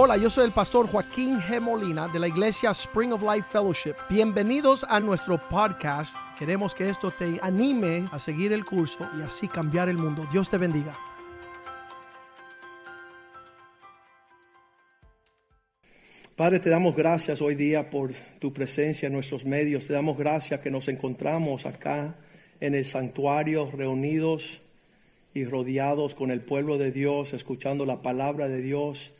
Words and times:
Hola, 0.00 0.16
yo 0.16 0.30
soy 0.30 0.44
el 0.44 0.52
pastor 0.52 0.86
Joaquín 0.86 1.40
G. 1.40 1.60
Molina 1.60 2.06
de 2.06 2.20
la 2.20 2.28
iglesia 2.28 2.70
Spring 2.70 3.12
of 3.12 3.20
Life 3.20 3.48
Fellowship. 3.50 3.94
Bienvenidos 4.08 4.86
a 4.88 5.00
nuestro 5.00 5.40
podcast. 5.48 6.16
Queremos 6.38 6.72
que 6.72 6.88
esto 6.88 7.10
te 7.10 7.40
anime 7.42 8.04
a 8.12 8.20
seguir 8.20 8.52
el 8.52 8.64
curso 8.64 9.10
y 9.18 9.22
así 9.22 9.48
cambiar 9.48 9.88
el 9.88 9.98
mundo. 9.98 10.24
Dios 10.30 10.48
te 10.50 10.56
bendiga. 10.56 10.96
Padre, 16.36 16.60
te 16.60 16.70
damos 16.70 16.94
gracias 16.94 17.42
hoy 17.42 17.56
día 17.56 17.90
por 17.90 18.12
tu 18.38 18.52
presencia 18.52 19.08
en 19.08 19.14
nuestros 19.14 19.44
medios. 19.44 19.88
Te 19.88 19.94
damos 19.94 20.16
gracias 20.16 20.60
que 20.60 20.70
nos 20.70 20.86
encontramos 20.86 21.66
acá 21.66 22.14
en 22.60 22.76
el 22.76 22.84
santuario 22.84 23.68
reunidos 23.68 24.60
y 25.34 25.44
rodeados 25.44 26.14
con 26.14 26.30
el 26.30 26.40
pueblo 26.40 26.78
de 26.78 26.92
Dios, 26.92 27.32
escuchando 27.32 27.84
la 27.84 28.00
palabra 28.00 28.46
de 28.46 28.62
Dios, 28.62 29.12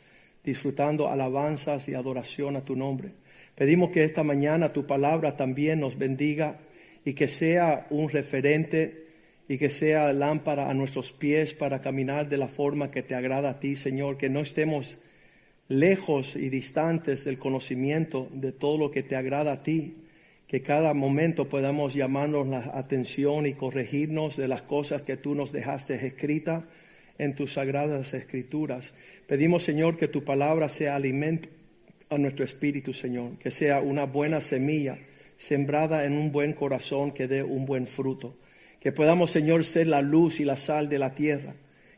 disfrutando 0.49 1.09
alabanzas 1.09 1.87
y 1.87 1.93
adoración 1.93 2.55
a 2.55 2.65
tu 2.65 2.75
nombre. 2.75 3.11
Pedimos 3.55 3.91
que 3.91 4.03
esta 4.03 4.23
mañana 4.23 4.73
tu 4.73 4.87
palabra 4.87 5.37
también 5.37 5.79
nos 5.79 5.97
bendiga 5.97 6.57
y 7.05 7.13
que 7.13 7.27
sea 7.27 7.85
un 7.91 8.09
referente 8.09 9.05
y 9.47 9.57
que 9.57 9.69
sea 9.69 10.11
lámpara 10.11 10.69
a 10.69 10.73
nuestros 10.73 11.11
pies 11.11 11.53
para 11.53 11.81
caminar 11.81 12.29
de 12.29 12.37
la 12.37 12.47
forma 12.47 12.89
que 12.89 13.03
te 13.03 13.13
agrada 13.13 13.51
a 13.51 13.59
ti, 13.59 13.75
Señor, 13.75 14.17
que 14.17 14.29
no 14.29 14.39
estemos 14.39 14.97
lejos 15.67 16.35
y 16.35 16.49
distantes 16.49 17.23
del 17.23 17.37
conocimiento 17.37 18.27
de 18.33 18.51
todo 18.51 18.77
lo 18.79 18.91
que 18.91 19.03
te 19.03 19.15
agrada 19.15 19.51
a 19.51 19.63
ti, 19.63 19.97
que 20.47 20.63
cada 20.63 20.95
momento 20.95 21.47
podamos 21.47 21.93
llamarnos 21.93 22.47
la 22.47 22.71
atención 22.73 23.45
y 23.45 23.53
corregirnos 23.53 24.35
de 24.35 24.47
las 24.47 24.63
cosas 24.63 25.03
que 25.03 25.15
tú 25.15 25.35
nos 25.35 25.51
dejaste 25.51 25.93
escritas 26.07 26.63
en 27.19 27.35
tus 27.35 27.53
sagradas 27.53 28.15
escrituras. 28.15 28.91
Pedimos, 29.27 29.63
Señor, 29.63 29.97
que 29.97 30.07
tu 30.07 30.23
palabra 30.23 30.69
sea 30.69 30.95
alimento 30.95 31.49
a 32.09 32.17
nuestro 32.17 32.43
espíritu, 32.43 32.93
Señor, 32.93 33.37
que 33.37 33.51
sea 33.51 33.81
una 33.81 34.05
buena 34.05 34.41
semilla 34.41 34.97
sembrada 35.37 36.05
en 36.05 36.13
un 36.13 36.31
buen 36.31 36.53
corazón 36.53 37.11
que 37.11 37.27
dé 37.27 37.43
un 37.43 37.67
buen 37.67 37.85
fruto. 37.85 38.35
Que 38.79 38.91
podamos, 38.91 39.29
Señor, 39.29 39.63
ser 39.65 39.87
la 39.87 40.01
luz 40.01 40.39
y 40.39 40.45
la 40.45 40.57
sal 40.57 40.89
de 40.89 40.97
la 40.97 41.13
tierra. 41.13 41.53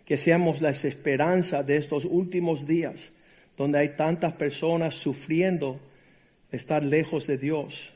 Que 0.05 0.17
seamos 0.17 0.61
la 0.61 0.72
esperanza 0.72 1.63
de 1.63 1.78
estos 1.78 2.03
últimos 2.03 2.67
días 2.67 3.13
donde 3.56 3.80
hay 3.80 3.89
tantas 3.89 4.33
personas 4.33 4.95
sufriendo 4.95 5.80
estar 6.52 6.83
lejos 6.83 7.28
de 7.28 7.38
Dios. 7.38 7.94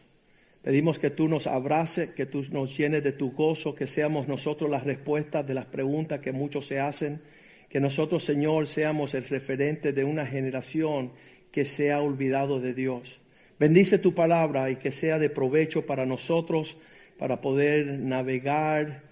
Pedimos 0.65 0.97
que 0.97 1.11
tú 1.11 1.27
nos 1.27 1.45
abraces, 1.45 2.09
que 2.15 2.25
tú 2.25 2.43
nos 2.51 2.75
llenes 2.75 3.03
de 3.03 3.11
tu 3.11 3.33
gozo, 3.33 3.75
que 3.75 3.85
seamos 3.85 4.27
nosotros 4.27 4.67
las 4.67 4.83
respuestas 4.83 5.45
de 5.45 5.53
las 5.53 5.67
preguntas 5.67 6.21
que 6.21 6.31
muchos 6.31 6.65
se 6.65 6.79
hacen, 6.79 7.21
que 7.69 7.79
nosotros, 7.79 8.23
Señor, 8.23 8.65
seamos 8.65 9.13
el 9.13 9.25
referente 9.25 9.93
de 9.93 10.03
una 10.03 10.25
generación 10.25 11.11
que 11.51 11.65
se 11.65 11.91
ha 11.91 12.01
olvidado 12.01 12.59
de 12.59 12.73
Dios. 12.73 13.19
Bendice 13.59 13.99
tu 13.99 14.15
palabra 14.15 14.71
y 14.71 14.77
que 14.77 14.91
sea 14.91 15.19
de 15.19 15.29
provecho 15.29 15.85
para 15.85 16.07
nosotros, 16.07 16.77
para 17.19 17.41
poder 17.41 17.99
navegar 17.99 19.03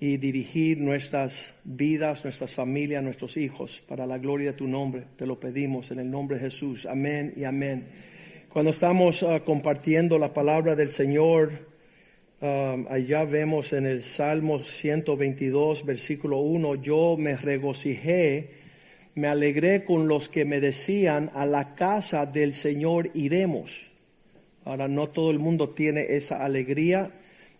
y 0.00 0.16
dirigir 0.16 0.78
nuestras 0.78 1.52
vidas, 1.64 2.24
nuestras 2.24 2.54
familias, 2.54 3.04
nuestros 3.04 3.36
hijos, 3.36 3.82
para 3.86 4.06
la 4.06 4.16
gloria 4.16 4.52
de 4.52 4.56
tu 4.56 4.66
nombre. 4.66 5.02
Te 5.18 5.26
lo 5.26 5.38
pedimos 5.38 5.90
en 5.90 5.98
el 5.98 6.10
nombre 6.10 6.38
de 6.38 6.44
Jesús. 6.44 6.86
Amén 6.86 7.34
y 7.36 7.44
amén. 7.44 7.86
Cuando 8.56 8.70
estamos 8.70 9.22
uh, 9.22 9.42
compartiendo 9.44 10.18
la 10.18 10.32
palabra 10.32 10.74
del 10.74 10.88
Señor, 10.88 11.66
um, 12.40 12.86
allá 12.88 13.22
vemos 13.24 13.74
en 13.74 13.84
el 13.84 14.02
Salmo 14.02 14.60
122, 14.60 15.84
versículo 15.84 16.38
1, 16.38 16.76
yo 16.76 17.18
me 17.18 17.36
regocijé, 17.36 18.48
me 19.14 19.28
alegré 19.28 19.84
con 19.84 20.08
los 20.08 20.30
que 20.30 20.46
me 20.46 20.58
decían, 20.60 21.30
a 21.34 21.44
la 21.44 21.74
casa 21.74 22.24
del 22.24 22.54
Señor 22.54 23.10
iremos. 23.12 23.90
Ahora, 24.64 24.88
no 24.88 25.10
todo 25.10 25.30
el 25.30 25.38
mundo 25.38 25.68
tiene 25.68 26.16
esa 26.16 26.42
alegría 26.42 27.10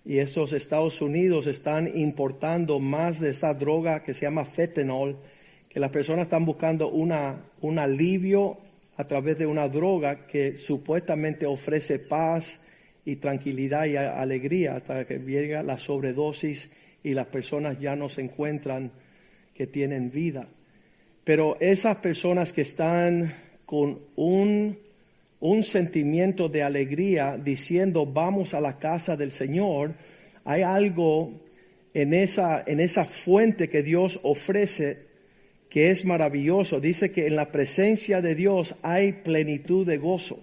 y 0.03 0.17
esos 0.17 0.55
Estados 0.55 1.03
Unidos 1.03 1.47
están 1.47 1.95
importando 1.95 2.81
más 2.81 3.21
de 3.21 3.29
esa 3.29 3.53
droga 3.53 4.03
que 4.03 4.15
se 4.15 4.23
llama 4.23 4.47
fentanyl, 4.47 5.17
que 5.69 5.79
las 5.79 5.91
personas 5.91 6.23
están 6.23 6.47
buscando 6.47 6.89
una, 6.89 7.45
un 7.61 7.79
alivio 7.79 8.57
a 8.97 9.07
través 9.07 9.39
de 9.39 9.47
una 9.47 9.69
droga 9.69 10.27
que 10.27 10.57
supuestamente 10.57 11.47
ofrece 11.47 11.99
paz 11.99 12.61
y 13.05 13.17
tranquilidad 13.17 13.87
y 13.87 13.97
alegría 13.97 14.77
hasta 14.77 15.07
que 15.07 15.19
llega 15.19 15.63
la 15.63 15.79
sobredosis 15.79 16.73
y 17.03 17.15
las 17.15 17.27
personas 17.27 17.79
ya 17.79 17.95
no 17.95 18.09
se 18.09 18.23
encuentran 18.23 18.91
que 19.55 19.67
tienen 19.67 20.11
vida. 20.11 20.49
Pero 21.25 21.57
esas 21.61 21.99
personas 21.99 22.53
que 22.53 22.63
están 22.63 23.33
con 23.65 24.01
un 24.17 24.79
un 25.41 25.63
sentimiento 25.63 26.49
de 26.49 26.63
alegría 26.63 27.39
diciendo 27.43 28.07
vamos 28.07 28.55
a 28.55 28.61
la 28.61 28.79
casa 28.79 29.17
del 29.17 29.31
Señor, 29.31 29.95
hay 30.45 30.63
algo 30.63 31.33
en 31.93 32.15
esa, 32.15 32.63
en 32.67 32.81
esa 32.81 33.05
fuente 33.05 33.69
que 33.69 33.83
Dios 33.83 34.19
ofrece 34.23 35.06
que 35.69 35.91
es 35.91 36.05
maravilloso. 36.05 36.81
Dice 36.81 37.13
que 37.13 37.27
en 37.27 37.37
la 37.37 37.53
presencia 37.53 38.21
de 38.21 38.35
Dios 38.35 38.75
hay 38.83 39.13
plenitud 39.13 39.87
de 39.87 39.99
gozo. 39.99 40.41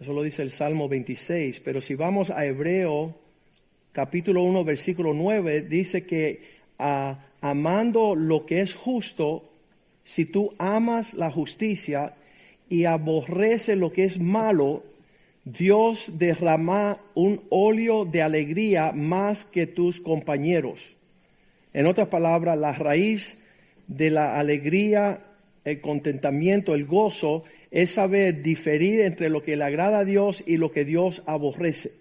Eso 0.00 0.12
lo 0.12 0.22
dice 0.22 0.42
el 0.42 0.50
Salmo 0.50 0.88
26. 0.88 1.60
Pero 1.60 1.80
si 1.80 1.94
vamos 1.94 2.30
a 2.30 2.44
Hebreo 2.44 3.14
capítulo 3.92 4.42
1 4.42 4.64
versículo 4.64 5.14
9, 5.14 5.62
dice 5.62 6.06
que 6.06 6.42
ah, 6.78 7.26
amando 7.40 8.14
lo 8.14 8.46
que 8.46 8.60
es 8.60 8.74
justo, 8.74 9.50
si 10.04 10.24
tú 10.26 10.54
amas 10.58 11.14
la 11.14 11.30
justicia, 11.30 12.14
y 12.68 12.84
aborrece 12.84 13.76
lo 13.76 13.92
que 13.92 14.04
es 14.04 14.20
malo, 14.20 14.84
Dios 15.44 16.18
derrama 16.18 16.98
un 17.14 17.42
óleo 17.48 18.04
de 18.04 18.22
alegría 18.22 18.92
más 18.92 19.44
que 19.44 19.66
tus 19.66 20.00
compañeros. 20.00 20.94
En 21.72 21.86
otras 21.86 22.08
palabras, 22.08 22.58
la 22.58 22.72
raíz 22.72 23.38
de 23.88 24.10
la 24.10 24.38
alegría, 24.38 25.24
el 25.64 25.80
contentamiento, 25.80 26.74
el 26.74 26.86
gozo, 26.86 27.44
es 27.70 27.90
saber 27.90 28.42
diferir 28.42 29.00
entre 29.00 29.28
lo 29.28 29.42
que 29.42 29.56
le 29.56 29.64
agrada 29.64 30.00
a 30.00 30.04
Dios 30.04 30.44
y 30.46 30.56
lo 30.56 30.70
que 30.70 30.84
Dios 30.84 31.22
aborrece. 31.26 31.92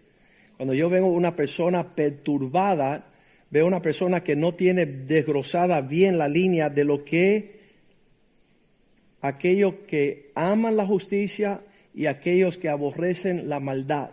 Cuando 0.57 0.73
yo 0.73 0.89
veo 0.89 1.07
una 1.07 1.35
persona 1.35 1.95
perturbada, 1.95 3.07
veo 3.49 3.65
una 3.65 3.81
persona 3.81 4.23
que 4.23 4.35
no 4.35 4.53
tiene 4.53 4.85
desgrosada 4.85 5.81
bien 5.81 6.17
la 6.17 6.27
línea 6.27 6.69
de 6.69 6.83
lo 6.83 7.03
que 7.03 7.57
aquellos 9.21 9.73
que 9.87 10.31
aman 10.35 10.77
la 10.77 10.85
justicia 10.85 11.59
y 11.93 12.05
aquellos 12.05 12.57
que 12.57 12.69
aborrecen 12.69 13.49
la 13.49 13.59
maldad. 13.59 14.11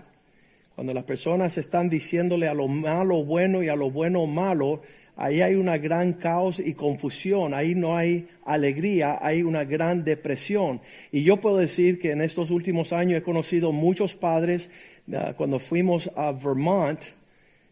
Cuando 0.75 0.93
las 0.93 1.05
personas 1.05 1.57
están 1.57 1.89
diciéndole 1.89 2.49
a 2.49 2.55
lo 2.55 2.67
malo 2.67 3.25
bueno 3.25 3.63
y 3.63 3.69
a 3.69 3.77
lo 3.77 3.91
bueno 3.91 4.27
malo, 4.27 4.83
ahí 5.17 5.43
hay 5.43 5.55
una 5.55 5.79
gran 5.79 6.15
caos 6.15 6.61
y 6.61 6.75
confusión, 6.75 7.55
ahí 7.55 7.75
no 7.75 7.97
hay 7.97 8.27
alegría, 8.45 9.19
hay 9.21 9.43
una 9.43 9.65
gran 9.65 10.05
depresión. 10.05 10.81
Y 11.13 11.23
yo 11.23 11.41
puedo 11.41 11.59
decir 11.59 11.99
que 11.99 12.11
en 12.11 12.21
estos 12.21 12.51
últimos 12.51 12.93
años 12.93 13.19
he 13.19 13.23
conocido 13.23 13.73
muchos 13.73 14.15
padres, 14.15 14.71
ah, 15.13 15.35
cuando 15.37 15.59
fuimos 15.59 16.11
a 16.17 16.33
Vermont, 16.33 17.01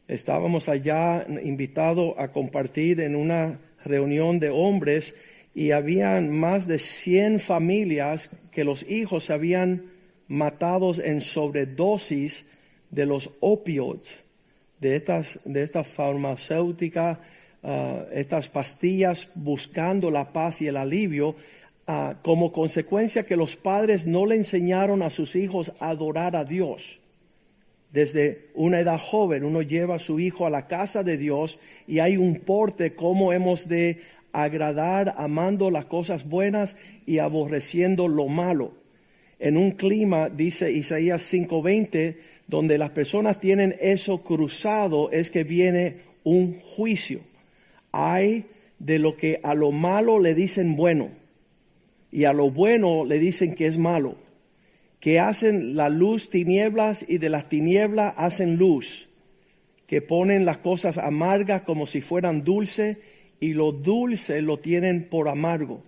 estábamos 0.09 0.69
allá 0.69 1.27
invitados 1.43 2.15
a 2.19 2.29
compartir 2.29 3.01
en 3.01 3.17
una 3.17 3.61
reunión 3.85 4.39
de 4.39 4.51
hombres 4.51 5.15
y 5.55 5.73
habían 5.73 6.31
más 6.31 6.67
de 6.67 6.79
100 6.79 7.41
familias 7.41 8.31
que 8.51 8.65
los 8.65 8.89
hijos 8.89 9.25
se 9.25 9.33
habían 9.33 9.91
matado 10.29 10.93
en 11.03 11.21
sobredosis 11.21 12.47
de 12.91 13.07
los 13.07 13.31
opioides, 13.41 14.21
de 14.83 14.97
estas, 14.97 15.39
de 15.45 15.63
estas 15.63 15.87
farmacéuticas, 15.87 17.19
ah, 17.63 18.05
estas 18.13 18.49
pastillas 18.49 19.29
buscando 19.37 20.11
la 20.11 20.33
paz 20.33 20.61
y 20.61 20.67
el 20.67 20.77
alivio, 20.77 21.37
ah, 21.87 22.17
como 22.23 22.53
consecuencia 22.53 23.25
que 23.25 23.37
los 23.37 23.55
padres 23.55 24.07
no 24.07 24.27
le 24.27 24.35
enseñaron 24.35 25.03
a 25.03 25.11
sus 25.11 25.37
hijos 25.37 25.73
a 25.79 25.91
adorar 25.91 26.35
a 26.35 26.45
Dios. 26.45 26.99
Desde 27.93 28.49
una 28.55 28.81
edad 28.81 28.99
joven 28.99 29.45
uno 29.45 29.63
lleva 29.63 29.97
a 29.97 30.01
su 30.01 30.19
hijo 30.19 30.47
a 30.47 30.51
la 30.51 30.67
casa 30.67 31.05
de 31.05 31.17
Dios 31.17 31.61
y 31.87 32.01
hay 32.01 32.17
un 32.17 32.41
porte 32.41 32.95
cómo 32.95 33.33
hemos 33.33 33.69
de 33.69 34.01
agradar 34.33 35.15
amando 35.17 35.71
las 35.71 35.85
cosas 35.85 36.29
buenas 36.29 36.77
y 37.07 37.19
aborreciendo 37.19 38.09
lo 38.09 38.27
malo. 38.27 38.73
En 39.39 39.57
un 39.57 39.73
clima, 39.73 40.29
dice 40.29 40.73
Isaías 40.73 41.23
5:20, 41.23 42.17
donde 42.47 42.79
las 42.79 42.91
personas 42.91 43.41
tienen 43.41 43.77
eso 43.81 44.23
cruzado, 44.23 45.11
es 45.11 45.31
que 45.31 45.45
viene 45.45 45.99
un 46.25 46.59
juicio. 46.59 47.21
Hay 47.93 48.47
de 48.79 48.99
lo 48.99 49.17
que 49.17 49.41
a 49.43 49.55
lo 49.55 49.71
malo 49.71 50.19
le 50.19 50.35
dicen 50.35 50.77
bueno 50.77 51.11
y 52.11 52.25
a 52.25 52.33
lo 52.33 52.51
bueno 52.51 53.05
le 53.05 53.19
dicen 53.19 53.55
que 53.55 53.67
es 53.67 53.79
malo, 53.79 54.17
que 55.01 55.19
hacen 55.19 55.77
la 55.77 55.89
luz 55.89 56.31
tinieblas 56.31 57.05
y 57.09 57.19
de 57.19 57.31
las 57.31 57.49
tinieblas 57.49 58.15
hacen 58.17 58.57
luz, 58.57 59.09
que 59.87 60.03
ponen 60.03 60.45
las 60.45 60.59
cosas 60.59 60.99
amargas 60.99 61.63
como 61.63 61.87
si 61.87 62.01
fueran 62.01 62.45
dulces 62.45 62.99
y 63.41 63.55
lo 63.55 63.73
dulce 63.73 64.43
lo 64.43 64.59
tienen 64.59 65.09
por 65.09 65.29
amargo. 65.29 65.83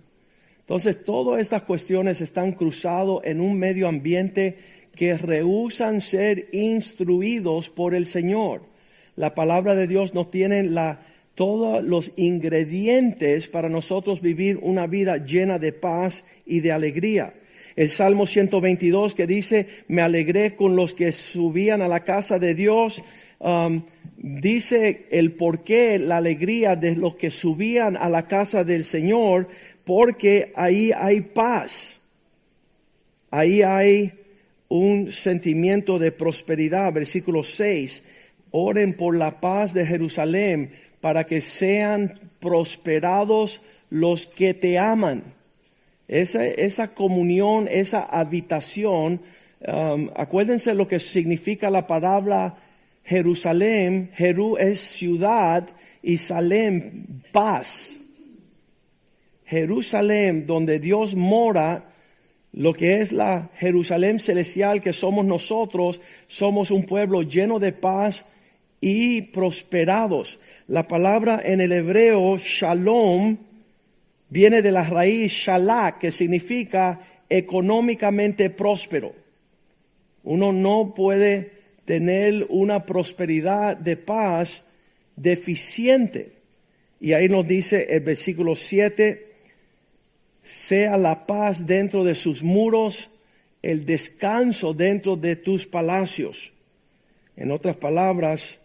Entonces, 0.59 1.05
todas 1.05 1.39
estas 1.39 1.61
cuestiones 1.61 2.21
están 2.21 2.53
cruzadas 2.53 3.19
en 3.23 3.39
un 3.39 3.57
medio 3.59 3.87
ambiente 3.87 4.57
que 4.95 5.17
rehusan 5.17 6.01
ser 6.01 6.47
instruidos 6.51 7.69
por 7.69 7.93
el 7.93 8.05
Señor. 8.05 8.61
La 9.15 9.35
palabra 9.35 9.75
de 9.75 9.87
Dios 9.87 10.13
nos 10.13 10.31
tiene 10.31 10.63
la, 10.63 11.01
todos 11.35 11.83
los 11.83 12.11
ingredientes 12.15 13.47
para 13.47 13.69
nosotros 13.69 14.21
vivir 14.21 14.57
una 14.61 14.87
vida 14.87 15.17
llena 15.17 15.59
de 15.59 15.73
paz 15.73 16.23
y 16.45 16.61
de 16.61 16.71
alegría. 16.71 17.33
El 17.75 17.89
Salmo 17.89 18.25
122 18.25 19.15
que 19.15 19.27
dice, 19.27 19.67
me 19.89 20.01
alegré 20.01 20.55
con 20.55 20.77
los 20.77 20.93
que 20.93 21.11
subían 21.11 21.81
a 21.81 21.89
la 21.89 22.05
casa 22.05 22.39
de 22.39 22.55
Dios, 22.55 23.03
um, 23.39 23.83
dice 24.17 25.07
el 25.11 25.33
porqué, 25.33 25.99
la 25.99 26.17
alegría 26.17 26.77
de 26.77 26.95
los 26.95 27.15
que 27.15 27.31
subían 27.31 27.97
a 27.97 28.07
la 28.07 28.27
casa 28.27 28.63
del 28.63 28.85
Señor, 28.85 29.49
porque 29.83 30.53
ahí 30.55 30.93
hay 30.93 31.19
paz, 31.19 31.99
ahí 33.29 33.61
hay 33.61 34.13
un 34.67 35.11
sentimiento 35.11 35.99
de 35.99 36.11
prosperidad. 36.11 36.93
Versículo 36.93 37.43
6, 37.43 38.03
oren 38.51 38.93
por 38.95 39.15
la 39.15 39.39
paz 39.39 39.73
de 39.73 39.85
Jerusalén 39.85 40.71
para 41.01 41.25
que 41.25 41.41
sean 41.41 42.19
prosperados 42.39 43.61
los 43.89 44.27
que 44.27 44.53
te 44.53 44.79
aman. 44.79 45.23
Esa, 46.07 46.45
esa 46.45 46.93
comunión, 46.93 47.67
esa 47.69 48.03
habitación, 48.03 49.21
um, 49.67 50.09
acuérdense 50.15 50.73
lo 50.73 50.87
que 50.87 50.99
significa 50.99 51.69
la 51.69 51.87
palabra 51.87 52.57
Jerusalén. 53.03 54.11
Jerú 54.13 54.57
es 54.57 54.79
ciudad 54.81 55.67
y 56.01 56.17
Salem 56.17 57.21
paz. 57.31 57.99
Jerusalén, 59.45 60.45
donde 60.47 60.79
Dios 60.79 61.15
mora, 61.15 61.94
lo 62.55 62.73
que 62.73 63.01
es 63.01 63.11
la 63.11 63.49
Jerusalén 63.57 64.19
celestial 64.19 64.81
que 64.81 64.93
somos 64.93 65.25
nosotros, 65.25 65.99
somos 66.27 66.71
un 66.71 66.85
pueblo 66.85 67.21
lleno 67.21 67.59
de 67.59 67.73
paz 67.73 68.25
y 68.79 69.23
prosperados. 69.23 70.39
La 70.67 70.87
palabra 70.87 71.41
en 71.43 71.59
el 71.59 71.73
hebreo 71.73 72.37
shalom 72.37 73.37
viene 74.29 74.61
de 74.61 74.71
la 74.71 74.83
raíz 74.83 75.33
shalak, 75.33 75.99
que 75.99 76.13
significa 76.13 77.01
económicamente 77.27 78.49
próspero. 78.49 79.13
Uno 80.23 80.53
no 80.53 80.93
puede 80.95 81.51
tener 81.83 82.45
una 82.47 82.85
prosperidad 82.85 83.75
de 83.75 83.97
paz 83.97 84.63
deficiente. 85.17 86.31
Y 87.01 87.11
ahí 87.11 87.27
nos 87.27 87.45
dice 87.45 87.85
el 87.89 87.99
versículo 87.99 88.55
7, 88.55 89.24
sea 90.45 90.95
la 90.97 91.25
paz 91.25 91.65
dentro 91.65 92.03
de 92.03 92.13
sus 92.15 92.43
muros, 92.43 93.09
el 93.61 93.85
descanso 93.85 94.73
dentro 94.73 95.17
de 95.17 95.35
tus 95.35 95.65
palacios. 95.65 96.53
En 97.35 97.51
otras 97.51 97.75
palabras, 97.77 98.59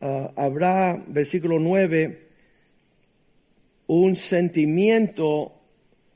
ah, 0.00 0.32
habrá, 0.34 1.04
versículo 1.06 1.58
9, 1.58 2.22
un 3.86 4.16
sentimiento 4.16 5.52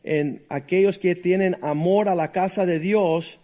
en 0.02 0.42
aquellos 0.48 0.98
que 0.98 1.14
tienen 1.14 1.58
amor 1.60 2.08
a 2.08 2.14
la 2.14 2.32
casa 2.32 2.64
de 2.64 2.78
Dios, 2.78 3.38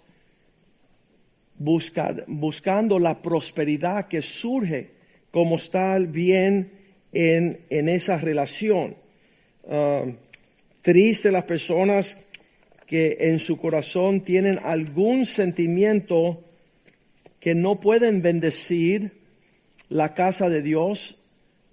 buscando 1.57 2.99
la 2.99 3.21
prosperidad 3.21 4.09
que 4.09 4.23
surge 4.23 4.91
como 5.31 5.57
está 5.57 5.99
bien 5.99 6.73
en, 7.13 7.59
esa 7.69 8.17
relación. 8.17 8.97
Ah, 9.69 10.05
triste 10.85 11.33
las 11.33 11.45
personas 11.45 12.19
que 12.87 13.17
en 13.19 13.39
su 13.39 13.57
corazón 13.57 14.21
tienen 14.21 14.61
algún 14.63 15.25
sentimiento 15.25 16.45
que 17.41 17.55
no 17.55 17.81
pueden 17.81 18.21
bendecir 18.21 19.13
la 19.89 20.13
casa 20.13 20.51
de 20.51 20.61
Dios. 20.61 21.19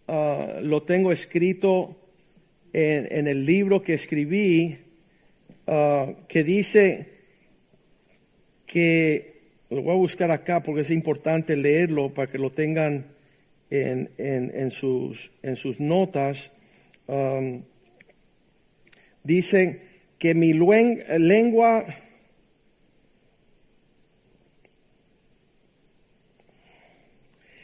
Ah, 0.08 0.60
lo 0.62 0.84
tengo 0.84 1.12
escrito 1.12 1.98
en, 2.72 3.28
el 3.28 3.46
libro 3.46 3.84
que 3.84 3.96
escribí 3.96 4.78
uh, 5.68 6.16
que 6.30 6.46
dice 6.46 7.10
que, 8.66 9.42
lo 9.69 9.81
voy 9.81 9.94
a 9.94 9.98
buscar 9.98 10.31
acá 10.31 10.63
porque 10.63 10.81
es 10.81 10.92
importante 10.92 11.58
leerlo 11.58 12.13
para 12.13 12.31
que 12.31 12.38
lo 12.38 12.50
tengan 12.50 13.08
en, 13.69 14.10
en, 14.18 14.72
sus, 14.72 15.31
en 15.44 15.58
sus, 15.58 15.81
notas. 15.81 16.50
Um, 17.08 17.63
dice 19.31 19.81
que 20.19 20.36
mi 20.36 20.54
lengua 20.54 21.86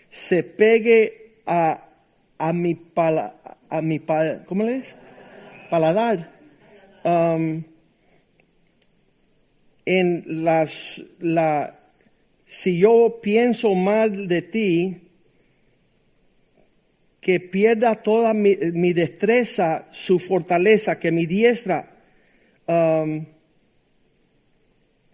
se 0.10 0.44
pegue 0.44 1.42
a, 1.46 1.88
a 2.38 2.54
mi 2.54 2.76
pala, 2.76 3.36
a 3.70 3.82
mi 3.82 4.00
¿cómo 4.46 4.64
le 4.64 4.78
es? 4.78 4.96
paladar. 5.70 6.32
Um, 7.04 7.64
en 9.86 10.24
las, 10.44 11.02
la, 11.20 11.80
si 12.46 12.80
yo 12.80 13.20
pienso 13.22 13.74
mal 13.76 14.28
de 14.28 14.42
ti, 14.42 15.07
que 17.28 17.42
pierda 17.42 17.94
toda 17.96 18.34
mi, 18.34 18.94
destreza, 18.94 19.90
su 19.92 20.18
fortaleza, 20.18 20.98
que 20.98 21.12
mi 21.12 21.26
diestra, 21.26 21.92
um, 22.66 23.26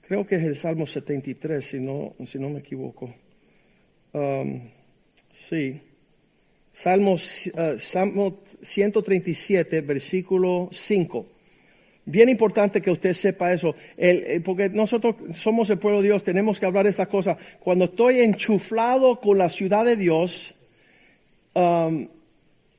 creo 0.02 0.24
que 0.28 0.36
es 0.36 0.44
el 0.44 0.56
Salmo 0.56 0.86
73, 0.86 1.66
si 1.66 1.80
no, 1.80 2.14
si 2.24 2.38
no 2.38 2.52
me 2.52 2.60
equivoco. 2.60 3.16
Um, 4.12 4.70
sí. 5.34 5.82
Salmo, 6.72 7.14
uh, 7.16 7.80
Salmo 7.80 8.44
137, 8.62 9.82
versículo 9.82 10.70
5. 10.72 11.26
Bien 12.06 12.30
importante 12.30 12.80
que 12.80 12.92
usted 12.92 13.16
sepa 13.16 13.54
eso, 13.54 13.76
porque 14.46 14.70
nosotros 14.70 15.16
somos 15.36 15.68
el 15.72 15.80
pueblo 15.80 16.04
de 16.04 16.10
Dios, 16.10 16.22
tenemos 16.22 16.60
que 16.60 16.68
hablar 16.68 16.84
de 16.84 16.92
estas 16.92 17.08
cosas. 17.08 17.38
Cuando 17.60 17.86
estoy 17.86 18.20
enchuflado 18.20 19.20
con 19.20 19.40
la 19.40 19.50
ciudad 19.50 19.84
de 19.84 19.96
Dios, 19.96 20.54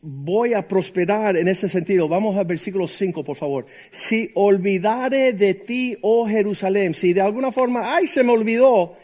voy 0.00 0.54
a 0.54 0.66
prosperar 0.66 1.36
en 1.36 1.48
ese 1.48 1.68
sentido. 1.68 2.08
Vamos 2.08 2.36
al 2.36 2.44
versículo 2.44 2.86
5, 2.86 3.24
por 3.24 3.36
favor. 3.36 3.66
Si 3.90 4.30
olvidare 4.34 5.32
de 5.32 5.54
ti, 5.54 5.96
oh 6.02 6.26
Jerusalén, 6.26 6.94
si 6.94 7.12
de 7.12 7.20
alguna 7.20 7.52
forma, 7.52 7.94
ay, 7.94 8.06
se 8.06 8.22
me 8.22 8.32
olvidó, 8.32 8.96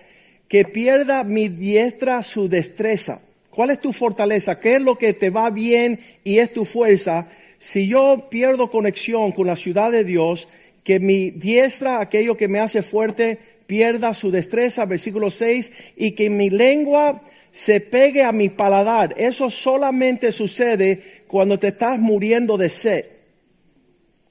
que 0.48 0.64
pierda 0.64 1.24
mi 1.24 1.48
diestra 1.48 2.22
su 2.22 2.48
destreza 2.48 3.20
¿Cuál 3.50 3.70
es 3.70 3.80
tu 3.80 3.92
fortaleza? 3.92 4.60
¿Qué 4.60 4.76
es 4.76 4.80
lo 4.80 4.96
que 4.96 5.12
te 5.12 5.30
va 5.30 5.50
bien 5.50 6.00
y 6.22 6.38
es 6.38 6.52
tu 6.52 6.64
fuerza? 6.64 7.28
Si 7.58 7.88
yo 7.88 8.28
pierdo 8.30 8.70
conexión 8.70 9.32
con 9.32 9.48
la 9.48 9.56
ciudad 9.56 9.90
de 9.90 10.04
Dios, 10.04 10.48
que 10.84 11.00
mi 11.00 11.30
diestra, 11.30 12.00
aquello 12.00 12.36
que 12.36 12.48
me 12.48 12.60
hace 12.60 12.82
fuerte, 12.82 13.38
pierda 13.66 14.14
su 14.14 14.30
destreza, 14.30 14.86
versículo 14.86 15.30
6, 15.30 15.72
y 15.96 16.12
que 16.12 16.30
mi 16.30 16.48
lengua 16.48 17.22
se 17.50 17.80
pegue 17.80 18.22
a 18.22 18.32
mi 18.32 18.48
paladar. 18.48 19.14
Eso 19.16 19.50
solamente 19.50 20.32
sucede 20.32 21.22
cuando 21.26 21.58
te 21.58 21.68
estás 21.68 21.98
muriendo 21.98 22.56
de 22.56 22.70
sed. 22.70 23.06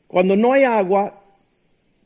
Cuando 0.07 0.35
no 0.35 0.53
hay 0.53 0.63
agua, 0.63 1.21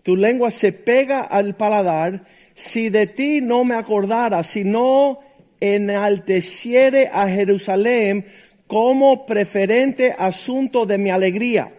tu 0.01 0.15
lengua 0.15 0.51
se 0.51 0.73
pega 0.73 1.21
al 1.21 1.55
paladar. 1.55 2.25
Si 2.55 2.89
de 2.89 3.07
ti 3.07 3.41
no 3.41 3.63
me 3.63 3.75
acordara, 3.75 4.43
si 4.43 4.63
no 4.63 5.19
enalteciere 5.59 7.09
a 7.11 7.27
Jerusalén 7.29 8.25
como 8.67 9.25
preferente 9.25 10.13
asunto 10.17 10.85
de 10.85 10.97
mi 10.97 11.09
alegría. 11.09 11.71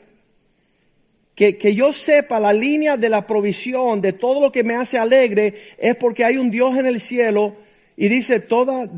Que, 1.35 1.59
que, 1.59 1.75
yo 1.75 1.93
sepa 1.93 2.39
la 2.39 2.53
línea 2.53 2.97
de 2.97 3.09
la 3.09 3.27
provisión, 3.27 4.01
de 4.01 4.13
todo 4.13 4.41
lo 4.41 4.53
que 4.53 4.63
me 4.63 4.77
hace 4.77 4.97
alegre, 4.97 5.55
es 5.79 5.97
porque 5.97 6.25
hay 6.25 6.37
un 6.37 6.51
Dios 6.51 6.77
en 6.77 6.87
el 6.87 7.01
cielo 7.01 7.57
y 7.97 8.09
dice, 8.09 8.41
toda, 8.41 8.91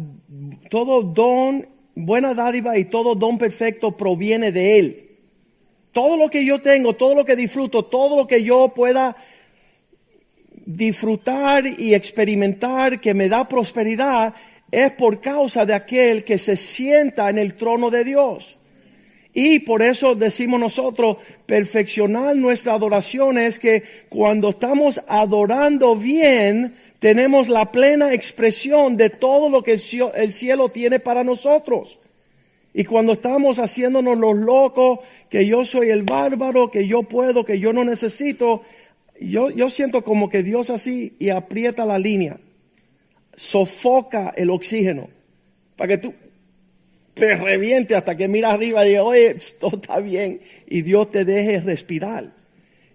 todo 0.71 1.03
don, 1.03 1.69
buena 1.95 2.35
dádiva 2.35 2.79
y 2.79 2.87
todo 2.87 3.15
don 3.15 3.38
perfecto 3.38 3.97
proviene 3.97 4.53
de 4.53 4.79
Él. 4.79 5.03
Todo 5.93 6.17
lo 6.17 6.29
que 6.29 6.45
yo 6.45 6.61
tengo, 6.61 6.95
todo 6.95 7.15
lo 7.15 7.25
que 7.25 7.37
disfruto, 7.37 7.85
todo 7.85 8.17
lo 8.17 8.26
que 8.26 8.43
yo 8.43 8.73
pueda 8.75 9.17
disfrutar 10.67 11.67
y 11.67 11.95
experimentar 11.95 13.00
que 13.00 13.15
me 13.15 13.29
da 13.29 13.49
prosperidad, 13.49 14.35
es 14.71 14.93
por 14.93 15.21
causa 15.21 15.65
de 15.65 15.75
aquel 15.75 16.25
que 16.25 16.38
se 16.38 16.57
sienta 16.57 17.31
en 17.31 17.38
el 17.38 17.55
trono 17.55 17.91
de 17.91 18.05
Dios. 18.05 18.59
Y 19.33 19.61
por 19.61 19.83
eso 19.83 20.15
decimos 20.15 20.59
nosotros, 20.59 21.19
perfeccionar 21.45 22.35
nuestra 22.35 22.73
adoración 22.73 23.37
es 23.37 23.59
que 23.59 23.83
cuando 24.09 24.49
estamos 24.49 25.00
adorando 25.07 25.95
bien, 25.95 26.75
tenemos 26.99 27.49
la 27.49 27.71
plena 27.73 28.12
expresión 28.12 28.97
de 28.97 29.11
todo 29.11 29.49
lo 29.49 29.62
que 29.62 29.79
el 30.15 30.33
cielo 30.33 30.69
tiene 30.71 30.99
para 31.00 31.25
nosotros. 31.25 32.00
Y 32.73 32.85
cuando 32.85 33.15
estamos 33.15 33.59
haciéndonos 33.59 34.19
los 34.19 34.37
locos, 34.37 35.00
que 35.31 35.47
yo 35.47 35.65
soy 35.65 35.91
el 35.91 36.03
bárbaro, 36.03 36.71
que 36.71 36.87
yo 36.87 37.03
puedo, 37.05 37.45
que 37.45 37.59
yo 37.59 37.73
no 37.73 37.85
necesito. 37.85 38.62
Yo, 39.19 39.71
siento 39.71 40.05
como 40.05 40.29
que 40.29 40.43
Dios 40.43 40.69
así 40.69 41.17
y 41.19 41.31
aprieta 41.31 41.87
la 41.87 41.99
línea, 41.99 42.38
sofoca 43.35 44.35
el 44.37 44.50
oxígeno, 44.50 45.09
para 45.75 45.88
que 45.88 45.99
tú 45.99 46.15
te 47.15 47.35
reviente 47.35 47.95
hasta 47.95 48.15
que 48.15 48.29
mira 48.29 48.50
arriba 48.50 48.85
y 48.85 48.91
diga, 48.91 49.05
oye, 49.05 49.29
esto 49.29 49.69
está 49.73 50.00
bien, 50.00 50.43
y 50.67 50.83
Dios 50.83 51.11
te 51.11 51.25
deje 51.25 51.61
respirar. 51.61 52.36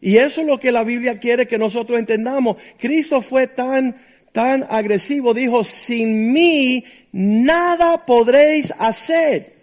Y 0.01 0.17
eso 0.17 0.41
es 0.41 0.47
lo 0.47 0.59
que 0.59 0.71
la 0.71 0.83
Biblia 0.83 1.19
quiere 1.19 1.47
que 1.47 1.59
nosotros 1.59 1.99
entendamos. 1.99 2.57
Cristo 2.79 3.21
fue 3.21 3.47
tan, 3.47 3.95
tan 4.31 4.65
agresivo, 4.67 5.33
dijo, 5.33 5.63
sin 5.63 6.33
mí 6.33 6.83
nada 7.11 8.03
podréis 8.05 8.73
hacer. 8.79 9.53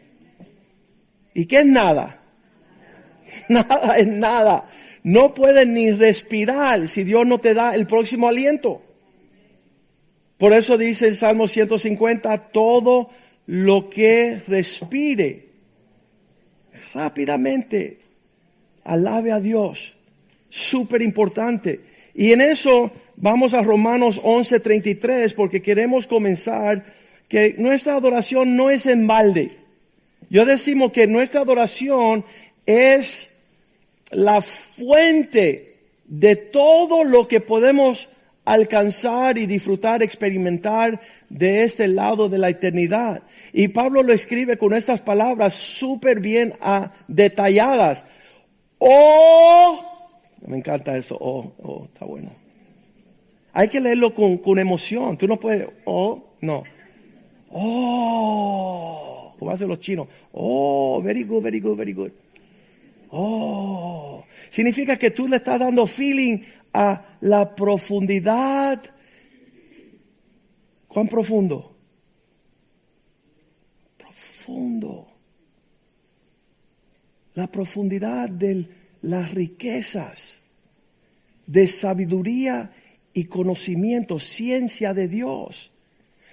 ¿Y 1.35 1.47
qué 1.47 1.59
es 1.59 1.67
nada? 1.67 2.21
Nada 3.49 3.99
es 3.99 4.07
nada. 4.07 4.71
No 5.03 5.35
puedes 5.35 5.67
ni 5.67 5.91
respirar 5.93 6.89
si 6.89 7.05
Dios 7.05 7.27
no 7.27 7.39
te 7.39 7.55
da 7.55 7.75
el 7.75 7.87
próximo 7.87 8.27
aliento. 8.27 8.83
Por 10.39 10.53
eso 10.53 10.79
dice 10.79 11.09
el 11.09 11.17
Salmo 11.17 11.47
150, 11.47 12.37
todo 12.53 13.11
lo 13.47 13.91
que 13.91 14.43
respire 14.47 15.49
rápidamente 16.95 17.99
alabe 18.85 19.33
a 19.33 19.41
Dios. 19.41 19.98
Súper 20.49 21.03
importante. 21.03 21.81
Y 22.15 22.33
en 22.33 22.41
eso 22.41 22.91
vamos 23.17 23.55
a 23.55 23.63
Romanos 23.63 24.21
11:33 24.23 25.35
porque 25.35 25.63
queremos 25.63 26.07
comenzar 26.07 26.85
que 27.29 27.55
nuestra 27.59 27.95
adoración 27.95 28.57
no 28.57 28.71
es 28.71 28.87
en 28.87 29.07
balde. 29.07 29.51
Yo 30.31 30.45
decimos 30.45 30.93
que 30.93 31.07
nuestra 31.07 31.43
adoración 31.43 32.25
es 32.67 33.31
la 34.11 34.41
fuente 34.41 35.77
de 36.07 36.37
todo 36.37 37.05
lo 37.05 37.29
que 37.29 37.41
podemos 37.41 38.09
alcanzar 38.45 39.37
y 39.37 39.47
disfrutar, 39.47 40.03
experimentar 40.03 41.01
de 41.29 41.65
este 41.65 41.87
lado 41.87 42.31
de 42.31 42.39
la 42.39 42.49
eternidad. 42.49 43.23
Y 43.53 43.69
Pablo 43.69 44.03
lo 44.03 44.13
escribe 44.13 44.57
con 44.57 44.73
estas 44.73 45.03
palabras 45.03 45.55
súper 45.55 46.21
bien 46.21 46.55
ah, 46.61 46.93
detalladas. 47.09 48.05
Oh, 48.79 49.98
me 50.47 50.57
encanta 50.59 50.97
eso, 50.97 51.17
oh, 51.21 51.53
oh, 51.63 51.85
está 51.85 52.05
bueno. 52.05 52.31
Hay 53.53 53.69
que 53.69 53.81
leerlo 53.81 54.15
con, 54.15 54.39
con 54.39 54.59
emoción. 54.59 55.17
Tú 55.19 55.27
no 55.27 55.39
puedes, 55.41 55.69
oh, 55.85 56.25
no. 56.41 56.63
Oh, 57.51 59.35
como 59.39 59.51
hacen 59.51 59.69
los 59.69 59.81
chinos. 59.81 60.09
Oh, 60.33 61.01
very 61.03 61.25
good, 61.25 61.43
very 61.43 61.61
good, 61.61 61.77
very 61.77 61.93
good. 61.93 62.13
Oh, 63.11 64.25
significa 64.51 64.97
que 64.97 65.11
tú 65.11 65.27
le 65.27 65.37
estás 65.37 65.59
dando 65.59 65.87
feeling 65.87 66.41
a 66.73 67.17
la 67.21 67.55
profundidad. 67.55 68.83
¿Cuán 70.87 71.09
profundo? 71.09 71.75
Profundo. 73.97 75.09
La 77.35 77.47
profundidad 77.47 78.29
de 78.29 78.67
las 79.03 79.33
riquezas 79.33 80.39
de 81.47 81.67
sabiduría 81.67 82.73
y 83.15 83.25
conocimiento, 83.25 84.21
ciencia 84.21 84.95
de 84.95 85.09
Dios. 85.09 85.71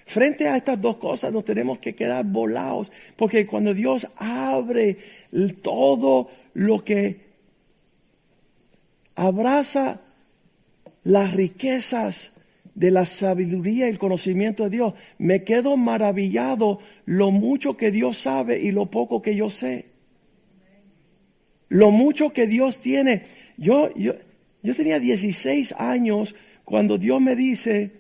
Frente 0.06 0.48
a 0.48 0.58
estas 0.58 0.80
dos 0.80 0.98
cosas 0.98 1.34
nos 1.34 1.46
tenemos 1.46 1.80
que 1.80 1.96
quedar 1.96 2.26
volados, 2.26 2.92
porque 3.16 3.48
cuando 3.48 3.74
Dios 3.74 4.08
abre 4.18 4.98
todo 5.62 6.30
lo 6.54 6.84
que 6.84 7.22
abraza 9.16 10.02
las 11.04 11.34
riquezas 11.34 12.34
de 12.76 12.92
la 12.92 13.06
sabiduría 13.06 13.88
y 13.88 13.92
el 13.92 14.00
conocimiento 14.00 14.66
de 14.66 14.70
Dios, 14.70 14.94
me 15.18 15.44
quedo 15.44 15.78
maravillado 15.78 16.80
lo 17.06 17.32
mucho 17.32 17.78
que 17.78 17.90
Dios 17.90 18.20
sabe 18.20 18.60
y 18.60 18.72
lo 18.72 18.88
poco 18.88 19.22
que 19.22 19.36
yo 19.36 19.50
sé. 19.50 19.95
Lo 21.76 21.92
mucho 21.92 22.32
que 22.32 22.48
Dios 22.48 22.80
tiene. 22.80 23.24
Yo, 23.58 23.94
yo, 23.96 24.14
yo 24.64 24.74
tenía 24.74 24.98
16 24.98 25.74
años 25.78 26.34
cuando 26.64 26.98
Dios 26.98 27.20
me 27.20 27.36
dice, 27.36 27.92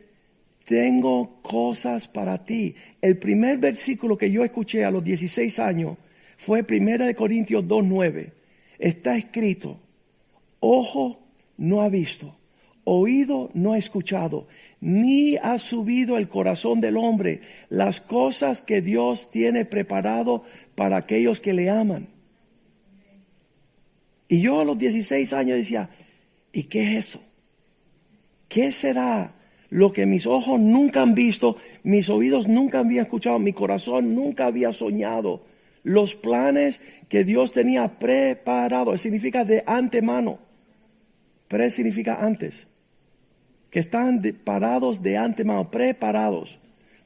tengo 0.63 1.41
cosas 1.41 2.07
para 2.07 2.45
ti. 2.45 2.75
El 3.01 3.17
primer 3.17 3.57
versículo 3.57 4.17
que 4.17 4.31
yo 4.31 4.45
escuché 4.45 4.85
a 4.85 4.91
los 4.91 5.03
16 5.03 5.59
años 5.59 5.97
fue 6.37 6.65
1 6.65 7.13
Corintios 7.17 7.65
2.9. 7.65 8.31
Está 8.79 9.17
escrito, 9.17 9.77
ojo 10.61 11.19
no 11.57 11.81
ha 11.81 11.89
visto, 11.89 12.33
oído 12.85 13.51
no 13.55 13.73
ha 13.73 13.77
escuchado, 13.77 14.47
ni 14.79 15.35
ha 15.35 15.59
subido 15.59 16.17
el 16.17 16.29
corazón 16.29 16.79
del 16.79 16.95
hombre 16.95 17.41
las 17.67 17.99
cosas 17.99 18.61
que 18.61 18.81
Dios 18.81 19.31
tiene 19.31 19.65
preparado 19.65 20.45
para 20.75 20.95
aquellos 20.95 21.41
que 21.41 21.51
le 21.51 21.69
aman. 21.69 22.14
Y 24.35 24.41
yo 24.41 24.59
a 24.59 24.65
los 24.65 24.77
16 24.77 25.31
años 25.31 25.55
decía, 25.55 25.89
¿y 26.51 26.63
qué 26.63 26.97
es 26.97 27.07
eso? 27.07 27.23
¿Qué 28.49 28.73
será 28.73 29.33
lo 29.69 29.93
que 29.93 30.05
mis 30.05 30.27
ojos 30.27 30.59
nunca 30.59 31.01
han 31.01 31.15
visto, 31.15 31.55
mis 31.83 32.09
oídos 32.09 32.49
nunca 32.49 32.79
habían 32.79 33.05
escuchado, 33.05 33.39
mi 33.39 33.53
corazón 33.53 34.13
nunca 34.13 34.47
había 34.47 34.73
soñado? 34.73 35.45
Los 35.83 36.15
planes 36.15 36.81
que 37.07 37.23
Dios 37.23 37.53
tenía 37.53 37.97
preparados, 37.97 38.99
significa 38.99 39.45
de 39.45 39.63
antemano. 39.65 40.39
Pre 41.47 41.71
significa 41.71 42.15
antes. 42.15 42.67
Que 43.69 43.79
están 43.79 44.21
parados 44.43 45.01
de 45.01 45.15
antemano, 45.15 45.71
preparados 45.71 46.59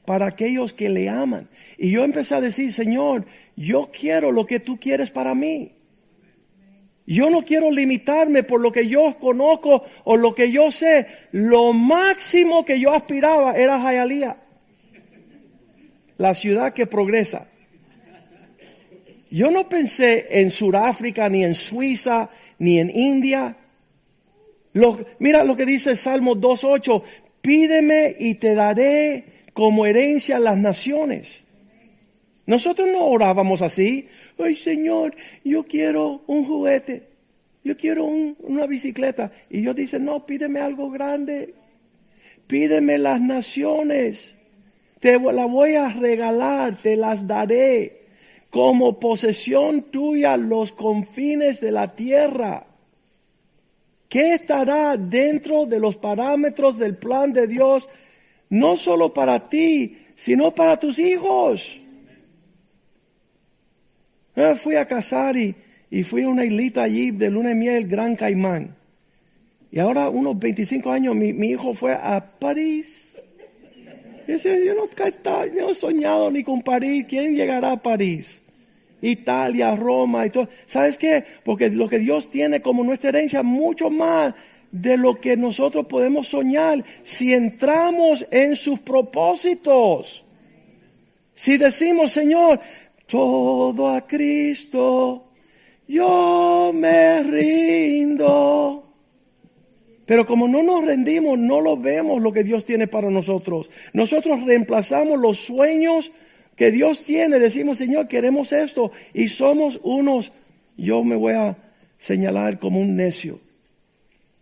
para 0.04 0.26
aquellos 0.26 0.72
que 0.72 0.88
le 0.88 1.08
aman. 1.08 1.48
Y 1.78 1.92
yo 1.92 2.02
empecé 2.02 2.34
a 2.34 2.40
decir, 2.40 2.72
Señor, 2.72 3.24
yo 3.54 3.92
quiero 3.92 4.32
lo 4.32 4.46
que 4.46 4.58
tú 4.58 4.80
quieres 4.80 5.12
para 5.12 5.36
mí. 5.36 5.74
Yo 7.10 7.28
no 7.28 7.42
quiero 7.42 7.72
limitarme 7.72 8.44
por 8.44 8.60
lo 8.60 8.70
que 8.70 8.86
yo 8.86 9.16
conozco 9.18 9.82
o 10.04 10.16
lo 10.16 10.32
que 10.32 10.52
yo 10.52 10.70
sé. 10.70 11.08
Lo 11.32 11.72
máximo 11.72 12.64
que 12.64 12.78
yo 12.78 12.92
aspiraba 12.92 13.56
era 13.56 13.80
Jayalía, 13.80 14.36
la 16.18 16.36
ciudad 16.36 16.72
que 16.72 16.86
progresa. 16.86 17.48
Yo 19.28 19.50
no 19.50 19.68
pensé 19.68 20.40
en 20.40 20.52
Sudáfrica, 20.52 21.28
ni 21.28 21.42
en 21.42 21.56
Suiza, 21.56 22.30
ni 22.60 22.78
en 22.78 22.96
India. 22.96 23.56
mira 25.18 25.42
lo 25.42 25.56
que 25.56 25.66
dice 25.66 25.96
Salmo 25.96 26.36
2.8. 26.36 27.02
Pídeme 27.40 28.14
y 28.20 28.34
te 28.34 28.54
daré 28.54 29.24
como 29.52 29.84
herencia 29.84 30.38
las 30.38 30.56
naciones. 30.56 31.42
Nosotros 32.46 32.88
no 32.92 33.06
orábamos 33.06 33.62
así 33.62 34.08
ay 34.42 34.56
Señor, 34.56 35.14
yo 35.44 35.64
quiero 35.64 36.22
un 36.26 36.44
juguete, 36.44 37.08
yo 37.64 37.76
quiero 37.76 38.04
una 38.04 38.66
bicicleta. 38.66 39.32
Y 39.48 39.60
Dios 39.60 39.76
dice, 39.76 39.98
no, 39.98 40.26
pídeme 40.26 40.60
algo 40.60 40.90
grande, 40.90 41.54
pídeme 42.46 42.98
las 42.98 43.20
naciones, 43.20 44.36
te 44.98 45.18
las 45.18 45.50
voy 45.50 45.74
a 45.74 45.88
regalar, 45.88 46.80
te 46.82 46.96
las 46.96 47.26
daré 47.26 48.00
como 48.50 48.98
posesión 48.98 49.82
tuya 49.90 50.36
los 50.36 50.72
confines 50.72 51.60
de 51.60 51.70
la 51.70 51.94
tierra. 51.94 52.66
¿Qué 54.08 54.34
estará 54.34 54.96
dentro 54.96 55.66
de 55.66 55.78
los 55.78 55.96
parámetros 55.96 56.76
del 56.76 56.96
plan 56.96 57.32
de 57.32 57.46
Dios, 57.46 57.88
no 58.48 58.76
solo 58.76 59.14
para 59.14 59.48
ti, 59.48 59.98
sino 60.16 60.52
para 60.52 60.80
tus 60.80 60.98
hijos? 60.98 61.80
Fui 64.56 64.76
a 64.76 64.86
casar 64.86 65.36
y, 65.36 65.54
fui 66.04 66.22
a 66.22 66.28
una 66.28 66.44
islita 66.44 66.82
allí 66.82 67.10
de 67.10 67.30
luna 67.30 67.52
y 67.52 67.54
miel, 67.54 67.88
Gran 67.88 68.16
Caimán. 68.16 68.76
Y 69.72 69.78
ahora, 69.78 70.08
unos 70.08 70.38
25 70.38 70.90
años, 70.90 71.14
mi, 71.14 71.48
hijo 71.48 71.72
fue 71.74 71.92
a 71.92 72.38
París. 72.38 73.20
Y 74.26 74.36
yo 74.38 74.74
no, 74.74 74.88
no 75.54 75.70
he 75.70 75.74
soñado 75.74 76.30
ni 76.30 76.44
con 76.44 76.62
París. 76.62 77.06
¿Quién 77.08 77.34
llegará 77.34 77.72
a 77.72 77.82
París? 77.82 78.42
Italia, 79.02 79.74
Roma 79.74 80.26
y 80.26 80.30
todo. 80.30 80.48
¿Sabes 80.66 80.98
qué? 80.98 81.24
Porque 81.44 81.70
lo 81.70 81.88
que 81.88 81.98
Dios 81.98 82.28
tiene 82.30 82.60
como 82.60 82.84
nuestra 82.84 83.10
herencia, 83.10 83.42
mucho 83.42 83.90
más 83.90 84.34
de 84.70 84.96
lo 84.96 85.14
que 85.14 85.36
nosotros 85.36 85.86
podemos 85.86 86.28
soñar 86.28 86.84
si 87.02 87.34
entramos 87.34 88.26
en 88.30 88.56
sus 88.56 88.78
propósitos. 88.80 90.24
Si 91.34 91.56
decimos, 91.56 92.12
Señor, 92.12 92.60
todo 93.10 93.88
a 93.88 94.06
Cristo, 94.06 95.24
yo 95.88 96.70
me 96.72 97.22
rindo. 97.24 98.84
Pero 100.06 100.24
como 100.24 100.48
no 100.48 100.62
nos 100.62 100.84
rendimos, 100.84 101.38
no 101.38 101.60
lo 101.60 101.76
vemos 101.76 102.22
lo 102.22 102.32
que 102.32 102.44
Dios 102.44 102.64
tiene 102.64 102.86
para 102.86 103.10
nosotros. 103.10 103.70
Nosotros 103.92 104.44
reemplazamos 104.44 105.18
los 105.18 105.38
sueños 105.38 106.10
que 106.56 106.70
Dios 106.70 107.04
tiene. 107.04 107.38
Decimos, 107.38 107.78
Señor, 107.78 108.08
queremos 108.08 108.52
esto. 108.52 108.92
Y 109.12 109.28
somos 109.28 109.80
unos, 109.82 110.32
yo 110.76 111.02
me 111.04 111.16
voy 111.16 111.34
a 111.34 111.56
señalar 111.98 112.58
como 112.58 112.80
un 112.80 112.96
necio 112.96 113.40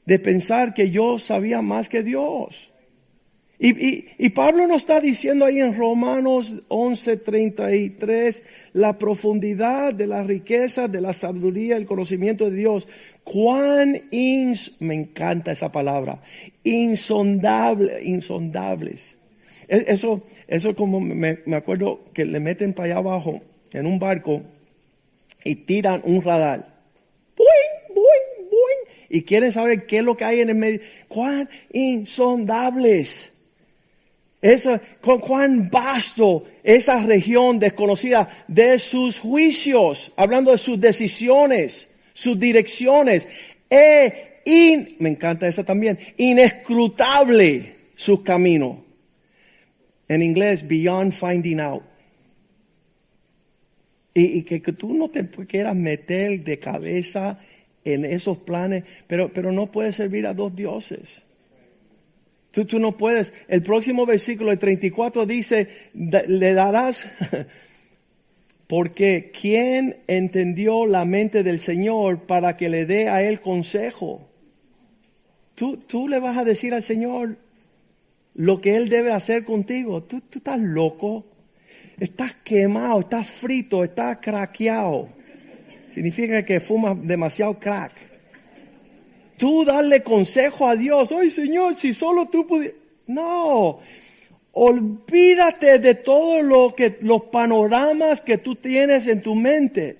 de 0.05 0.19
pensar 0.19 0.73
que 0.73 0.91
yo 0.91 1.19
sabía 1.19 1.61
más 1.61 1.89
que 1.89 2.03
Dios. 2.03 2.71
Y, 3.61 4.29
Pablo 4.31 4.69
nos 4.69 4.83
está 4.83 5.01
diciendo 5.01 5.45
ahí 5.45 5.61
en 5.61 5.77
Romanos 5.77 6.63
11:33 6.69 8.43
la 8.73 8.97
profundidad 8.99 9.93
de 9.93 10.07
la 10.07 10.23
riqueza, 10.23 10.87
de 10.87 11.01
la 11.01 11.13
sabiduría, 11.13 11.77
el 11.77 11.87
conocimiento 11.87 12.49
de 12.49 12.57
Dios. 12.57 12.87
Cuán 13.25 14.01
ins, 14.13 14.81
me 14.81 14.95
encanta 14.95 15.51
esa 15.51 15.73
palabra, 15.73 16.23
insondable, 16.63 18.01
insondables. 18.05 19.17
E, 19.67 19.85
eso, 19.89 20.23
eso 20.47 20.77
como 20.77 21.01
me, 21.01 21.41
me 21.45 21.57
acuerdo 21.57 22.05
que 22.15 22.25
le 22.25 22.39
meten 22.39 22.75
para 22.75 22.87
allá 22.87 22.99
abajo 22.99 23.41
en 23.73 23.87
un 23.87 23.99
barco 23.99 24.43
y 25.43 25.57
tiran 25.57 26.01
un 26.05 26.23
radar. 26.23 26.61
¡Buing, 27.37 27.95
buing, 27.97 28.49
buing! 28.51 28.95
Y 29.11 29.23
quieren 29.23 29.51
saber 29.51 29.85
qué 29.87 29.99
es 29.99 30.05
lo 30.05 30.17
que 30.17 30.25
hay 30.25 30.41
en 30.43 30.51
el 30.51 30.55
medio. 30.55 30.81
¡Cuán 31.09 31.51
insondables! 31.73 33.33
Eso, 34.41 34.81
con 35.01 35.19
cuán 35.19 35.69
vasto 35.69 36.45
esa 36.63 37.05
región 37.05 37.59
desconocida 37.59 38.45
de 38.47 38.79
sus 38.79 39.19
juicios, 39.19 40.13
hablando 40.17 40.53
de 40.53 40.59
sus 40.59 40.81
decisiones, 40.81 41.89
sus 42.13 42.39
direcciones. 42.39 43.27
E 43.69 44.41
in, 44.45 44.97
me 45.01 45.11
encanta 45.11 45.49
esa 45.49 45.65
también, 45.65 45.99
inescrutable 46.17 47.75
su 47.97 48.23
camino. 48.23 48.85
En 50.07 50.23
inglés, 50.23 50.67
beyond 50.67 51.13
finding 51.13 51.61
out. 51.61 51.83
Y, 54.15 54.43
que, 54.43 54.61
tú 54.73 54.95
no 54.95 55.11
te 55.11 55.29
quieras 55.29 55.77
meter 55.77 56.43
de 56.43 56.59
cabeza 56.59 57.39
en 57.85 58.05
esos 58.05 58.39
planes, 58.39 58.85
pero, 59.07 59.33
pero 59.33 59.53
no 59.53 59.71
puedes 59.71 59.95
servir 59.95 60.27
a 60.27 60.35
dos 60.35 60.57
dioses. 60.57 61.23
Tú, 62.59 62.65
tú 62.65 62.81
no 62.81 62.97
puedes. 62.97 63.33
El 63.47 63.63
próximo 63.63 64.05
versículo, 64.05 64.51
el 64.51 64.59
34, 64.59 65.27
dice, 65.27 65.69
le 65.95 66.55
darás, 66.55 67.07
porque 68.67 69.31
¿quién 69.31 69.99
entendió 70.09 70.85
la 70.85 71.05
mente 71.05 71.45
del 71.45 71.61
Señor 71.61 72.27
para 72.27 72.57
que 72.57 72.69
le 72.69 72.85
dé 72.85 73.09
a 73.09 73.23
él 73.23 73.41
consejo? 73.41 74.29
Tú, 75.55 75.77
tú 75.77 76.09
le 76.09 76.19
vas 76.19 76.37
a 76.37 76.43
decir 76.43 76.75
al 76.75 76.83
Señor 76.83 77.37
lo 78.35 78.61
que 78.61 78.75
Él 78.75 78.89
debe 78.89 79.13
hacer 79.13 79.45
contigo. 79.45 80.03
Tú, 80.03 80.21
tú 80.23 80.39
estás 80.39 80.59
loco, 80.59 81.27
estás 82.01 82.35
quemado, 82.43 82.99
estás 82.99 83.29
frito, 83.29 83.85
estás 83.85 84.19
craqueado. 84.21 85.11
Significa 85.95 86.45
que 86.45 86.59
fumas 86.59 86.97
demasiado 87.07 87.57
crack 87.61 88.08
tú 89.39 89.65
darle 89.65 90.03
consejo 90.03 90.67
a 90.67 90.77
Dios. 90.77 91.11
Ay, 91.13 91.31
Señor, 91.31 91.77
si 91.77 91.95
solo 91.95 92.27
tú 92.27 92.47
pudieras. 92.47 92.77
No. 93.07 93.81
Olvídate 94.53 95.79
de 95.79 95.95
todo 95.95 96.43
lo 96.43 96.75
que 96.75 96.99
los 97.01 97.23
panoramas 97.25 98.21
que 98.21 98.39
tú 98.39 98.57
tienes 98.57 99.07
en 99.07 99.23
tu 99.23 99.35
mente 99.35 99.97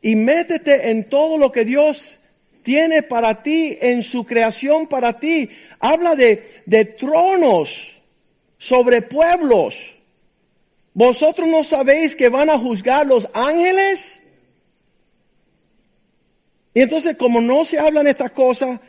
y 0.00 0.16
métete 0.16 0.90
en 0.90 1.08
todo 1.08 1.36
lo 1.36 1.52
que 1.52 1.64
Dios 1.64 2.18
tiene 2.62 3.02
para 3.02 3.42
ti, 3.42 3.76
en 3.80 4.02
su 4.02 4.24
creación 4.24 4.86
para 4.86 5.18
ti. 5.18 5.50
Habla 5.80 6.14
de, 6.14 6.62
de 6.66 6.84
tronos 6.84 8.00
sobre 8.58 9.02
pueblos. 9.02 9.96
¿Vosotros 10.94 11.48
no 11.48 11.64
sabéis 11.64 12.14
que 12.14 12.28
van 12.28 12.50
a 12.50 12.58
juzgar 12.58 13.06
los 13.06 13.28
ángeles? 13.34 14.19
Y 16.74 16.80
entonces, 16.80 17.16
como 17.16 17.40
no 17.40 17.64
se 17.64 17.78
hablan 17.78 18.06
estas 18.06 18.30
cosas 18.32 18.80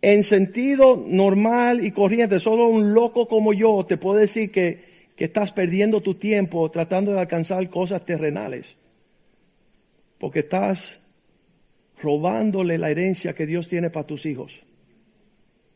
en 0.00 0.22
sentido 0.22 1.02
normal 1.06 1.84
y 1.84 1.90
corriente, 1.90 2.40
solo 2.40 2.68
un 2.68 2.94
loco 2.94 3.28
como 3.28 3.52
yo 3.52 3.84
te 3.84 3.96
puede 3.96 4.22
decir 4.22 4.50
que, 4.50 5.06
que 5.16 5.24
estás 5.24 5.52
perdiendo 5.52 6.00
tu 6.00 6.14
tiempo 6.14 6.70
tratando 6.70 7.12
de 7.12 7.20
alcanzar 7.20 7.68
cosas 7.68 8.04
terrenales. 8.04 8.76
Porque 10.18 10.40
estás 10.40 11.00
robándole 12.00 12.78
la 12.78 12.90
herencia 12.90 13.34
que 13.34 13.46
Dios 13.46 13.68
tiene 13.68 13.90
para 13.90 14.06
tus 14.06 14.24
hijos. 14.24 14.62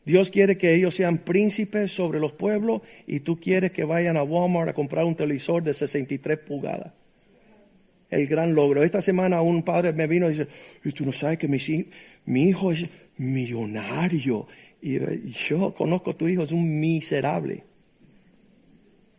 Dios 0.03 0.31
quiere 0.31 0.57
que 0.57 0.73
ellos 0.73 0.95
sean 0.95 1.19
príncipes 1.19 1.91
sobre 1.91 2.19
los 2.19 2.31
pueblos 2.31 2.81
y 3.05 3.19
tú 3.19 3.39
quieres 3.39 3.71
que 3.71 3.83
vayan 3.83 4.17
a 4.17 4.23
Walmart 4.23 4.69
a 4.69 4.73
comprar 4.73 5.05
un 5.05 5.15
televisor 5.15 5.61
de 5.61 5.75
63 5.75 6.39
pulgadas 6.39 6.91
el 8.11 8.27
gran 8.27 8.53
logro. 8.53 8.83
Esta 8.83 9.01
semana 9.01 9.41
un 9.41 9.63
padre 9.63 9.93
me 9.93 10.05
vino 10.05 10.27
y 10.27 10.31
dice, 10.31 10.47
y 10.83 10.91
tú 10.91 11.05
no 11.05 11.13
sabes 11.13 11.39
que 11.39 11.47
mi, 11.47 11.57
mi 12.25 12.43
hijo 12.43 12.71
es 12.71 12.85
millonario. 13.17 14.47
Y 14.81 14.99
yo 15.29 15.73
conozco 15.73 16.11
a 16.11 16.13
tu 16.13 16.27
hijo, 16.27 16.43
es 16.43 16.51
un 16.51 16.79
miserable. 16.79 17.63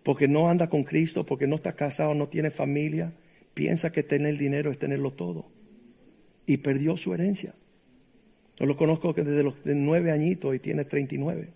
Porque 0.03 0.29
no 0.29 0.49
anda 0.49 0.69
con 0.69 0.85
Cristo, 0.85 1.25
porque 1.25 1.47
no 1.47 1.57
está 1.57 1.73
casado, 1.73 2.15
no 2.15 2.29
tiene 2.29 2.51
familia. 2.51 3.13
Piensa 3.55 3.91
que 3.91 4.03
tener 4.03 4.37
dinero 4.37 4.71
es 4.71 4.79
tenerlo 4.79 5.13
todo. 5.13 5.47
Y 6.47 6.59
perdió 6.59 6.97
su 6.97 7.15
herencia. 7.15 7.55
Yo 8.59 8.67
lo 8.67 8.77
conozco 8.77 9.13
desde 9.15 9.43
los 9.43 9.55
nueve 9.65 10.11
añitos 10.11 10.55
y 10.55 10.59
tiene 10.59 10.85
39. 10.85 11.49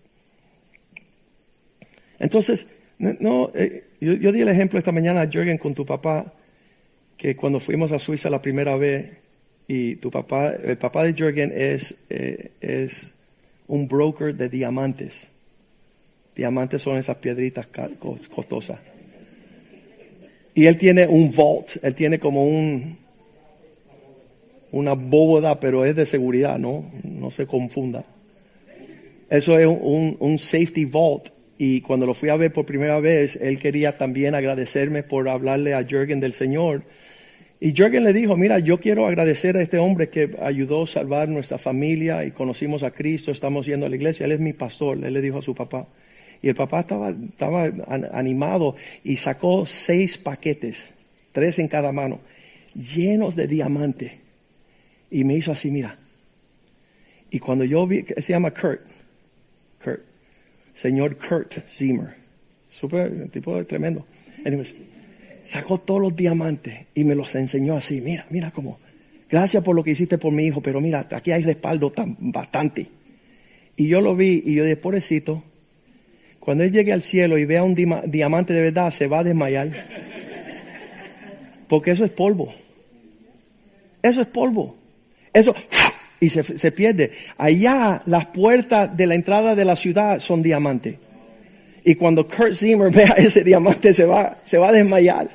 Entonces, 2.19 2.67
no, 2.97 3.51
eh, 3.53 3.89
yo, 4.01 4.13
yo, 4.13 4.31
di 4.31 4.41
el 4.41 4.47
ejemplo 4.47 4.79
esta 4.79 4.91
mañana 4.91 5.21
a 5.21 5.27
Jürgen 5.27 5.59
con 5.59 5.75
tu 5.75 5.85
papá 5.85 6.33
que 7.17 7.35
cuando 7.35 7.59
fuimos 7.59 7.91
a 7.91 7.99
Suiza 7.99 8.29
la 8.29 8.41
primera 8.41 8.77
vez 8.77 9.11
y 9.67 9.95
tu 9.95 10.11
papá, 10.11 10.53
el 10.53 10.77
papá 10.77 11.03
de 11.03 11.13
Jürgen 11.13 11.51
es, 11.53 11.95
eh, 12.09 12.51
es 12.61 13.11
un 13.67 13.87
broker 13.87 14.35
de 14.35 14.49
diamantes. 14.49 15.27
Diamantes 16.35 16.81
son 16.83 16.97
esas 16.97 17.17
piedritas 17.17 17.67
costosas. 18.29 18.79
Y 20.53 20.65
él 20.67 20.77
tiene 20.77 21.07
un 21.07 21.31
vault, 21.35 21.77
él 21.81 21.95
tiene 21.95 22.19
como 22.19 22.45
un 22.45 22.97
una 24.71 24.93
bóveda, 24.93 25.59
pero 25.59 25.85
es 25.85 25.95
de 25.95 26.05
seguridad, 26.05 26.59
¿no? 26.59 26.85
No 27.03 27.31
se 27.31 27.47
confunda. 27.47 28.03
Eso 29.29 29.57
es 29.57 29.65
un, 29.65 30.17
un 30.19 30.37
safety 30.37 30.85
vault. 30.85 31.29
Y 31.57 31.81
cuando 31.81 32.05
lo 32.05 32.13
fui 32.13 32.29
a 32.29 32.35
ver 32.35 32.53
por 32.53 32.65
primera 32.65 32.99
vez, 32.99 33.37
él 33.37 33.59
quería 33.59 33.97
también 33.97 34.35
agradecerme 34.35 35.03
por 35.03 35.27
hablarle 35.29 35.73
a 35.73 35.83
Jürgen 35.83 36.19
del 36.19 36.33
Señor 36.33 36.83
y 37.59 37.73
Jürgen 37.73 38.03
le 38.03 38.13
dijo, 38.13 38.37
mira, 38.37 38.59
yo 38.59 38.79
quiero 38.79 39.07
agradecer 39.07 39.57
a 39.57 39.61
este 39.61 39.79
hombre 39.79 40.09
que 40.09 40.37
ayudó 40.41 40.83
a 40.83 40.87
salvar 40.87 41.27
nuestra 41.27 41.57
familia 41.57 42.23
y 42.23 42.31
conocimos 42.31 42.83
a 42.83 42.91
Cristo, 42.91 43.31
estamos 43.31 43.65
yendo 43.65 43.87
a 43.87 43.89
la 43.89 43.95
iglesia, 43.95 44.25
él 44.25 44.33
es 44.33 44.39
mi 44.39 44.53
pastor, 44.53 45.03
él 45.03 45.11
le 45.11 45.21
dijo 45.21 45.39
a 45.39 45.41
su 45.41 45.55
papá. 45.55 45.87
Y 46.41 46.49
el 46.49 46.55
papá 46.55 46.81
estaba, 46.81 47.65
animado 48.13 48.75
y 49.03 49.17
sacó 49.17 49.65
seis 49.65 50.19
paquetes, 50.19 50.91
tres 51.31 51.57
en 51.57 51.67
cada 51.67 51.91
mano, 51.91 52.19
llenos 52.75 53.35
de 53.35 53.47
diamante. 53.47 54.19
Y 55.09 55.23
me 55.23 55.33
hizo 55.33 55.51
así, 55.51 55.71
mira. 55.71 55.97
Y 57.31 57.39
cuando 57.39 57.63
yo 57.63 57.87
vi, 57.87 58.05
se 58.17 58.33
llama 58.33 58.51
Kurt, 58.51 58.81
Kurt, 59.83 60.01
señor 60.75 61.17
Kurt 61.17 61.67
Zimmer, 61.67 62.13
súper, 62.69 63.29
tipo 63.29 63.65
tremendo. 63.65 64.05
Anyways, 64.45 64.75
sacó 65.47 65.79
todos 65.79 66.01
los 66.01 66.15
diamantes 66.15 66.87
y 66.93 67.03
me 67.03 67.15
los 67.15 67.33
enseñó 67.35 67.75
así. 67.75 68.01
Mira, 68.01 68.25
mira 68.29 68.51
cómo. 68.51 68.79
Gracias 69.29 69.63
por 69.63 69.75
lo 69.75 69.83
que 69.83 69.91
hiciste 69.91 70.17
por 70.17 70.31
mi 70.31 70.45
hijo, 70.45 70.61
pero 70.61 70.81
mira, 70.81 71.07
aquí 71.11 71.31
hay 71.31 71.43
respaldo 71.43 71.91
tan, 71.91 72.15
bastante. 72.19 72.87
Y 73.75 73.87
yo 73.87 74.01
lo 74.01 74.15
vi 74.15 74.43
y 74.45 74.55
yo 74.55 74.63
dije, 74.63 74.77
pobrecito, 74.77 75.43
cuando 76.39 76.63
él 76.63 76.71
llegue 76.71 76.93
al 76.93 77.01
cielo 77.01 77.37
y 77.37 77.45
vea 77.45 77.63
un 77.63 77.75
diamante 78.05 78.53
de 78.53 78.61
verdad, 78.61 78.91
se 78.91 79.07
va 79.07 79.19
a 79.19 79.23
desmayar. 79.23 79.69
Porque 81.67 81.91
eso 81.91 82.05
es 82.05 82.11
polvo. 82.11 82.53
Eso 84.01 84.21
es 84.21 84.27
polvo. 84.27 84.77
Eso, 85.33 85.53
y 86.19 86.29
se, 86.29 86.43
se 86.43 86.71
pierde. 86.71 87.11
Allá 87.37 88.01
las 88.05 88.27
puertas 88.27 88.95
de 88.95 89.07
la 89.07 89.15
entrada 89.15 89.55
de 89.55 89.65
la 89.65 89.75
ciudad 89.75 90.19
son 90.19 90.41
diamantes. 90.41 90.95
Y 91.87 91.95
cuando 91.95 92.27
Kurt 92.27 92.53
Zimmer 92.53 92.91
vea 92.93 93.13
ese 93.17 93.45
diamante 93.45 93.93
se 93.93 94.05
va, 94.05 94.39
se 94.43 94.57
va 94.57 94.69
a 94.69 94.71
desmayar. 94.73 95.29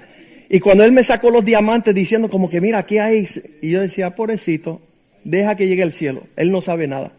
Y 0.55 0.61
cuando 0.61 0.85
él 0.85 0.93
me 0.93 1.03
sacó 1.03 1.31
los 1.31 1.47
diamantes 1.47 1.95
diciendo 1.95 2.29
como 2.29 2.51
que 2.51 2.61
mira, 2.61 2.77
aquí 2.77 2.99
hay... 2.99 3.27
Y 3.63 3.71
yo 3.71 3.81
decía, 3.81 4.15
pobrecito, 4.15 4.83
deja 5.25 5.57
que 5.57 5.67
llegue 5.67 5.83
al 5.83 5.95
cielo. 5.95 6.25
Él 6.37 6.53
no 6.53 6.61
sabe 6.61 6.87
nada. 6.87 7.11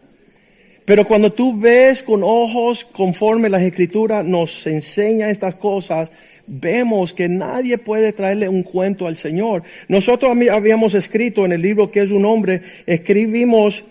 Pero 0.84 1.04
cuando 1.04 1.32
tú 1.32 1.58
ves 1.58 2.00
con 2.00 2.22
ojos 2.22 2.84
conforme 2.84 3.48
las 3.48 3.62
escrituras 3.62 4.24
nos 4.24 4.64
enseña 4.68 5.30
estas 5.30 5.56
cosas, 5.56 6.10
vemos 6.46 7.12
que 7.12 7.28
nadie 7.28 7.76
puede 7.76 8.12
traerle 8.12 8.48
un 8.48 8.62
cuento 8.62 9.08
al 9.08 9.16
Señor. 9.16 9.64
Nosotros 9.88 10.30
habíamos 10.52 10.94
escrito 10.94 11.44
en 11.44 11.50
el 11.50 11.62
libro 11.62 11.90
que 11.90 12.02
es 12.02 12.12
un 12.12 12.24
hombre, 12.24 12.62
escribimos 12.86 13.82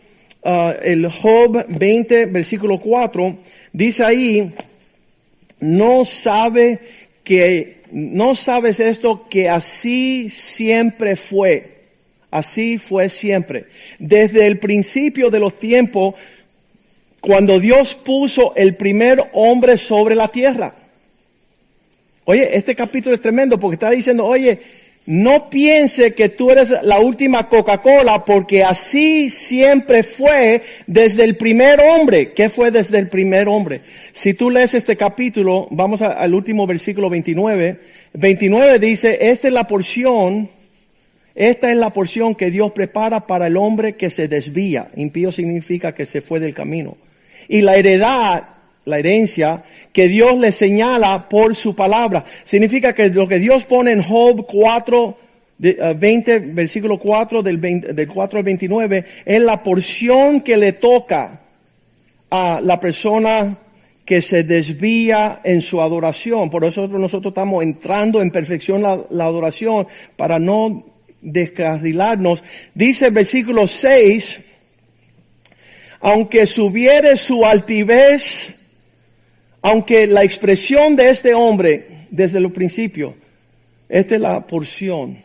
uh, 0.45 0.71
el 0.81 1.05
Job 1.09 1.65
20, 1.67 2.27
versículo 2.27 2.79
4, 2.79 3.35
dice 3.73 4.05
ahí, 4.05 4.53
no 5.59 6.05
sabe 6.05 6.79
que, 7.25 7.72
no 7.93 8.33
sabes 8.33 8.79
esto, 8.79 9.27
que 9.29 9.49
así 9.49 10.29
siempre 10.31 11.15
fue. 11.15 11.73
Así 12.31 12.79
fue 12.79 13.09
siempre. 13.09 13.65
Desde 13.99 14.47
el 14.47 14.57
principio 14.57 15.29
de 15.29 15.39
los 15.39 15.59
tiempos, 15.59 16.15
cuando 17.21 17.59
Dios 17.59 17.93
puso 17.93 18.55
el 18.55 18.75
primer 18.75 19.29
hombre 19.33 19.77
sobre 19.77 20.15
la 20.15 20.27
tierra. 20.27 20.73
Oye, 22.25 22.57
este 22.57 22.75
capítulo 22.75 23.13
es 23.13 23.21
tremendo 23.21 23.59
porque 23.59 23.75
está 23.75 23.91
diciendo, 23.91 24.25
oye, 24.25 24.59
no 25.05 25.49
piense 25.49 26.13
que 26.13 26.29
tú 26.29 26.49
eres 26.49 26.73
la 26.81 26.99
última 26.99 27.49
Coca-Cola 27.49 28.23
porque 28.23 28.63
así 28.63 29.29
siempre 29.29 30.01
fue 30.01 30.61
desde 30.87 31.25
el 31.25 31.35
primer 31.35 31.81
hombre. 31.81 32.31
¿Qué 32.31 32.49
fue 32.49 32.71
desde 32.71 32.99
el 32.99 33.09
primer 33.09 33.49
hombre? 33.49 33.81
Si 34.13 34.33
tú 34.33 34.49
lees 34.49 34.73
este 34.73 34.95
capítulo, 34.95 35.67
vamos 35.71 36.01
al 36.01 36.33
último 36.33 36.65
versículo 36.65 37.09
29. 37.09 37.79
29 38.13 38.79
dice, 38.79 39.17
esta 39.29 39.49
es 39.49 39.53
la 39.53 39.67
porción, 39.67 40.49
esta 41.35 41.69
es 41.69 41.75
la 41.75 41.89
porción 41.89 42.33
que 42.33 42.49
Dios 42.49 42.71
prepara 42.71 43.27
para 43.27 43.47
el 43.47 43.57
hombre 43.57 43.95
que 43.95 44.09
se 44.09 44.29
desvía. 44.29 44.87
Impío 44.95 45.33
significa 45.33 45.93
que 45.93 46.05
se 46.05 46.21
fue 46.21 46.39
del 46.39 46.55
camino. 46.55 46.95
Y 47.49 47.59
la 47.59 47.75
heredad 47.75 48.52
la 48.85 48.99
herencia 48.99 49.63
que 49.91 50.07
Dios 50.07 50.37
le 50.37 50.51
señala 50.51 51.29
por 51.29 51.55
su 51.55 51.75
palabra. 51.75 52.25
Significa 52.43 52.93
que 52.93 53.09
lo 53.09 53.27
que 53.27 53.39
Dios 53.39 53.63
pone 53.63 53.91
en 53.91 54.01
Job 54.01 54.45
4, 54.47 55.17
20, 55.95 56.33
eh, 56.33 56.39
versículo 56.39 56.97
4 56.97 57.43
del, 57.43 57.61
del 57.61 58.07
4 58.07 58.39
al 58.39 58.45
29, 58.45 59.05
es 59.25 59.41
la 59.41 59.63
porción 59.63 60.41
que 60.41 60.57
le 60.57 60.73
toca 60.73 61.41
a 62.29 62.59
la 62.61 62.79
persona 62.79 63.57
que 64.05 64.21
se 64.21 64.43
desvía 64.43 65.39
en 65.43 65.61
su 65.61 65.81
adoración. 65.81 66.49
Por 66.49 66.65
eso 66.65 66.87
nosotros 66.87 67.31
estamos 67.31 67.63
entrando 67.63 68.21
en 68.21 68.31
perfección 68.31 68.81
la, 68.81 68.99
la 69.11 69.25
adoración 69.25 69.87
para 70.17 70.39
no 70.39 70.85
descarrilarnos. 71.21 72.43
Dice 72.73 73.07
el 73.07 73.13
versículo 73.13 73.65
6, 73.65 74.41
aunque 76.01 76.45
subiere 76.45 77.15
su 77.15 77.45
altivez, 77.45 78.55
aunque 79.63 80.05
la 80.05 80.23
expresión 80.23 80.97
de 80.97 81.09
este 81.09 81.33
hombre 81.33 82.05
desde 82.11 82.37
el 82.37 82.51
principio, 82.51 83.15
esta 83.87 84.15
es 84.15 84.21
la 84.21 84.45
porción, 84.45 85.17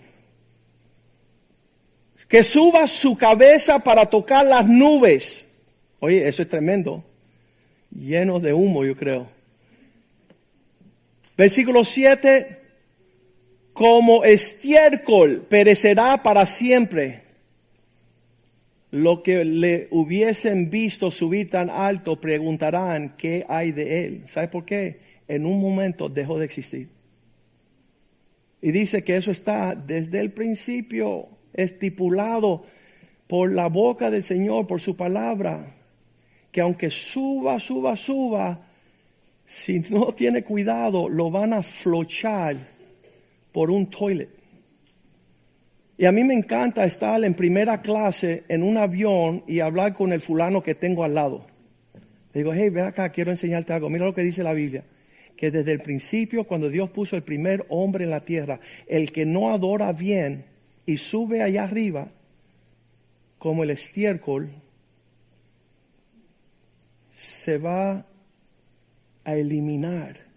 que 2.29 2.45
suba 2.45 2.87
su 2.87 3.17
cabeza 3.17 3.81
para 3.81 4.07
tocar 4.07 4.47
las 4.47 4.69
nubes. 4.69 5.45
Oye, 5.99 6.29
eso 6.29 6.43
es 6.43 6.49
tremendo, 6.49 7.03
lleno 7.91 8.39
de 8.39 8.53
humo, 8.53 8.85
yo 8.85 8.97
creo. 8.97 9.27
Versículo 11.37 11.85
7, 11.85 12.61
como 13.73 14.23
estiércol 14.23 15.47
perecerá 15.49 16.23
para 16.23 16.47
siempre 16.47 17.23
lo 18.91 19.23
que 19.23 19.45
le 19.45 19.89
hubiesen 19.91 20.71
visto 20.71 21.11
subir 21.11 21.51
tan 21.51 21.69
alto 21.69 22.21
preguntarán 22.21 23.15
qué 23.17 23.45
hay 23.49 23.73
de 23.73 24.07
él. 24.07 24.23
¿Sabe 24.27 24.49
por 24.49 24.65
qué? 24.65 25.01
En 25.29 25.45
un 25.45 25.61
momento 25.61 26.09
dejó 26.09 26.39
de 26.39 26.47
existir. 26.47 26.89
Y 28.63 28.73
dice 28.73 29.05
que 29.05 29.17
eso 29.17 29.31
está 29.31 29.75
desde 29.75 30.21
el 30.21 30.33
principio 30.33 31.29
estipulado 31.53 32.65
por 33.27 33.53
la 33.53 33.69
boca 33.69 34.11
del 34.11 34.23
Señor, 34.23 34.67
por 34.67 34.81
su 34.81 34.97
palabra, 34.97 35.75
que 36.51 36.63
aunque 36.63 36.91
suba, 36.91 37.61
suba, 37.61 37.95
suba, 37.95 38.67
si 39.45 39.81
no 39.91 40.15
tiene 40.15 40.43
cuidado, 40.43 41.09
lo 41.09 41.31
van 41.31 41.53
a 41.53 41.63
flochar 41.63 42.57
por 43.53 43.71
un 43.71 43.89
toilet. 43.89 44.38
Y 45.99 46.07
a 46.07 46.13
mí 46.13 46.23
me 46.23 46.35
encanta 46.35 46.85
estar 46.85 47.23
en 47.25 47.35
primera 47.35 47.83
clase 47.83 48.45
en 48.47 48.63
un 48.63 48.77
avión 48.77 49.43
y 49.49 49.59
hablar 49.59 49.95
con 49.95 50.13
el 50.13 50.21
fulano 50.21 50.63
que 50.63 50.77
tengo 50.77 51.03
al 51.03 51.15
lado. 51.15 51.45
Digo, 52.33 52.53
hey, 52.55 52.69
ven 52.69 52.85
acá, 52.85 53.11
quiero 53.11 53.33
enseñarte 53.33 53.73
algo. 53.73 53.91
Mira 53.91 54.05
lo 54.05 54.15
que 54.15 54.23
dice 54.23 54.45
la 54.45 54.53
Biblia. 54.53 54.85
Que 55.37 55.51
desde 55.51 55.73
el 55.73 55.81
principio, 55.81 56.45
cuando 56.45 56.71
Dios 56.71 56.91
puso 56.91 57.17
el 57.17 57.25
primer 57.25 57.67
hombre 57.69 58.05
en 58.05 58.11
la 58.11 58.25
tierra, 58.25 58.61
el 58.87 59.11
que 59.11 59.27
no 59.27 59.51
adora 59.51 59.93
bien 59.93 60.45
y 60.87 60.99
sube 60.99 61.43
allá 61.43 61.65
arriba, 61.65 62.13
como 63.39 63.65
el 63.65 63.71
estiércol, 63.71 64.53
se 67.13 67.59
va 67.59 68.07
a 69.25 69.35
eliminar 69.35 70.28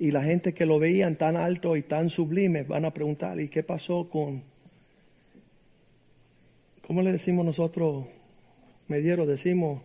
y 0.00 0.12
la 0.12 0.24
gente 0.24 0.54
que 0.54 0.64
lo 0.64 0.78
veían 0.78 1.16
tan 1.16 1.36
alto 1.36 1.76
y 1.76 1.82
tan 1.82 2.08
sublime 2.08 2.62
van 2.62 2.86
a 2.86 2.94
preguntar, 2.94 3.38
¿y 3.38 3.48
qué 3.48 3.62
pasó 3.62 4.08
con, 4.08 4.42
cómo 6.86 7.02
le 7.02 7.12
decimos 7.12 7.44
nosotros, 7.44 8.06
mediero, 8.88 9.26
decimos, 9.26 9.82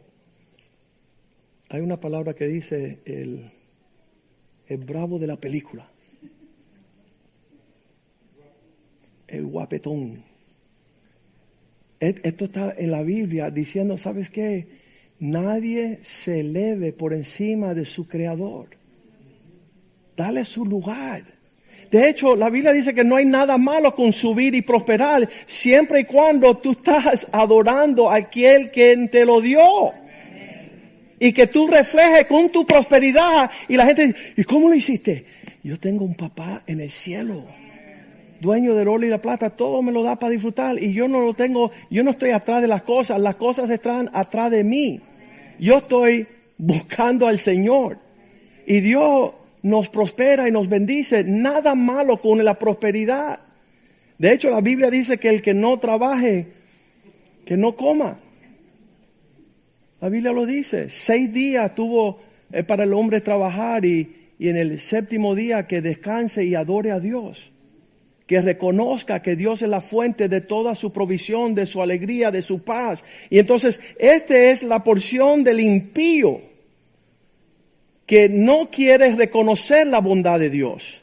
hay 1.67 1.81
una 1.81 1.99
palabra 1.99 2.33
que 2.33 2.47
dice 2.47 2.99
el, 3.03 3.51
el 4.67 4.77
bravo 4.85 5.19
de 5.19 5.27
la 5.27 5.35
película, 5.35 5.91
el 9.27 9.45
guapetón. 9.47 10.23
Esto 11.99 12.45
está 12.45 12.73
en 12.77 12.91
la 12.91 13.03
Biblia 13.03 13.51
diciendo, 13.51 13.97
¿sabes 13.97 14.29
qué? 14.29 14.67
Nadie 15.19 15.99
se 16.03 16.39
eleve 16.39 16.93
por 16.93 17.13
encima 17.13 17.73
de 17.73 17.85
su 17.85 18.07
creador. 18.07 18.69
Dale 20.15 20.45
su 20.45 20.65
lugar. 20.65 21.23
De 21.91 22.09
hecho, 22.09 22.35
la 22.35 22.49
Biblia 22.49 22.71
dice 22.71 22.93
que 22.93 23.03
no 23.03 23.15
hay 23.15 23.25
nada 23.25 23.57
malo 23.57 23.93
con 23.95 24.11
subir 24.11 24.55
y 24.55 24.61
prosperar, 24.61 25.29
siempre 25.45 26.01
y 26.01 26.03
cuando 26.05 26.57
tú 26.57 26.71
estás 26.71 27.27
adorando 27.31 28.09
a 28.09 28.15
aquel 28.15 28.71
que 28.71 29.07
te 29.11 29.25
lo 29.25 29.39
dio. 29.39 29.93
Y 31.19 31.31
que 31.31 31.47
tú 31.47 31.67
reflejes 31.67 32.25
con 32.25 32.49
tu 32.49 32.65
prosperidad. 32.65 33.49
Y 33.69 33.77
la 33.77 33.85
gente 33.85 34.07
dice, 34.07 34.19
¿y 34.37 34.43
cómo 34.43 34.69
lo 34.69 34.75
hiciste? 34.75 35.25
Yo 35.63 35.79
tengo 35.79 36.05
un 36.05 36.15
papá 36.15 36.63
en 36.67 36.81
el 36.81 36.91
cielo, 36.91 37.45
dueño 38.39 38.75
del 38.75 38.87
oro 38.87 39.05
y 39.05 39.09
la 39.09 39.21
plata, 39.21 39.49
todo 39.49 39.81
me 39.81 39.91
lo 39.91 40.03
da 40.03 40.17
para 40.17 40.31
disfrutar. 40.31 40.81
Y 40.81 40.93
yo 40.93 41.07
no 41.07 41.21
lo 41.21 41.33
tengo, 41.33 41.71
yo 41.89 42.03
no 42.03 42.11
estoy 42.11 42.31
atrás 42.31 42.61
de 42.61 42.67
las 42.67 42.83
cosas, 42.83 43.19
las 43.19 43.35
cosas 43.35 43.69
están 43.69 44.09
atrás 44.13 44.51
de 44.51 44.63
mí. 44.63 44.99
Yo 45.59 45.77
estoy 45.77 46.27
buscando 46.57 47.27
al 47.27 47.39
Señor. 47.39 47.97
Y 48.67 48.81
Dios 48.81 49.31
nos 49.65 49.89
prospera 49.89 50.47
y 50.47 50.51
nos 50.51 50.69
bendice. 50.69 51.23
Nada 51.23 51.73
malo 51.73 52.21
con 52.21 52.43
la 52.45 52.53
prosperidad. 52.53 53.39
De 54.19 54.31
hecho, 54.31 54.51
la 54.51 54.61
Biblia 54.61 54.91
dice 54.91 55.17
que 55.17 55.29
el 55.29 55.41
que 55.41 55.55
no 55.55 55.79
trabaje, 55.79 56.49
que 57.45 57.57
no 57.57 57.75
coma. 57.75 58.19
La 60.01 60.09
Biblia 60.09 60.31
lo 60.33 60.45
dice. 60.45 60.91
Seis 60.91 61.33
días 61.33 61.73
tuvo 61.73 62.19
eh, 62.51 62.63
para 62.63 62.83
el 62.83 62.93
hombre 62.93 63.21
trabajar 63.21 63.85
y, 63.85 64.33
y 64.37 64.49
en 64.49 64.57
el 64.57 64.79
séptimo 64.79 65.33
día 65.33 65.65
que 65.65 65.81
descanse 65.81 66.45
y 66.45 66.53
adore 66.53 66.91
a 66.91 66.99
Dios. 66.99 67.51
Que 68.27 68.41
reconozca 68.41 69.23
que 69.23 69.35
Dios 69.35 69.63
es 69.63 69.69
la 69.69 69.81
fuente 69.81 70.29
de 70.29 70.41
toda 70.41 70.75
su 70.75 70.93
provisión, 70.93 71.55
de 71.55 71.65
su 71.65 71.81
alegría, 71.81 72.29
de 72.29 72.43
su 72.43 72.63
paz. 72.63 73.03
Y 73.31 73.39
entonces, 73.39 73.79
esta 73.97 74.37
es 74.37 74.61
la 74.61 74.83
porción 74.83 75.43
del 75.43 75.59
impío 75.59 76.54
que 78.05 78.29
no 78.29 78.69
quiere 78.69 79.15
reconocer 79.15 79.87
la 79.87 79.99
bondad 79.99 80.39
de 80.39 80.49
Dios. 80.49 81.01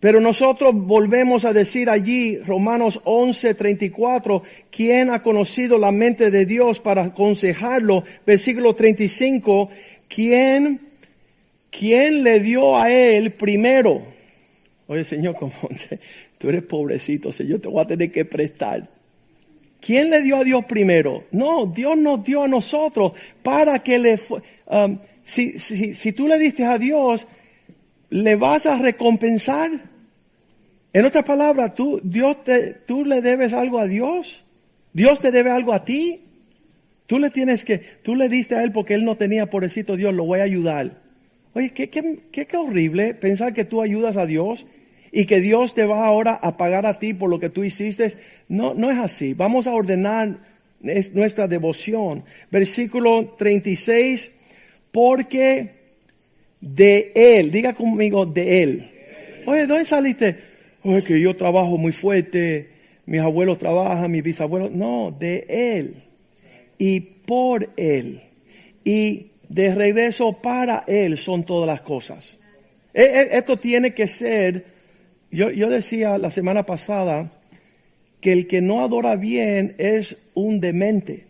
Pero 0.00 0.20
nosotros 0.20 0.72
volvemos 0.74 1.44
a 1.44 1.52
decir 1.52 1.90
allí, 1.90 2.38
Romanos 2.38 3.00
11, 3.04 3.54
34, 3.54 4.42
¿quién 4.70 5.10
ha 5.10 5.22
conocido 5.22 5.76
la 5.76 5.90
mente 5.90 6.30
de 6.30 6.46
Dios 6.46 6.78
para 6.78 7.02
aconsejarlo? 7.02 8.04
Versículo 8.24 8.76
35, 8.76 9.70
¿quién, 10.06 10.80
quién 11.70 12.22
le 12.22 12.38
dio 12.38 12.76
a 12.76 12.92
él 12.92 13.32
primero? 13.32 14.02
Oye, 14.86 15.04
Señor, 15.04 15.34
como 15.38 15.52
tú 16.38 16.48
eres 16.48 16.62
pobrecito, 16.62 17.32
Señor, 17.32 17.60
te 17.60 17.66
voy 17.66 17.82
a 17.82 17.86
tener 17.86 18.12
que 18.12 18.24
prestar. 18.24 18.88
¿Quién 19.80 20.10
le 20.10 20.22
dio 20.22 20.36
a 20.36 20.44
Dios 20.44 20.64
primero? 20.64 21.24
No, 21.32 21.66
Dios 21.66 21.96
nos 21.96 22.22
dio 22.22 22.44
a 22.44 22.48
nosotros 22.48 23.12
para 23.42 23.80
que 23.80 23.98
le... 23.98 24.18
Um, 24.66 24.98
si, 25.28 25.58
si, 25.58 25.92
si 25.92 26.12
tú 26.12 26.26
le 26.26 26.38
diste 26.38 26.64
a 26.64 26.78
Dios, 26.78 27.26
¿le 28.08 28.34
vas 28.34 28.64
a 28.64 28.78
recompensar? 28.78 29.70
En 30.94 31.04
otras 31.04 31.24
palabras, 31.24 31.74
tú, 31.74 32.00
Dios 32.02 32.42
te, 32.44 32.72
tú 32.72 33.04
le 33.04 33.20
debes 33.20 33.52
algo 33.52 33.78
a 33.78 33.86
Dios. 33.86 34.42
Dios 34.94 35.20
te 35.20 35.30
debe 35.30 35.50
algo 35.50 35.74
a 35.74 35.84
ti. 35.84 36.22
Tú 37.06 37.18
le 37.18 37.28
tienes 37.28 37.62
que, 37.62 37.78
tú 38.02 38.14
le 38.14 38.30
diste 38.30 38.54
a 38.54 38.64
él 38.64 38.72
porque 38.72 38.94
él 38.94 39.04
no 39.04 39.16
tenía, 39.16 39.50
pobrecito 39.50 39.96
Dios, 39.96 40.14
lo 40.14 40.24
voy 40.24 40.40
a 40.40 40.44
ayudar. 40.44 41.02
Oye, 41.52 41.70
qué, 41.70 41.90
qué, 41.90 42.20
qué, 42.32 42.46
qué 42.46 42.56
horrible 42.56 43.12
pensar 43.12 43.52
que 43.52 43.66
tú 43.66 43.82
ayudas 43.82 44.16
a 44.16 44.24
Dios 44.24 44.64
y 45.12 45.26
que 45.26 45.40
Dios 45.40 45.74
te 45.74 45.84
va 45.84 46.06
ahora 46.06 46.38
a 46.40 46.56
pagar 46.56 46.86
a 46.86 46.98
ti 46.98 47.12
por 47.12 47.28
lo 47.28 47.38
que 47.38 47.50
tú 47.50 47.64
hiciste. 47.64 48.14
No, 48.48 48.72
no 48.72 48.90
es 48.90 48.96
así. 48.96 49.34
Vamos 49.34 49.66
a 49.66 49.74
ordenar 49.74 50.38
nuestra 50.80 51.48
devoción. 51.48 52.24
Versículo 52.50 53.34
36 53.36 54.37
porque 54.98 55.70
de 56.60 57.12
Él, 57.14 57.52
diga 57.52 57.72
conmigo 57.72 58.26
de 58.26 58.62
Él. 58.64 58.90
Oye, 59.46 59.64
¿dónde 59.64 59.84
saliste? 59.84 60.40
es 60.82 61.04
que 61.04 61.20
yo 61.20 61.36
trabajo 61.36 61.78
muy 61.78 61.92
fuerte, 61.92 62.70
mis 63.06 63.20
abuelos 63.20 63.60
trabajan, 63.60 64.10
mis 64.10 64.24
bisabuelos. 64.24 64.72
No, 64.72 65.14
de 65.16 65.46
Él 65.48 66.02
y 66.78 66.98
por 66.98 67.70
Él. 67.76 68.22
Y 68.82 69.30
de 69.48 69.72
regreso 69.72 70.32
para 70.32 70.82
Él 70.88 71.16
son 71.16 71.44
todas 71.44 71.68
las 71.68 71.82
cosas. 71.82 72.36
E, 72.92 73.04
e, 73.04 73.38
esto 73.38 73.56
tiene 73.56 73.94
que 73.94 74.08
ser, 74.08 74.64
yo, 75.30 75.48
yo 75.52 75.70
decía 75.70 76.18
la 76.18 76.32
semana 76.32 76.66
pasada, 76.66 77.30
que 78.20 78.32
el 78.32 78.48
que 78.48 78.60
no 78.60 78.80
adora 78.80 79.14
bien 79.14 79.76
es 79.78 80.16
un 80.34 80.58
demente. 80.58 81.28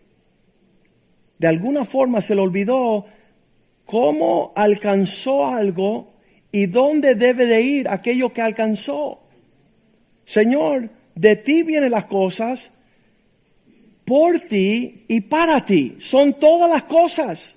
De 1.37 1.47
alguna 1.47 1.85
forma 1.85 2.19
se 2.23 2.33
le 2.33 2.41
olvidó 2.41 3.05
cómo 3.89 4.53
alcanzó 4.55 5.47
algo 5.47 6.13
y 6.51 6.67
dónde 6.67 7.15
debe 7.15 7.47
de 7.47 7.61
ir 7.61 7.89
aquello 7.89 8.31
que 8.31 8.43
alcanzó. 8.43 9.19
Señor, 10.25 10.91
de 11.15 11.35
ti 11.35 11.63
vienen 11.63 11.89
las 11.89 12.05
cosas, 12.05 12.69
por 14.05 14.41
ti 14.41 15.05
y 15.07 15.21
para 15.21 15.65
ti. 15.65 15.95
Son 15.97 16.35
todas 16.35 16.69
las 16.69 16.83
cosas. 16.83 17.55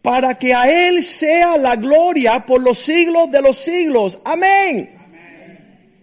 Para 0.00 0.36
que 0.36 0.54
a 0.54 0.70
Él 0.88 1.02
sea 1.02 1.56
la 1.56 1.74
gloria 1.74 2.46
por 2.46 2.62
los 2.62 2.78
siglos 2.78 3.28
de 3.32 3.42
los 3.42 3.56
siglos. 3.56 4.20
Amén. 4.24 4.90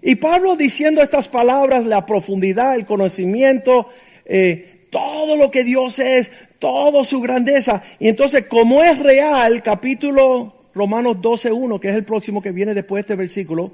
Y 0.01 0.15
Pablo 0.15 0.57
diciendo 0.57 1.01
estas 1.01 1.29
palabras, 1.29 1.85
la 1.85 2.05
profundidad, 2.05 2.75
el 2.75 2.85
conocimiento, 2.85 3.87
eh, 4.25 4.87
todo 4.89 5.37
lo 5.37 5.49
que 5.49 5.63
Dios 5.63 5.99
es, 5.99 6.29
toda 6.59 7.03
su 7.03 7.21
grandeza. 7.21 7.81
Y 7.99 8.07
entonces, 8.07 8.45
como 8.45 8.83
es 8.83 8.99
real, 8.99 9.63
capítulo 9.63 10.53
Romanos 10.75 11.17
12.1, 11.17 11.79
que 11.79 11.89
es 11.89 11.95
el 11.95 12.03
próximo 12.03 12.41
que 12.41 12.51
viene 12.51 12.73
después 12.73 12.99
de 12.99 13.01
este 13.01 13.15
versículo, 13.15 13.71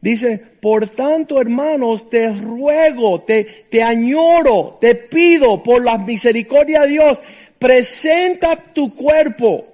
dice, 0.00 0.42
por 0.60 0.88
tanto, 0.88 1.40
hermanos, 1.40 2.10
te 2.10 2.32
ruego, 2.32 3.20
te, 3.20 3.66
te 3.70 3.82
añoro, 3.82 4.78
te 4.80 4.94
pido 4.94 5.62
por 5.62 5.84
la 5.84 5.98
misericordia 5.98 6.80
de 6.82 6.88
Dios, 6.88 7.22
presenta 7.58 8.56
tu 8.56 8.94
cuerpo. 8.94 9.66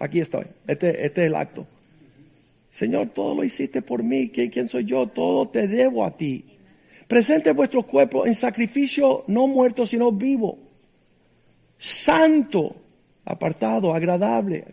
aquí 0.00 0.20
estoy, 0.20 0.46
este, 0.66 1.06
este 1.06 1.20
es 1.22 1.26
el 1.28 1.34
acto 1.34 1.66
Señor, 2.74 3.10
todo 3.14 3.36
lo 3.36 3.44
hiciste 3.44 3.82
por 3.82 4.02
mí. 4.02 4.30
¿Quién, 4.30 4.68
soy 4.68 4.84
yo? 4.84 5.06
Todo 5.06 5.46
te 5.46 5.68
debo 5.68 6.04
a 6.04 6.10
ti. 6.10 6.44
Presente 7.06 7.52
vuestro 7.52 7.84
cuerpo 7.84 8.26
en 8.26 8.34
sacrificio 8.34 9.22
no 9.28 9.46
muerto, 9.46 9.86
sino 9.86 10.10
vivo. 10.10 10.58
Santo, 11.84 12.76
apartado, 13.26 13.94
agradable, 13.94 14.64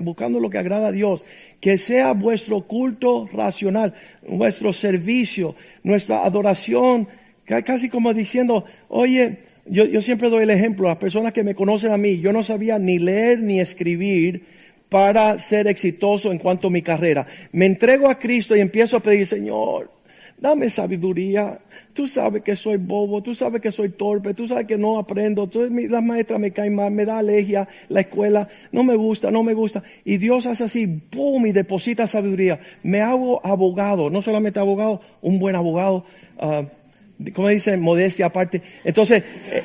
buscando 0.00 0.40
lo 0.40 0.50
que 0.50 0.58
agrada 0.58 0.88
a 0.88 0.92
Dios. 0.92 1.24
Que 1.60 1.78
sea 1.78 2.12
vuestro 2.12 2.62
culto 2.62 3.28
racional, 3.32 3.94
vuestro 4.26 4.72
servicio, 4.72 5.54
nuestra 5.84 6.24
adoración. 6.24 7.06
Casi 7.44 7.88
como 7.88 8.12
diciendo, 8.12 8.64
oye, 8.88 9.38
yo, 9.66 10.00
siempre 10.00 10.28
doy 10.28 10.42
el 10.42 10.50
ejemplo, 10.50 10.88
las 10.88 10.96
personas 10.96 11.32
que 11.32 11.44
me 11.44 11.54
conocen 11.54 11.92
a 11.92 11.96
mí, 11.96 12.18
yo 12.18 12.32
no 12.32 12.42
sabía 12.42 12.80
ni 12.80 12.98
leer 12.98 13.38
ni 13.38 13.60
escribir 13.60 14.44
para 14.88 15.38
ser 15.38 15.68
exitoso 15.68 16.32
en 16.32 16.38
cuanto 16.38 16.66
a 16.66 16.72
mi 16.72 16.82
carrera. 16.82 17.28
Me 17.52 17.66
entrego 17.66 18.10
a 18.10 18.18
Cristo 18.18 18.56
y 18.56 18.60
empiezo 18.60 18.96
a 18.96 19.00
pedir, 19.00 19.24
Señor, 19.24 19.92
dame 20.36 20.68
sabiduría. 20.68 21.60
Tú 21.96 22.06
sabes 22.06 22.42
que 22.42 22.54
soy 22.54 22.76
bobo, 22.76 23.22
tú 23.22 23.34
sabes 23.34 23.62
que 23.62 23.72
soy 23.72 23.88
torpe, 23.88 24.34
tú 24.34 24.46
sabes 24.46 24.66
que 24.66 24.76
no 24.76 24.98
aprendo, 24.98 25.46
tú, 25.46 25.66
las 25.70 26.02
maestras 26.02 26.38
me 26.38 26.50
caen 26.50 26.74
mal, 26.74 26.90
me 26.90 27.06
da 27.06 27.16
alergia, 27.16 27.66
la 27.88 28.00
escuela 28.00 28.46
no 28.70 28.84
me 28.84 28.94
gusta, 28.96 29.30
no 29.30 29.42
me 29.42 29.54
gusta. 29.54 29.82
Y 30.04 30.18
Dios 30.18 30.44
hace 30.44 30.64
así, 30.64 31.00
boom, 31.10 31.46
y 31.46 31.52
deposita 31.52 32.06
sabiduría. 32.06 32.60
Me 32.82 33.00
hago 33.00 33.40
abogado, 33.46 34.10
no 34.10 34.20
solamente 34.20 34.60
abogado, 34.60 35.00
un 35.22 35.38
buen 35.38 35.56
abogado, 35.56 36.04
uh, 36.38 37.30
¿cómo 37.32 37.48
dice? 37.48 37.78
Modestia 37.78 38.26
aparte. 38.26 38.60
Entonces, 38.84 39.24
eh, 39.50 39.62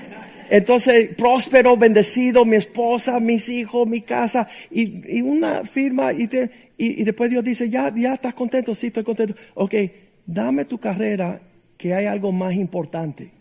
entonces, 0.50 1.14
próspero, 1.18 1.76
bendecido, 1.76 2.46
mi 2.46 2.56
esposa, 2.56 3.20
mis 3.20 3.50
hijos, 3.50 3.86
mi 3.86 4.04
casa, 4.04 4.48
y, 4.72 5.22
una 5.22 5.66
firma, 5.66 6.14
y, 6.14 6.30
y, 6.78 7.04
después 7.04 7.30
Dios 7.30 7.44
dice, 7.44 7.70
ya, 7.70 7.94
ya 7.94 8.14
estás 8.14 8.34
contento, 8.36 8.74
sí, 8.74 8.88
estoy 8.88 9.04
contento. 9.04 9.36
Ok, 9.56 9.76
dame 10.26 10.64
tu 10.64 10.78
carrera, 10.78 11.42
que 11.82 11.96
hay 11.96 12.06
algo 12.06 12.32
más 12.32 12.54
importante. 12.54 13.32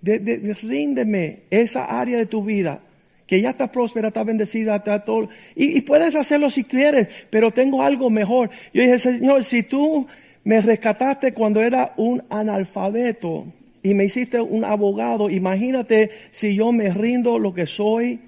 De, 0.00 0.56
ríndeme 0.62 1.40
esa 1.50 2.00
área 2.00 2.16
de 2.16 2.26
tu 2.26 2.44
vida, 2.44 2.80
que 3.26 3.40
ya 3.40 3.50
está 3.50 3.72
próspera, 3.72 4.08
está 4.08 4.22
bendecida, 4.22 4.76
está 4.76 5.04
todo. 5.04 5.28
Y, 5.56 5.76
y 5.76 5.80
puedes 5.80 6.14
hacerlo 6.14 6.48
si 6.48 6.62
quieres, 6.62 7.08
pero 7.28 7.50
tengo 7.50 7.82
algo 7.82 8.08
mejor. 8.08 8.50
Yo 8.72 8.82
dije, 8.82 8.98
Señor, 9.00 9.42
si 9.42 9.64
tú 9.64 10.06
me 10.44 10.60
rescataste 10.60 11.34
cuando 11.34 11.60
era 11.60 11.92
un 11.96 12.22
analfabeto, 12.30 13.46
y 13.82 13.94
me 13.94 14.04
hiciste 14.04 14.40
un 14.40 14.64
abogado, 14.64 15.28
imagínate 15.30 16.10
si 16.30 16.54
yo 16.54 16.70
me 16.70 16.90
rindo 16.90 17.38
lo 17.38 17.52
que 17.52 17.66
soy. 17.66 18.20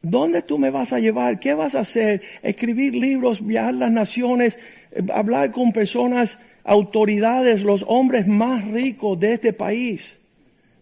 ¿Dónde 0.00 0.42
tú 0.42 0.58
me 0.58 0.70
vas 0.70 0.92
a 0.92 1.00
llevar? 1.00 1.40
¿Qué 1.40 1.54
vas 1.54 1.74
a 1.74 1.80
hacer? 1.80 2.22
Escribir 2.42 2.94
libros, 2.94 3.44
viajar 3.44 3.74
las 3.74 3.90
naciones, 3.90 4.56
eh, 4.92 5.02
hablar 5.12 5.50
con 5.50 5.72
personas, 5.72 6.38
autoridades, 6.68 7.62
los 7.62 7.84
hombres 7.88 8.26
más 8.26 8.66
ricos 8.68 9.18
de 9.18 9.32
este 9.32 9.54
país. 9.54 10.16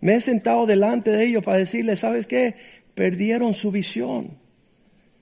Me 0.01 0.16
he 0.16 0.20
sentado 0.20 0.66
delante 0.66 1.11
de 1.12 1.25
ellos 1.25 1.44
para 1.44 1.59
decirles, 1.59 2.01
¿sabes 2.01 2.27
qué? 2.27 2.57
Perdieron 2.94 3.55
su 3.55 3.70
visión. 3.70 4.31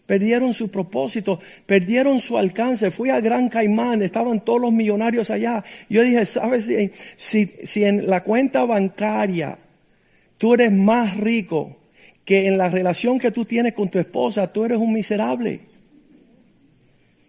Perdieron 0.07 0.53
su 0.53 0.71
propósito, 0.71 1.41
perdieron 1.67 2.19
su 2.19 2.37
alcance. 2.37 2.91
Fui 2.91 3.11
a 3.11 3.21
Gran 3.21 3.49
Caimán, 3.49 4.03
estaban 4.03 4.41
todos 4.41 4.61
los 4.61 4.73
millonarios 4.73 5.31
allá. 5.31 5.65
Yo 5.89 6.03
dije, 6.03 6.25
¿sabes? 6.27 6.67
Si, 7.17 7.47
si 7.47 7.85
en 7.85 8.07
la 8.07 8.23
cuenta 8.23 8.65
bancaria 8.65 9.59
tú 10.39 10.55
eres 10.55 10.73
más 10.73 11.17
rico 11.19 11.77
que 12.25 12.47
en 12.47 12.59
la 12.59 12.69
relación 12.71 13.19
que 13.19 13.31
tú 13.31 13.45
tienes 13.45 13.75
con 13.75 13.91
tu 13.91 13.99
esposa, 13.99 14.51
tú 14.53 14.65
eres 14.65 14.79
un 14.79 14.93
miserable. 14.93 15.61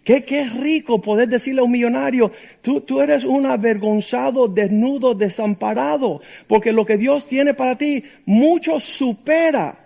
Qué, 0.05 0.23
qué 0.23 0.45
rico 0.45 1.01
poder 1.01 1.27
decirle 1.27 1.61
a 1.61 1.63
un 1.63 1.71
millonario, 1.71 2.31
tú, 2.61 2.81
tú 2.81 3.01
eres 3.01 3.23
un 3.23 3.47
avergonzado, 3.47 4.47
desnudo, 4.47 5.15
desamparado, 5.15 6.21
porque 6.45 6.71
lo 6.71 6.85
que 6.85 6.95
Dios 6.95 7.25
tiene 7.25 7.55
para 7.55 7.75
ti 7.75 8.03
mucho 8.23 8.79
supera 8.79 9.79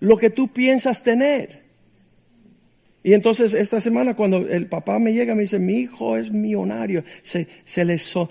lo 0.00 0.16
que 0.16 0.30
tú 0.30 0.48
piensas 0.48 1.02
tener. 1.02 1.66
Y 3.04 3.12
entonces 3.12 3.52
esta 3.52 3.80
semana 3.80 4.16
cuando 4.16 4.38
el 4.38 4.66
papá 4.66 4.98
me 4.98 5.12
llega 5.12 5.34
me 5.34 5.42
dice, 5.42 5.58
mi 5.58 5.74
hijo 5.74 6.16
es 6.16 6.32
millonario, 6.32 7.04
se, 7.22 7.46
se 7.64 7.84
le 7.84 7.98
su, 7.98 8.28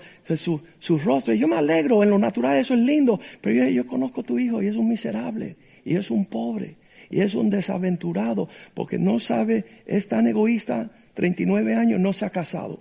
su, 0.80 0.98
rostro, 0.98 1.32
y 1.32 1.38
yo 1.38 1.46
me 1.46 1.56
alegro, 1.56 2.02
en 2.02 2.10
lo 2.10 2.18
natural 2.18 2.56
eso 2.56 2.74
es 2.74 2.80
lindo, 2.80 3.20
pero 3.40 3.54
yo, 3.54 3.68
yo 3.68 3.86
conozco 3.86 4.22
a 4.22 4.24
tu 4.24 4.36
hijo 4.36 4.60
y 4.60 4.66
es 4.66 4.74
un 4.74 4.88
miserable, 4.88 5.54
y 5.84 5.94
es 5.94 6.10
un 6.10 6.26
pobre, 6.26 6.74
y 7.10 7.20
es 7.20 7.34
un 7.34 7.50
desaventurado, 7.50 8.48
porque 8.74 8.98
no 8.98 9.20
sabe, 9.20 9.64
es 9.86 10.08
tan 10.08 10.26
egoísta, 10.26 10.90
39 11.14 11.74
años, 11.74 12.00
no 12.00 12.12
se 12.12 12.24
ha 12.24 12.30
casado, 12.30 12.80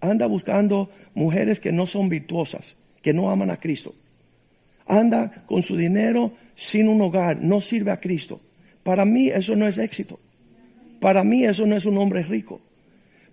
anda 0.00 0.26
buscando 0.26 0.90
mujeres 1.14 1.60
que 1.60 1.72
no 1.72 1.86
son 1.86 2.08
virtuosas, 2.08 2.76
que 3.02 3.12
no 3.12 3.30
aman 3.30 3.50
a 3.50 3.56
Cristo, 3.56 3.94
anda 4.86 5.44
con 5.46 5.62
su 5.62 5.76
dinero 5.76 6.32
sin 6.54 6.88
un 6.88 7.00
hogar, 7.00 7.40
no 7.40 7.60
sirve 7.60 7.90
a 7.90 8.00
Cristo. 8.00 8.40
Para 8.82 9.04
mí 9.04 9.28
eso 9.28 9.56
no 9.56 9.66
es 9.66 9.78
éxito. 9.78 10.18
Para 11.00 11.24
mí 11.24 11.44
eso 11.44 11.66
no 11.66 11.76
es 11.76 11.86
un 11.86 11.96
hombre 11.98 12.22
rico. 12.22 12.60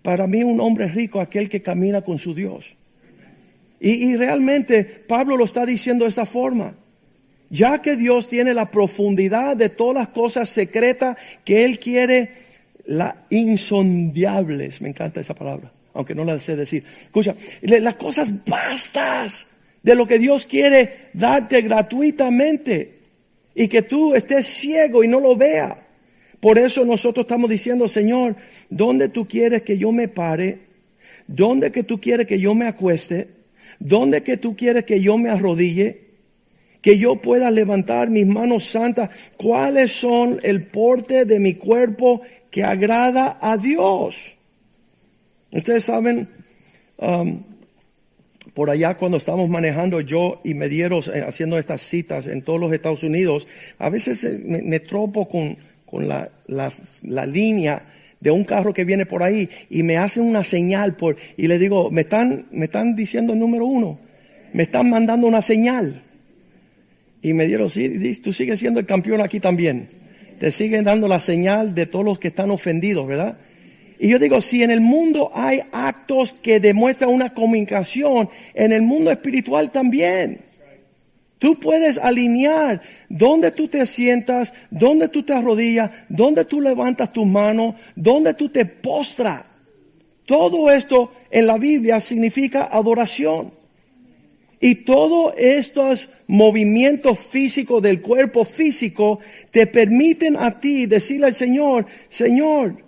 Para 0.02 0.28
mí 0.28 0.44
un 0.44 0.60
hombre 0.62 0.88
rico 0.88 1.20
aquel 1.20 1.50
que 1.50 1.62
camina 1.62 2.02
con 2.02 2.18
su 2.18 2.34
Dios. 2.34 2.78
Y, 3.80 4.16
realmente 4.16 4.84
Pablo 4.84 5.38
lo 5.38 5.46
está 5.46 5.66
diciendo 5.66 6.06
de 6.06 6.10
esa 6.10 6.26
forma. 6.26 6.74
Ya 7.50 7.82
que 7.82 7.96
Dios 7.96 8.28
tiene 8.28 8.54
la 8.54 8.72
profundidad 8.72 9.56
de 9.56 9.70
todas 9.70 9.96
las 9.96 10.08
cosas 10.10 10.50
secretas 10.50 11.18
que 11.46 11.64
Él 11.64 11.80
quiere, 11.80 12.32
las 12.86 13.16
insondiables, 13.30 14.82
me 14.82 14.90
encanta 14.90 15.22
esa 15.22 15.34
palabra, 15.34 15.72
aunque 15.94 16.16
no 16.16 16.26
la 16.26 16.40
sé 16.40 16.56
decir. 16.56 16.84
Escucha, 17.02 17.36
las 17.62 17.96
cosas 17.96 18.30
bastas 18.46 19.48
de 19.82 19.96
lo 19.96 20.06
que 20.08 20.20
Dios 20.20 20.46
quiere 20.46 21.10
darte 21.14 21.62
gratuitamente 21.62 22.98
y 23.56 23.68
que 23.68 23.82
tú 23.82 24.14
estés 24.14 24.46
ciego 24.46 25.04
y 25.04 25.08
no 25.08 25.20
lo 25.20 25.36
veas. 25.36 25.76
Por 26.40 26.60
eso 26.60 26.86
nosotros 26.86 27.24
estamos 27.24 27.50
diciendo, 27.50 27.88
Señor, 27.88 28.36
¿dónde 28.70 29.10
tú 29.10 29.28
quieres 29.28 29.64
que 29.64 29.78
yo 29.78 29.92
me 29.92 30.08
pare? 30.08 30.60
¿Dónde 31.26 31.72
que 31.72 31.84
tú 31.84 32.00
quieres 32.00 32.28
que 32.28 32.40
yo 32.40 32.54
me 32.54 32.68
acueste? 32.68 33.30
¿Dónde 33.80 34.24
que 34.24 34.38
tú 34.38 34.56
quieres 34.56 34.86
que 34.86 35.00
yo 35.02 35.18
me 35.18 35.30
arrodille? 35.30 36.07
Que 36.88 36.98
yo 36.98 37.18
pueda 37.18 37.52
levantar 37.52 38.10
mis 38.10 38.26
manos 38.26 38.64
santas. 38.70 39.10
¿Cuáles 39.36 39.92
son 39.92 40.40
el 40.42 40.68
porte 40.68 41.26
de 41.26 41.38
mi 41.38 41.56
cuerpo 41.56 42.22
que 42.50 42.64
agrada 42.64 43.40
a 43.42 43.58
Dios? 43.58 44.38
Ustedes 45.52 45.84
saben, 45.84 46.30
um, 46.96 47.44
por 48.54 48.70
allá 48.70 48.96
cuando 48.96 49.18
estamos 49.18 49.50
manejando 49.50 50.00
yo 50.00 50.40
y 50.46 50.54
me 50.54 50.70
dieron 50.70 51.02
eh, 51.14 51.26
haciendo 51.28 51.60
estas 51.60 51.82
citas 51.82 52.26
en 52.26 52.42
todos 52.42 52.58
los 52.58 52.72
Estados 52.72 53.04
Unidos, 53.04 53.50
a 53.80 53.90
veces 53.90 54.24
eh, 54.24 54.42
me, 54.46 54.80
tropo 54.80 55.28
con, 55.28 55.58
con 55.86 56.08
la, 56.08 56.32
la, 56.48 57.26
línea 57.26 57.86
de 58.22 58.32
un 58.32 58.46
carro 58.46 58.74
que 58.74 58.86
viene 58.86 59.06
por 59.06 59.24
ahí 59.24 59.50
y 59.70 59.84
me 59.84 59.98
hacen 59.98 60.24
una 60.24 60.46
señal 60.46 60.96
por, 60.96 61.18
y 61.36 61.48
le 61.48 61.60
digo, 61.60 61.92
me 61.92 62.04
están, 62.04 62.46
me 62.52 62.64
están 62.64 62.96
diciendo 62.96 63.34
el 63.34 63.40
número 63.40 63.66
uno, 63.66 64.00
me 64.54 64.64
están 64.64 64.90
mandando 64.90 65.28
una 65.28 65.42
señal. 65.42 66.04
Y 67.28 67.34
me 67.34 67.46
dieron, 67.46 67.70
sí, 67.70 68.16
tú 68.22 68.32
sigues 68.32 68.58
siendo 68.58 68.80
el 68.80 68.86
campeón 68.86 69.20
aquí 69.20 69.42
también. 69.42 69.90
Te 70.40 70.50
siguen 70.50 70.86
dando 70.86 71.10
la 71.10 71.20
señal 71.20 71.76
de 71.76 71.86
todos 71.86 72.06
los 72.06 72.20
que 72.20 72.30
están 72.30 72.52
ofendidos, 72.52 73.06
¿verdad? 73.06 73.38
Y 74.00 74.08
yo 74.08 74.18
digo, 74.18 74.40
si 74.40 74.64
en 74.64 74.72
el 74.72 74.80
mundo 74.80 75.30
hay 75.34 75.60
actos 75.74 76.32
que 76.32 76.62
demuestran 76.62 77.10
una 77.10 77.34
comunicación, 77.34 78.30
en 78.54 78.72
el 78.72 78.82
mundo 78.82 79.12
espiritual 79.12 79.74
también. 79.74 80.40
Tú 81.38 81.60
puedes 81.60 81.98
alinear 81.98 82.82
dónde 83.10 83.52
tú 83.52 83.68
te 83.68 83.86
sientas, 83.86 84.54
dónde 84.72 85.10
tú 85.10 85.24
te 85.24 85.34
arrodillas, 85.34 85.92
dónde 86.08 86.46
tú 86.46 86.62
levantas 86.62 87.12
tus 87.12 87.26
manos, 87.26 87.76
dónde 87.94 88.36
tú 88.36 88.48
te 88.48 88.66
postras. 88.66 89.44
Todo 90.26 90.72
esto 90.72 91.12
en 91.30 91.46
la 91.46 91.58
Biblia 91.58 92.00
significa 92.00 92.70
adoración. 92.72 93.57
Y 94.60 94.76
todos 94.76 95.34
estos 95.38 96.10
movimientos 96.26 97.20
físicos 97.20 97.82
del 97.82 98.02
cuerpo 98.02 98.44
físico 98.44 99.20
te 99.52 99.68
permiten 99.68 100.36
a 100.36 100.60
ti 100.60 100.88
decirle 100.88 101.28
al 101.28 101.34
Señor, 101.36 101.86
Señor, 102.10 102.84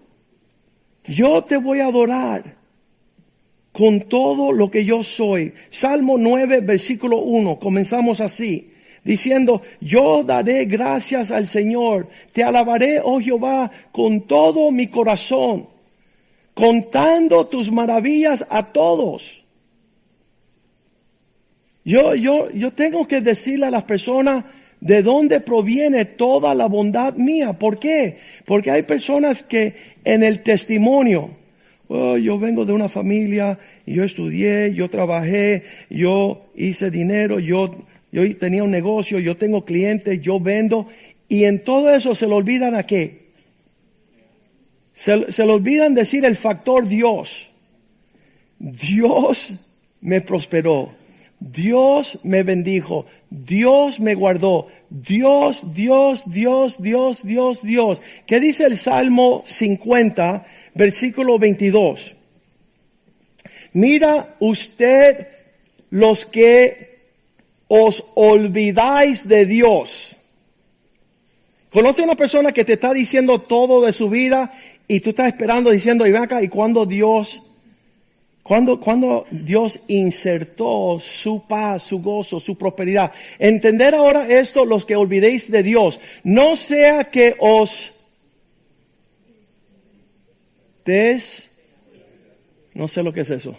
yo 1.03 1.43
te 1.43 1.57
voy 1.57 1.79
a 1.79 1.85
adorar 1.85 2.57
con 3.71 4.01
todo 4.01 4.51
lo 4.51 4.69
que 4.71 4.83
yo 4.83 5.03
soy. 5.03 5.53
Salmo 5.69 6.17
9, 6.17 6.61
versículo 6.61 7.19
1, 7.19 7.59
comenzamos 7.59 8.19
así, 8.19 8.73
diciendo, 9.03 9.61
yo 9.79 10.23
daré 10.23 10.65
gracias 10.65 11.31
al 11.31 11.47
Señor, 11.47 12.09
te 12.33 12.43
alabaré, 12.43 12.99
oh 13.03 13.19
Jehová, 13.19 13.71
con 13.91 14.21
todo 14.21 14.71
mi 14.71 14.87
corazón, 14.87 15.67
contando 16.53 17.45
tus 17.47 17.71
maravillas 17.71 18.45
a 18.49 18.63
todos. 18.73 19.38
Yo, 21.89 22.13
yo, 22.13 22.51
yo 22.51 22.71
tengo 22.71 23.07
que 23.07 23.19
decirle 23.19 23.65
a 23.65 23.71
las 23.71 23.83
personas 23.83 24.45
de 24.79 25.01
dónde 25.01 25.39
proviene 25.39 26.05
toda 26.05 26.53
la 26.53 26.67
bondad 26.67 27.15
mía. 27.15 27.53
¿Por 27.53 27.79
qué? 27.79 28.17
Porque 28.45 28.69
hay 28.69 28.83
personas 28.83 29.41
que 29.41 29.73
en 30.03 30.21
el 30.21 30.43
testimonio, 30.43 31.31
oh, 31.87 32.15
yo 32.15 32.37
vengo 32.37 32.63
de 32.63 32.73
una 32.73 32.89
familia, 32.89 33.57
yo 33.87 34.03
estudié, 34.03 34.71
yo 34.75 34.87
trabajé, 34.87 35.63
yo 35.89 36.51
hice 36.55 36.91
dinero, 36.91 37.39
yo, 37.39 37.83
yo 38.11 38.37
tenía 38.37 38.63
un 38.63 38.69
negocio, 38.69 39.17
yo 39.17 39.35
tengo 39.35 39.65
clientes, 39.65 40.21
yo 40.21 40.39
vendo, 40.39 40.85
y 41.27 41.45
en 41.45 41.63
todo 41.63 41.89
eso 41.89 42.13
se 42.13 42.27
le 42.27 42.35
olvidan 42.35 42.75
a 42.75 42.83
qué? 42.83 43.29
Se, 44.93 45.31
se 45.31 45.41
olvidan 45.41 45.95
decir 45.95 46.23
el 46.23 46.35
factor 46.35 46.87
Dios. 46.87 47.49
Dios 48.59 49.55
me 50.01 50.21
prosperó. 50.21 50.98
Dios 51.39 52.19
me 52.23 52.43
bendijo, 52.43 53.05
Dios 53.29 53.99
me 53.99 54.13
guardó, 54.13 54.67
Dios, 54.89 55.73
Dios, 55.73 56.23
Dios, 56.29 56.81
Dios, 56.81 57.23
Dios, 57.23 57.61
Dios. 57.61 58.01
¿Qué 58.25 58.39
dice 58.39 58.65
el 58.65 58.77
Salmo 58.77 59.43
50, 59.45 60.45
versículo 60.73 61.39
22? 61.39 62.15
Mira 63.73 64.35
usted 64.39 65.27
los 65.91 66.25
que 66.25 66.99
os 67.67 68.03
olvidáis 68.15 69.27
de 69.27 69.45
Dios. 69.45 70.17
¿Conoce 71.71 72.01
una 72.01 72.15
persona 72.15 72.51
que 72.51 72.65
te 72.65 72.73
está 72.73 72.93
diciendo 72.93 73.39
todo 73.39 73.85
de 73.85 73.93
su 73.93 74.09
vida 74.09 74.51
y 74.87 75.01
tú 75.01 75.11
estás 75.11 75.27
esperando 75.27 75.69
diciendo, 75.69 76.05
y 76.07 76.11
ven 76.11 76.23
acá, 76.23 76.41
¿y 76.41 76.49
cuando 76.49 76.85
Dios 76.87 77.43
cuando, 78.49 78.79
cuando, 78.79 79.27
Dios 79.29 79.81
insertó 79.89 80.97
su 80.99 81.45
paz, 81.47 81.83
su 81.83 82.01
gozo, 82.01 82.39
su 82.39 82.57
prosperidad. 82.57 83.11
Entender 83.37 83.93
ahora 83.93 84.27
esto, 84.27 84.65
los 84.65 84.85
que 84.85 84.95
olvidéis 84.95 85.51
de 85.51 85.61
Dios. 85.61 85.99
No 86.23 86.55
sea 86.55 87.03
que 87.03 87.35
os 87.37 87.91
des... 90.83 91.47
No 92.73 92.87
sé 92.87 93.03
lo 93.03 93.13
que 93.13 93.21
es 93.21 93.29
eso. 93.29 93.55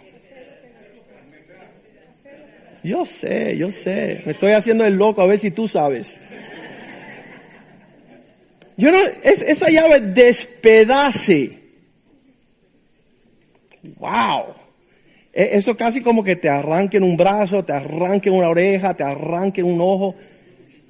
Yo 2.83 3.05
sé, 3.05 3.55
yo 3.55 3.71
sé. 3.71 4.23
Me 4.25 4.33
estoy 4.33 4.51
haciendo 4.51 4.83
el 4.83 4.95
loco 4.95 5.21
a 5.21 5.25
ver 5.25 5.39
si 5.39 5.51
tú 5.51 5.69
sabes. 5.69 6.19
Yo 8.75 8.91
no, 8.91 8.97
esa 9.23 9.69
llave 9.69 10.01
despedace. 10.01 11.57
Wow. 13.97 14.60
E, 15.33 15.57
eso 15.57 15.75
casi 15.77 16.01
como 16.01 16.23
que 16.23 16.35
te 16.35 16.49
arranquen 16.49 17.03
un 17.03 17.17
brazo, 17.17 17.63
te 17.63 17.73
arranquen 17.73 18.33
una 18.33 18.49
oreja, 18.49 18.93
te 18.93 19.03
arranquen 19.03 19.65
un 19.65 19.79
ojo, 19.81 20.15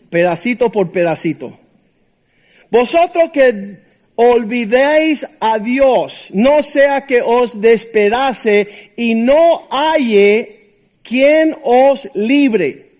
pedacito 0.09 0.71
por 0.71 0.91
pedacito. 0.91 1.57
Vosotros 2.69 3.31
que 3.31 3.77
olvidéis 4.15 5.25
a 5.39 5.59
Dios, 5.59 6.27
no 6.33 6.63
sea 6.63 7.05
que 7.05 7.21
os 7.21 7.59
despedace 7.59 8.91
y 8.95 9.15
no 9.15 9.67
halle 9.69 10.61
quien 11.03 11.55
os 11.63 12.09
libre. 12.13 12.91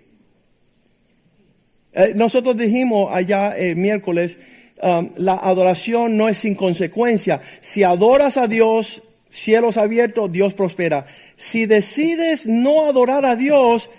Eh, 1.94 2.14
nosotros 2.16 2.58
dijimos 2.58 3.10
allá 3.14 3.58
el 3.58 3.76
miércoles, 3.76 4.38
um, 4.82 5.12
la 5.18 5.34
adoración 5.34 6.18
no 6.18 6.30
es 6.30 6.40
sin 6.40 6.56
consecuencia. 6.56 7.42
Si 7.60 7.84
adoras 7.84 8.38
a 8.38 8.48
Dios, 8.48 9.04
cielos 9.32 9.78
abiertos, 9.78 10.32
Dios 10.32 10.54
prospera. 10.54 11.08
Si 11.36 11.66
decides 11.66 12.46
no 12.46 12.86
adorar 12.86 13.26
a 13.26 13.36
Dios, 13.36 13.90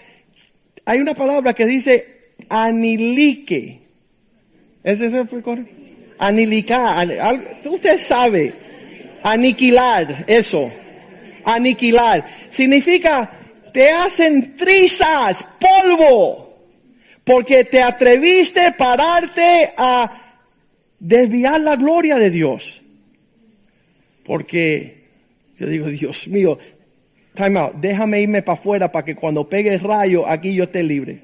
hay 0.85 1.01
una 1.01 1.15
palabra 1.15 1.55
que 1.55 1.67
dice 1.67 2.35
anilique. 2.49 3.81
¿Ese 4.85 5.11
fue 5.27 5.43
correcto? 5.43 5.73
Anilicar. 6.19 7.09
Usted 7.65 7.99
sabe. 7.99 8.53
Aniquilar. 9.23 10.25
Eso. 10.29 10.71
Aniquilar. 11.45 12.29
Significa 12.51 13.31
te 13.73 13.91
hacen 13.91 14.55
trizas, 14.57 15.45
polvo. 15.59 16.53
Porque 17.25 17.65
te 17.65 17.81
atreviste 17.81 18.61
a 18.67 18.77
pararte 18.77 19.73
a 19.77 20.37
desviar 20.99 21.61
la 21.61 21.77
gloria 21.77 22.19
de 22.19 22.31
Dios. 22.31 22.83
Porque 24.25 25.02
yo 25.63 25.69
digo, 25.69 25.87
Dios 25.87 26.27
mío, 26.27 26.59
time 27.35 27.61
out, 27.61 27.75
déjame 27.75 28.21
irme 28.21 28.43
para 28.43 28.59
afuera 28.59 28.91
para 28.91 29.05
que 29.05 29.15
cuando 29.15 29.49
pegue 29.49 29.73
el 29.73 29.79
rayo 29.79 30.27
aquí 30.27 30.53
yo 30.53 30.65
esté 30.65 30.83
libre. 30.83 31.21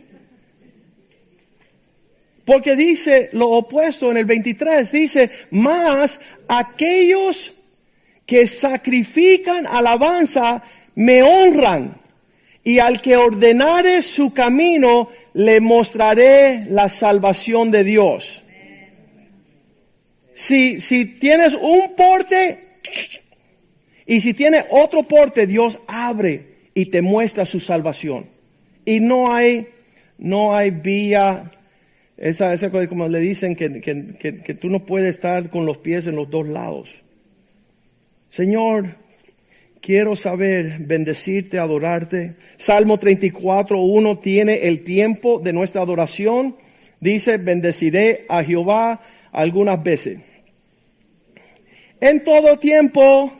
Porque 2.45 2.77
dice 2.77 3.31
lo 3.33 3.49
opuesto 3.51 4.13
en 4.13 4.19
el 4.19 4.25
23, 4.25 4.93
dice, 4.93 5.31
más 5.51 6.21
aquellos 6.47 7.53
que 8.25 8.47
sacrifican 8.47 9.67
alabanza 9.67 10.63
me 10.95 11.21
honran 11.23 11.97
y 12.63 12.79
al 12.79 13.03
que 13.03 13.17
ordenare 13.17 14.03
su 14.03 14.33
camino 14.33 15.11
le 15.35 15.61
mostraré 15.61 16.65
la 16.71 16.89
salvación 16.89 17.73
de 17.73 17.83
Dios. 17.83 18.45
Si, 20.33 20.81
si 20.81 21.07
tienes 21.07 21.55
un 21.55 21.97
porte, 21.97 22.69
y 24.09 24.23
si 24.23 24.33
tiene 24.33 24.65
otro 24.71 25.03
porte, 25.03 25.47
Dios 25.47 25.81
abre 25.87 26.47
y 26.73 26.87
te 26.87 27.03
muestra 27.03 27.45
su 27.45 27.61
salvación. 27.61 28.25
Y 28.87 29.01
no 29.01 29.31
hay, 29.31 29.69
no 30.17 30.57
hay 30.57 30.71
vía, 30.71 31.53
esa, 32.17 32.55
esa 32.55 32.71
cosa 32.71 32.89
como 32.89 33.07
le 33.07 33.21
dicen 33.21 33.55
que, 33.55 33.83
que 33.83 34.55
tú 34.55 34.71
no 34.71 34.81
puedes 34.81 35.11
estar 35.11 35.51
con 35.51 35.67
los 35.67 35.77
pies 35.77 36.07
en 36.07 36.17
los 36.17 36.31
dos 36.31 36.49
lados. 36.49 36.89
Señor, 38.31 38.97
quiero 39.83 40.17
saber, 40.17 40.79
bendecirte, 40.81 41.59
adorarte. 41.59 42.37
Salmo 42.57 42.97
34, 42.99 43.79
1 43.79 44.19
tiene 44.21 44.69
el 44.69 44.85
tiempo 44.85 45.39
de 45.39 45.53
nuestra 45.53 45.83
adoración. 45.83 46.57
Dice, 46.99 47.37
bendeciré 47.37 48.25
a 48.31 48.43
Jehová 48.43 49.03
algunas 49.33 49.83
veces. 49.83 50.21
En 52.01 52.25
todo 52.25 52.59
tiempo 52.59 53.35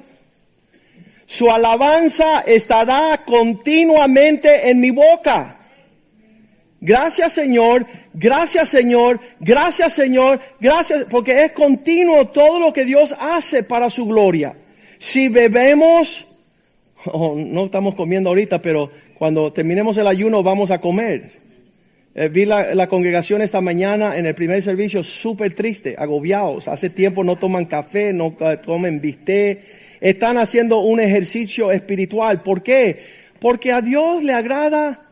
su 1.29 1.51
alabanza 1.51 2.41
estará 2.41 3.21
continuamente 3.27 4.71
en 4.71 4.81
mi 4.81 4.91
boca. 4.91 5.59
Gracias 6.81 7.35
Señor, 7.35 7.85
gracias 8.15 8.71
Señor, 8.71 9.21
gracias 9.39 9.93
Señor, 9.93 10.41
gracias, 10.59 11.05
porque 11.11 11.45
es 11.45 11.53
continuo 11.53 12.29
todo 12.29 12.59
lo 12.59 12.73
que 12.73 12.87
Dios 12.87 13.15
hace 13.21 13.63
para 13.63 13.91
su 13.91 14.07
gloria. 14.07 14.57
Si 14.97 15.29
bebemos, 15.29 16.27
oh, 17.05 17.35
no 17.37 17.67
estamos 17.67 17.95
comiendo 17.95 18.31
ahorita, 18.31 18.63
pero 18.63 18.91
cuando 19.19 19.53
terminemos 19.53 19.99
el 19.99 20.07
ayuno 20.07 20.43
vamos 20.43 20.71
a 20.71 20.81
comer. 20.81 21.31
Eh, 22.15 22.31
vi 22.31 22.47
la, 22.47 22.89
congregación 22.89 23.43
esta 23.43 23.61
mañana 23.61 24.17
en 24.17 24.25
el 24.25 24.35
primer 24.35 24.63
servicio 24.63 25.03
súper 25.03 25.53
triste, 25.53 25.95
agobiados. 25.99 26.69
Hace 26.69 26.89
tiempo 26.89 27.23
no 27.23 27.37
toman 27.37 27.67
café, 27.67 28.15
no 28.15 28.35
eh, 28.41 28.57
tomen 28.65 28.99
bistec. 28.99 29.78
Están 30.01 30.39
haciendo 30.39 30.81
un 30.81 31.01
ejercicio 31.01 31.73
espiritual. 31.73 32.43
¿Por 32.43 32.63
qué? 32.63 33.01
Porque 33.41 33.73
a 33.73 33.81
Dios 33.81 34.23
le 34.23 34.33
agrada 34.33 35.09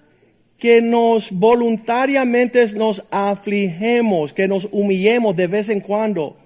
que 0.59 0.81
nos 0.81 1.31
voluntariamente 1.31 2.67
nos 2.75 3.05
afligemos, 3.11 4.33
que 4.33 4.49
nos 4.49 4.69
humillemos 4.73 5.37
de 5.37 5.47
vez 5.47 5.69
en 5.69 5.81
cuando 5.81 6.37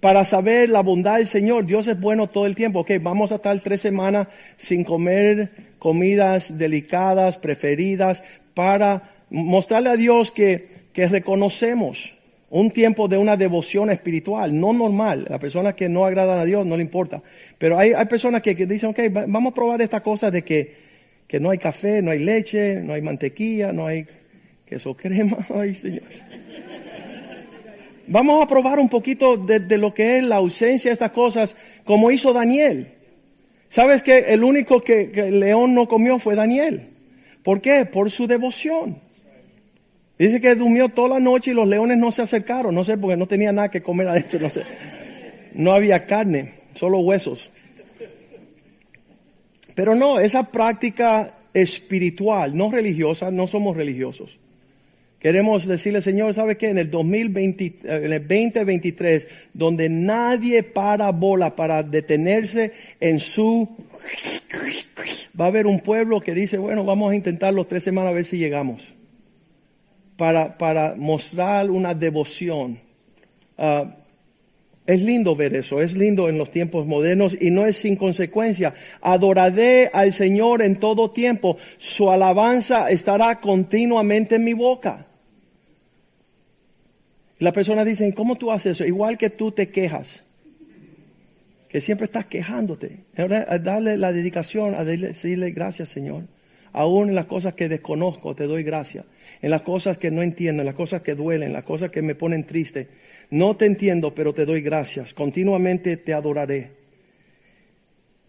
para 0.00 0.26
saber 0.26 0.68
la 0.68 0.82
bondad 0.82 1.16
del 1.16 1.26
Señor. 1.26 1.64
Dios 1.64 1.88
es 1.88 1.98
bueno 1.98 2.26
todo 2.26 2.44
el 2.44 2.54
tiempo. 2.54 2.80
Ok, 2.80 2.90
vamos 3.00 3.32
a 3.32 3.36
estar 3.36 3.58
tres 3.60 3.80
semanas 3.80 4.28
sin 4.56 4.84
comer 4.84 5.72
comidas 5.78 6.58
delicadas, 6.58 7.38
preferidas, 7.38 8.22
para 8.52 9.14
mostrarle 9.30 9.90
a 9.90 9.96
Dios 9.96 10.30
que, 10.30 10.68
que 10.92 11.08
reconocemos 11.08 12.13
un 12.54 12.70
tiempo 12.70 13.08
de 13.08 13.18
una 13.18 13.36
devoción 13.36 13.90
espiritual, 13.90 14.58
no 14.58 14.72
normal. 14.72 15.26
La 15.28 15.40
persona 15.40 15.74
que 15.74 15.88
no 15.88 16.04
agradan 16.04 16.38
a 16.38 16.44
Dios 16.44 16.64
no 16.64 16.76
le 16.76 16.82
importa. 16.82 17.20
Pero 17.58 17.76
hay, 17.76 17.92
hay 17.92 18.04
personas 18.04 18.42
que, 18.42 18.54
que, 18.54 18.64
dicen, 18.64 18.90
ok, 18.90 19.00
vamos 19.26 19.50
a 19.50 19.54
probar 19.54 19.82
esta 19.82 20.00
cosa 20.00 20.30
de 20.30 20.42
que, 20.42 20.76
que 21.26 21.40
no 21.40 21.50
hay 21.50 21.58
café, 21.58 22.00
no 22.00 22.12
hay 22.12 22.20
leche, 22.20 22.76
no 22.76 22.92
hay 22.92 23.02
mantequilla, 23.02 23.72
no 23.72 23.88
hay 23.88 24.06
queso 24.64 24.96
crema. 24.96 25.38
Ay, 25.52 25.74
Señor. 25.74 26.04
Vamos 28.06 28.40
a 28.40 28.46
probar 28.46 28.78
un 28.78 28.88
poquito 28.88 29.36
de, 29.36 29.58
de 29.58 29.76
lo 29.76 29.92
que 29.92 30.18
es 30.18 30.22
la 30.22 30.36
ausencia 30.36 30.90
de 30.90 30.92
estas 30.92 31.10
cosas, 31.10 31.56
como 31.84 32.12
hizo 32.12 32.32
Daniel. 32.32 32.86
¿Sabes 33.68 34.00
que 34.00 34.32
el 34.32 34.44
único 34.44 34.80
que, 34.80 35.10
que 35.10 35.22
el 35.22 35.40
león 35.40 35.74
no 35.74 35.88
comió 35.88 36.20
fue 36.20 36.36
Daniel? 36.36 36.90
¿Por 37.42 37.60
qué? 37.60 37.84
Por 37.84 38.12
su 38.12 38.28
devoción. 38.28 39.02
Dice 40.18 40.40
que 40.40 40.54
durmió 40.54 40.88
toda 40.90 41.08
la 41.08 41.20
noche 41.20 41.50
y 41.50 41.54
los 41.54 41.66
leones 41.66 41.98
no 41.98 42.12
se 42.12 42.22
acercaron. 42.22 42.74
No 42.74 42.84
sé, 42.84 42.96
porque 42.96 43.16
no 43.16 43.26
tenía 43.26 43.52
nada 43.52 43.70
que 43.70 43.82
comer 43.82 44.08
adentro. 44.08 44.38
No 44.40 44.50
sé. 44.50 44.62
No 45.54 45.72
había 45.72 46.06
carne, 46.06 46.54
solo 46.74 46.98
huesos. 46.98 47.50
Pero 49.74 49.94
no, 49.94 50.20
esa 50.20 50.50
práctica 50.50 51.34
espiritual, 51.52 52.56
no 52.56 52.70
religiosa, 52.70 53.30
no 53.30 53.46
somos 53.46 53.76
religiosos. 53.76 54.38
Queremos 55.18 55.66
decirle, 55.66 56.02
Señor, 56.02 56.34
¿sabe 56.34 56.56
qué? 56.58 56.68
En 56.68 56.78
el 56.78 56.90
2020, 56.90 57.76
en 57.84 58.12
el 58.12 58.20
2023, 58.20 59.26
donde 59.54 59.88
nadie 59.88 60.62
para 60.62 61.10
bola 61.12 61.56
para 61.56 61.82
detenerse 61.82 62.72
en 63.00 63.20
su... 63.20 63.68
Va 65.40 65.46
a 65.46 65.48
haber 65.48 65.66
un 65.66 65.80
pueblo 65.80 66.20
que 66.20 66.34
dice, 66.34 66.58
bueno, 66.58 66.84
vamos 66.84 67.10
a 67.10 67.14
intentar 67.14 67.54
los 67.54 67.66
tres 67.66 67.82
semanas 67.82 68.10
a 68.10 68.14
ver 68.14 68.26
si 68.26 68.36
llegamos. 68.36 68.82
Para, 70.16 70.56
para 70.56 70.94
mostrar 70.96 71.70
una 71.70 71.94
devoción. 71.94 72.78
Uh, 73.56 73.86
es 74.86 75.00
lindo 75.00 75.34
ver 75.34 75.54
eso, 75.54 75.80
es 75.80 75.94
lindo 75.94 76.28
en 76.28 76.36
los 76.36 76.50
tiempos 76.50 76.86
modernos 76.86 77.34
y 77.40 77.50
no 77.50 77.64
es 77.66 77.78
sin 77.78 77.96
consecuencia. 77.96 78.74
Adoraré 79.00 79.90
al 79.92 80.12
Señor 80.12 80.60
en 80.60 80.78
todo 80.78 81.10
tiempo, 81.10 81.56
su 81.78 82.10
alabanza 82.10 82.90
estará 82.90 83.40
continuamente 83.40 84.34
en 84.34 84.44
mi 84.44 84.52
boca. 84.52 85.06
La 87.38 87.52
persona 87.52 87.84
dice, 87.84 88.12
¿cómo 88.12 88.36
tú 88.36 88.52
haces 88.52 88.72
eso? 88.72 88.84
Igual 88.84 89.16
que 89.16 89.30
tú 89.30 89.52
te 89.52 89.70
quejas, 89.70 90.22
que 91.68 91.80
siempre 91.80 92.04
estás 92.04 92.26
quejándote. 92.26 92.98
Darle 93.16 93.96
la 93.96 94.12
dedicación, 94.12 94.74
a 94.74 94.84
decirle 94.84 95.50
gracias 95.52 95.88
Señor. 95.88 96.24
Aún 96.74 97.10
en 97.10 97.14
las 97.14 97.26
cosas 97.26 97.54
que 97.54 97.68
desconozco, 97.68 98.34
te 98.34 98.48
doy 98.48 98.64
gracias. 98.64 99.04
En 99.40 99.52
las 99.52 99.62
cosas 99.62 99.96
que 99.96 100.10
no 100.10 100.22
entiendo, 100.22 100.60
en 100.60 100.66
las 100.66 100.74
cosas 100.74 101.02
que 101.02 101.14
duelen, 101.14 101.48
en 101.48 101.54
las 101.54 101.62
cosas 101.62 101.92
que 101.92 102.02
me 102.02 102.16
ponen 102.16 102.44
triste. 102.44 102.88
No 103.30 103.56
te 103.56 103.66
entiendo, 103.66 104.12
pero 104.12 104.34
te 104.34 104.44
doy 104.44 104.60
gracias. 104.60 105.14
Continuamente 105.14 105.96
te 105.96 106.12
adoraré. 106.12 106.72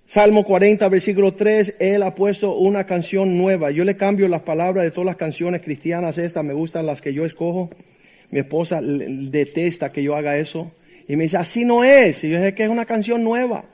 Salmo 0.05 0.45
40, 0.45 0.87
versículo 0.89 1.33
3, 1.33 1.77
Él 1.79 2.03
ha 2.03 2.13
puesto 2.13 2.55
una 2.55 2.85
canción 2.85 3.35
nueva. 3.35 3.71
Yo 3.71 3.83
le 3.83 3.97
cambio 3.97 4.27
las 4.27 4.43
palabras 4.43 4.83
de 4.83 4.91
todas 4.91 5.07
las 5.07 5.15
canciones 5.15 5.63
cristianas. 5.63 6.19
Estas 6.19 6.45
me 6.45 6.53
gustan 6.53 6.85
las 6.85 7.01
que 7.01 7.15
yo 7.15 7.25
escojo. 7.25 7.71
Mi 8.29 8.41
esposa 8.41 8.79
detesta 8.79 9.91
que 9.91 10.03
yo 10.03 10.15
haga 10.15 10.37
eso. 10.37 10.71
Y 11.07 11.15
me 11.15 11.23
dice, 11.23 11.37
así 11.37 11.65
no 11.65 11.83
es. 11.83 12.23
Y 12.23 12.29
yo 12.29 12.37
dije 12.37 12.53
que 12.53 12.63
es 12.63 12.69
una 12.69 12.85
canción 12.85 13.23
nueva. 13.23 13.65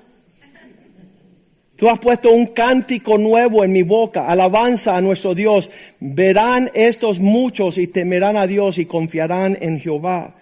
Tú 1.82 1.89
has 1.89 1.97
puesto 1.97 2.32
un 2.32 2.45
cántico 2.45 3.17
nuevo 3.17 3.63
en 3.63 3.71
mi 3.71 3.82
boca, 3.82 4.27
alabanza 4.27 4.95
a 4.95 5.01
nuestro 5.01 5.34
Dios. 5.34 5.71
Verán 5.99 6.69
estos 6.75 7.19
muchos 7.19 7.79
y 7.79 7.88
temerán 7.88 8.38
a 8.38 8.45
Dios 8.45 8.77
y 8.77 8.86
confiarán 8.86 9.57
en 9.59 9.79
Jehová. 9.79 10.36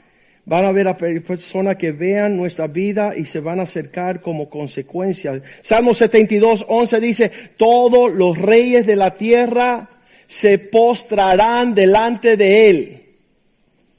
Van 0.44 0.66
a 0.66 0.74
ver 0.74 0.90
a 0.90 0.98
personas 0.98 1.78
que 1.78 1.94
vean 1.94 2.36
nuestra 2.36 2.68
vida 2.68 3.16
y 3.16 3.24
se 3.24 3.40
van 3.40 3.62
a 3.62 3.64
acercar 3.64 4.20
como 4.20 4.50
consecuencia. 4.50 5.42
Salmo 5.62 5.94
72, 5.94 6.66
11 6.68 7.00
dice, 7.00 7.32
todos 7.56 8.12
los 8.12 8.38
reyes 8.38 8.86
de 8.86 8.98
la 8.98 9.16
tierra 9.16 9.88
se 10.28 10.60
postrarán 10.60 11.74
delante 11.74 12.36
de 12.36 12.70
él 12.70 13.04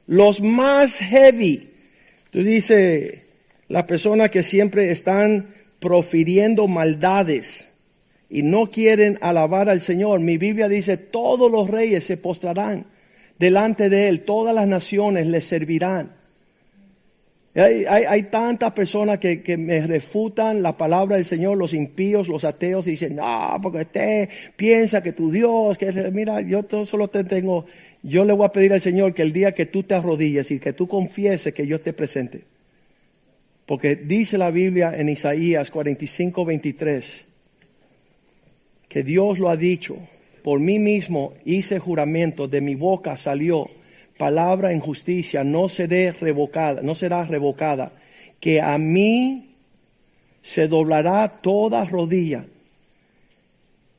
los 0.09 0.43
más 0.43 0.99
heavy. 0.99 1.71
Tú 2.29 2.43
dices, 2.43 3.15
las 3.69 3.85
personas 3.85 4.29
que 4.29 4.43
siempre 4.43 4.91
están 4.91 5.47
profiriendo 5.81 6.69
maldades 6.69 7.71
y 8.29 8.43
no 8.43 8.67
quieren 8.67 9.19
alabar 9.21 9.69
al 9.69 9.81
Señor. 9.81 10.21
Mi 10.21 10.39
Biblia 10.39 10.69
dice, 10.69 10.97
todos 10.97 11.51
los 11.51 11.69
reyes 11.69 12.05
se 12.05 12.17
postrarán 12.17 12.87
delante 13.39 13.89
de 13.89 14.09
Él, 14.09 14.21
todas 14.25 14.55
las 14.55 14.69
naciones 14.69 15.27
le 15.27 15.41
servirán. 15.41 16.13
Hay, 17.53 17.85
hay, 17.85 18.23
tantas 18.25 18.73
personas 18.73 19.19
que, 19.19 19.57
me 19.59 19.85
refutan 19.85 20.63
la 20.63 20.77
palabra 20.77 21.17
del 21.17 21.25
Señor, 21.25 21.59
los 21.59 21.75
impíos, 21.75 22.29
los 22.29 22.45
ateos, 22.45 22.87
y 22.87 22.93
dicen, 22.93 23.17
no, 23.17 23.59
porque 23.61 23.79
usted 23.79 24.29
piensa 24.55 25.03
que 25.03 25.13
tu 25.13 25.33
Dios, 25.33 25.77
que 25.77 25.91
mira, 26.13 26.43
yo 26.43 26.65
solo 26.85 27.09
te 27.09 27.25
tengo 27.25 27.67
yo 28.03 28.25
le 28.25 28.33
voy 28.33 28.47
a 28.47 28.53
pedir 28.53 28.73
al 28.73 28.81
Señor 28.81 29.15
que 29.15 29.23
el 29.23 29.33
día 29.33 29.53
que 29.53 29.67
tú 29.67 29.83
te 29.83 29.95
arrodilles 29.95 30.51
y 30.51 30.59
que 30.59 30.73
tú 30.73 30.89
confieses 30.89 31.53
que 31.53 31.67
yo 31.67 31.77
esté 31.77 31.93
presente. 31.93 32.43
Porque 33.71 33.95
dice 33.95 34.37
la 34.37 34.51
Biblia 34.51 34.93
en 34.97 35.09
Isaías 35.09 35.71
45, 35.71 36.45
23, 36.45 37.25
que 38.89 39.05
Dios 39.05 39.39
lo 39.39 39.49
ha 39.49 39.57
dicho, 39.57 39.97
por 40.43 40.59
mí 40.59 40.81
mismo 40.81 41.35
hice 41.45 41.79
juramento, 41.79 42.49
de 42.49 42.61
mi 42.63 42.75
boca 42.75 43.17
salió 43.17 43.71
palabra 44.19 44.73
en 44.73 44.81
justicia, 44.81 45.45
no 45.45 45.69
seré 45.69 46.11
revocada, 46.11 46.83
no 46.83 46.97
será 46.97 47.25
revocada, 47.25 47.93
que 48.41 48.61
a 48.61 48.77
mí 48.77 49.55
se 50.43 50.67
doblará 50.67 51.29
toda 51.41 51.85
rodilla 51.85 52.47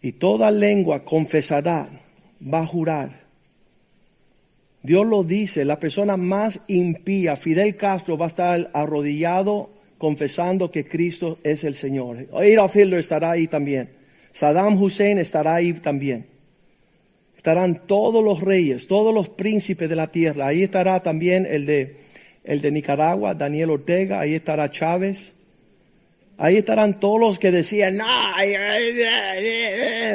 y 0.01 0.11
toda 0.11 0.51
lengua 0.51 1.05
confesará, 1.05 1.87
va 2.43 2.59
a 2.59 2.67
jurar 2.67 3.20
Dios 4.83 5.05
lo 5.05 5.23
dice, 5.23 5.63
la 5.63 5.79
persona 5.79 6.17
más 6.17 6.59
impía, 6.67 7.35
Fidel 7.35 7.75
Castro, 7.77 8.17
va 8.17 8.25
a 8.25 8.29
estar 8.29 8.71
arrodillado 8.73 9.69
confesando 9.97 10.71
que 10.71 10.85
Cristo 10.85 11.37
es 11.43 11.63
el 11.63 11.75
Señor. 11.75 12.27
Adolf 12.33 12.75
Hitler 12.75 12.99
estará 12.99 13.31
ahí 13.31 13.47
también. 13.47 13.89
Saddam 14.31 14.81
Hussein 14.81 15.19
estará 15.19 15.55
ahí 15.55 15.73
también. 15.73 16.25
Estarán 17.37 17.85
todos 17.85 18.23
los 18.23 18.41
reyes, 18.41 18.87
todos 18.87 19.13
los 19.13 19.29
príncipes 19.29 19.87
de 19.89 19.95
la 19.95 20.11
tierra. 20.11 20.47
Ahí 20.47 20.63
estará 20.63 21.01
también 21.01 21.45
el 21.45 21.67
de, 21.67 21.97
el 22.43 22.61
de 22.61 22.71
Nicaragua, 22.71 23.35
Daniel 23.35 23.69
Ortega. 23.71 24.19
Ahí 24.19 24.33
estará 24.33 24.71
Chávez. 24.71 25.33
Ahí 26.37 26.57
estarán 26.57 26.99
todos 26.99 27.19
los 27.19 27.37
que 27.37 27.51
decían, 27.51 27.97
no, 27.97 28.05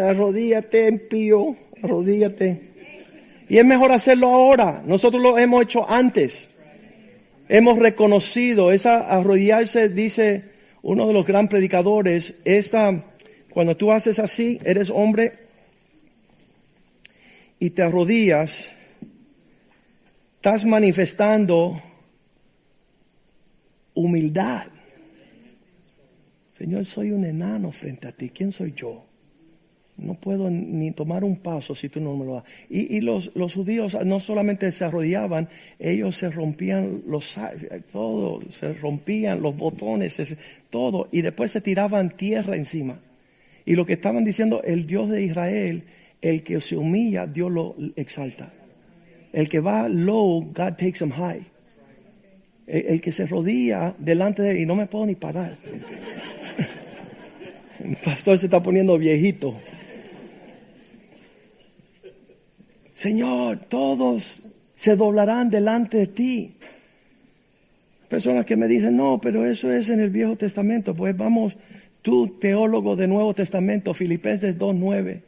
arrodíllate, 0.08 0.88
impío, 0.88 1.56
arrodíllate. 1.80 2.65
Y 3.48 3.58
es 3.58 3.64
mejor 3.64 3.92
hacerlo 3.92 4.28
ahora. 4.28 4.82
Nosotros 4.84 5.22
lo 5.22 5.38
hemos 5.38 5.62
hecho 5.62 5.88
antes. 5.88 6.48
Hemos 7.48 7.78
reconocido 7.78 8.72
esa 8.72 9.08
arrodillarse, 9.08 9.88
dice 9.88 10.56
uno 10.82 11.06
de 11.06 11.12
los 11.12 11.26
gran 11.26 11.48
predicadores, 11.48 12.34
esta, 12.44 13.04
cuando 13.50 13.76
tú 13.76 13.90
haces 13.90 14.18
así, 14.18 14.60
eres 14.64 14.90
hombre 14.90 15.32
y 17.58 17.70
te 17.70 17.82
arrodillas, 17.82 18.70
estás 20.36 20.64
manifestando 20.64 21.80
humildad. 23.94 24.66
Señor, 26.52 26.84
soy 26.84 27.10
un 27.10 27.24
enano 27.24 27.72
frente 27.72 28.08
a 28.08 28.12
ti. 28.12 28.30
¿Quién 28.30 28.52
soy 28.52 28.72
yo? 28.72 29.05
No 29.98 30.14
puedo 30.14 30.50
ni 30.50 30.90
tomar 30.90 31.24
un 31.24 31.36
paso 31.36 31.74
si 31.74 31.88
tú 31.88 32.00
no 32.00 32.14
me 32.16 32.26
lo 32.26 32.34
das. 32.34 32.44
Y, 32.68 33.00
los, 33.00 33.30
judíos 33.54 33.96
no 34.04 34.20
solamente 34.20 34.70
se 34.70 34.84
arrodillaban, 34.84 35.48
ellos 35.78 36.16
se 36.16 36.30
rompían 36.30 37.02
los 37.06 37.38
todo, 37.90 38.42
se 38.50 38.74
rompían 38.74 39.40
los 39.40 39.56
botones, 39.56 40.36
todo, 40.68 41.08
y 41.12 41.22
después 41.22 41.50
se 41.50 41.62
tiraban 41.62 42.10
tierra 42.10 42.56
encima. 42.56 43.00
Y 43.64 43.74
lo 43.74 43.86
que 43.86 43.94
estaban 43.94 44.22
diciendo, 44.24 44.60
el 44.62 44.86
Dios 44.86 45.08
de 45.08 45.22
Israel, 45.22 45.84
el 46.20 46.42
que 46.42 46.60
se 46.60 46.76
humilla, 46.76 47.26
Dios 47.26 47.50
lo 47.50 47.74
exalta. 47.96 48.52
El 49.32 49.48
que 49.48 49.60
va 49.60 49.88
low, 49.88 50.42
God 50.42 50.74
takes 50.76 51.02
him 51.02 51.10
high. 51.10 51.42
El, 52.66 52.86
el 52.86 53.00
que 53.00 53.12
se 53.12 53.26
rodilla 53.26 53.94
delante 53.98 54.42
de 54.42 54.50
él 54.50 54.58
y 54.58 54.66
no 54.66 54.74
me 54.74 54.86
puedo 54.86 55.06
ni 55.06 55.14
parar. 55.14 55.56
El 57.78 57.96
pastor 57.96 58.38
se 58.38 58.46
está 58.46 58.62
poniendo 58.62 58.98
viejito. 58.98 59.54
Señor, 62.96 63.58
todos 63.68 64.42
se 64.74 64.96
doblarán 64.96 65.50
delante 65.50 65.98
de 65.98 66.06
ti. 66.06 66.54
Personas 68.08 68.46
que 68.46 68.56
me 68.56 68.68
dicen, 68.68 68.96
no, 68.96 69.20
pero 69.20 69.44
eso 69.44 69.70
es 69.70 69.90
en 69.90 70.00
el 70.00 70.08
Viejo 70.08 70.36
Testamento. 70.36 70.94
Pues 70.94 71.14
vamos, 71.14 71.58
tú, 72.00 72.38
teólogo 72.38 72.96
de 72.96 73.06
Nuevo 73.06 73.34
Testamento, 73.34 73.92
Filipenses 73.92 74.56
2.9, 74.56 75.20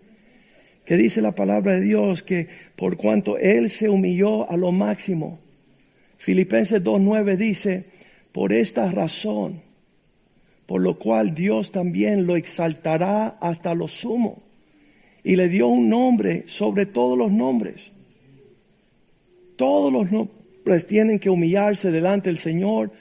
que 0.86 0.96
dice 0.96 1.20
la 1.20 1.32
palabra 1.32 1.72
de 1.72 1.82
Dios 1.82 2.22
que 2.22 2.48
por 2.74 2.96
cuanto 2.96 3.36
Él 3.36 3.68
se 3.68 3.90
humilló 3.90 4.50
a 4.50 4.56
lo 4.56 4.72
máximo. 4.72 5.38
Filipenses 6.16 6.82
2.9 6.82 7.36
dice, 7.36 7.84
por 8.32 8.54
esta 8.54 8.90
razón, 8.90 9.60
por 10.64 10.80
lo 10.80 10.98
cual 10.98 11.34
Dios 11.34 11.70
también 11.70 12.26
lo 12.26 12.36
exaltará 12.36 13.36
hasta 13.40 13.74
lo 13.74 13.88
sumo 13.88 14.47
y 15.24 15.36
le 15.36 15.48
dio 15.48 15.68
un 15.68 15.88
nombre 15.88 16.44
sobre 16.46 16.86
todos 16.86 17.16
los 17.16 17.30
nombres. 17.30 17.92
Todos 19.56 19.92
los 19.92 20.10
nombres 20.10 20.86
tienen 20.86 21.18
que 21.18 21.30
humillarse 21.30 21.90
delante 21.90 22.30
del 22.30 22.38
Señor. 22.38 22.92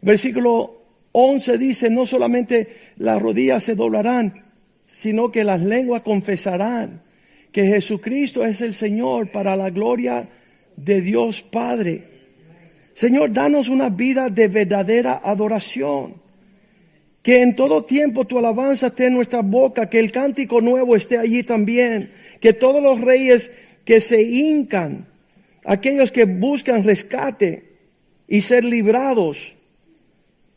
Versículo 0.00 0.82
11 1.12 1.58
dice, 1.58 1.90
no 1.90 2.06
solamente 2.06 2.68
las 2.96 3.20
rodillas 3.20 3.62
se 3.62 3.74
doblarán, 3.74 4.44
sino 4.84 5.30
que 5.30 5.44
las 5.44 5.60
lenguas 5.62 6.02
confesarán 6.02 7.02
que 7.52 7.64
Jesucristo 7.64 8.44
es 8.44 8.60
el 8.60 8.74
Señor 8.74 9.30
para 9.30 9.56
la 9.56 9.70
gloria 9.70 10.28
de 10.76 11.00
Dios 11.00 11.42
Padre. 11.42 12.04
Señor, 12.92 13.32
danos 13.32 13.68
una 13.68 13.88
vida 13.88 14.28
de 14.28 14.48
verdadera 14.48 15.20
adoración. 15.24 16.25
Que 17.26 17.42
en 17.42 17.56
todo 17.56 17.82
tiempo 17.82 18.24
tu 18.24 18.38
alabanza 18.38 18.86
esté 18.86 19.06
en 19.06 19.14
nuestra 19.14 19.42
boca, 19.42 19.90
que 19.90 19.98
el 19.98 20.12
cántico 20.12 20.60
nuevo 20.60 20.94
esté 20.94 21.18
allí 21.18 21.42
también, 21.42 22.12
que 22.40 22.52
todos 22.52 22.80
los 22.80 23.00
reyes 23.00 23.50
que 23.84 24.00
se 24.00 24.22
hincan, 24.22 25.08
aquellos 25.64 26.12
que 26.12 26.24
buscan 26.24 26.84
rescate 26.84 27.64
y 28.28 28.42
ser 28.42 28.62
librados 28.62 29.54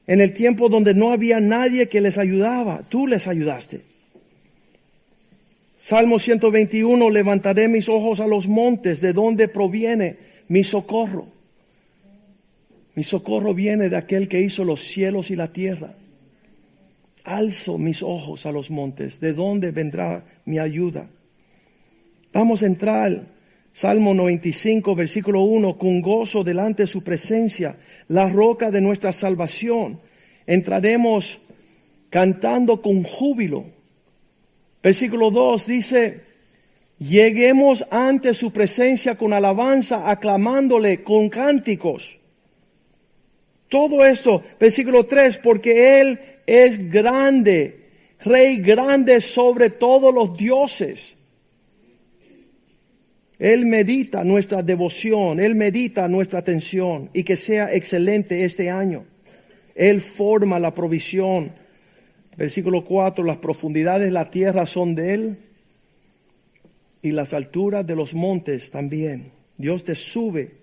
en 0.05 0.21
el 0.21 0.31
tiempo 0.31 0.69
donde 0.69 0.93
no 0.93 1.11
había 1.11 1.39
nadie 1.39 1.89
que 1.89 2.01
les 2.01 2.19
ayudaba, 2.19 2.83
tú 2.87 3.07
les 3.07 3.27
ayudaste. 3.27 3.81
Salmo 5.79 6.19
121, 6.19 7.09
levantaré 7.09 7.67
mis 7.67 7.89
ojos 7.89 8.19
a 8.19 8.27
los 8.27 8.47
montes, 8.47 9.01
de 9.01 9.11
donde 9.11 9.47
proviene 9.47 10.17
mi 10.49 10.63
socorro. 10.63 11.29
Mi 12.93 13.03
socorro 13.03 13.55
viene 13.55 13.89
de 13.89 13.97
aquel 13.97 14.27
que 14.27 14.39
hizo 14.39 14.63
los 14.63 14.81
cielos 14.83 15.31
y 15.31 15.35
la 15.35 15.51
tierra 15.51 15.95
alzo 17.23 17.77
mis 17.77 18.03
ojos 18.03 18.45
a 18.45 18.51
los 18.51 18.69
montes, 18.69 19.19
¿de 19.19 19.33
dónde 19.33 19.71
vendrá 19.71 20.25
mi 20.45 20.59
ayuda? 20.59 21.07
Vamos 22.33 22.63
a 22.63 22.67
entrar, 22.67 23.25
Salmo 23.73 24.13
95, 24.13 24.95
versículo 24.95 25.41
1, 25.41 25.77
con 25.77 26.01
gozo 26.01 26.43
delante 26.43 26.83
de 26.83 26.87
su 26.87 27.03
presencia, 27.03 27.77
la 28.07 28.29
roca 28.29 28.71
de 28.71 28.81
nuestra 28.81 29.11
salvación. 29.11 29.99
Entraremos 30.45 31.39
cantando 32.09 32.81
con 32.81 33.03
júbilo. 33.03 33.65
Versículo 34.81 35.31
2 35.31 35.65
dice, 35.67 36.21
lleguemos 36.99 37.85
ante 37.91 38.33
su 38.33 38.51
presencia 38.51 39.15
con 39.15 39.33
alabanza, 39.33 40.09
aclamándole 40.09 41.03
con 41.03 41.29
cánticos. 41.29 42.19
Todo 43.67 44.03
esto, 44.05 44.43
versículo 44.59 45.05
3, 45.05 45.37
porque 45.37 46.01
Él 46.01 46.19
es 46.49 46.89
grande, 46.89 47.89
rey 48.21 48.57
grande 48.57 49.21
sobre 49.21 49.69
todos 49.69 50.11
los 50.11 50.35
dioses. 50.35 51.15
Él 53.37 53.67
medita 53.67 54.23
nuestra 54.23 54.63
devoción, 54.63 55.39
Él 55.39 55.53
medita 55.53 56.07
nuestra 56.07 56.39
atención 56.39 57.11
y 57.13 57.23
que 57.23 57.37
sea 57.37 57.71
excelente 57.71 58.45
este 58.45 58.71
año. 58.71 59.05
Él 59.75 60.01
forma 60.01 60.59
la 60.59 60.73
provisión. 60.73 61.53
Versículo 62.35 62.83
4, 62.83 63.23
las 63.23 63.37
profundidades 63.37 64.07
de 64.07 64.11
la 64.11 64.31
tierra 64.31 64.65
son 64.65 64.95
de 64.95 65.13
Él 65.13 65.37
y 67.03 67.11
las 67.11 67.33
alturas 67.33 67.85
de 67.85 67.95
los 67.95 68.15
montes 68.15 68.71
también. 68.71 69.31
Dios 69.55 69.83
te 69.83 69.93
sube 69.93 70.53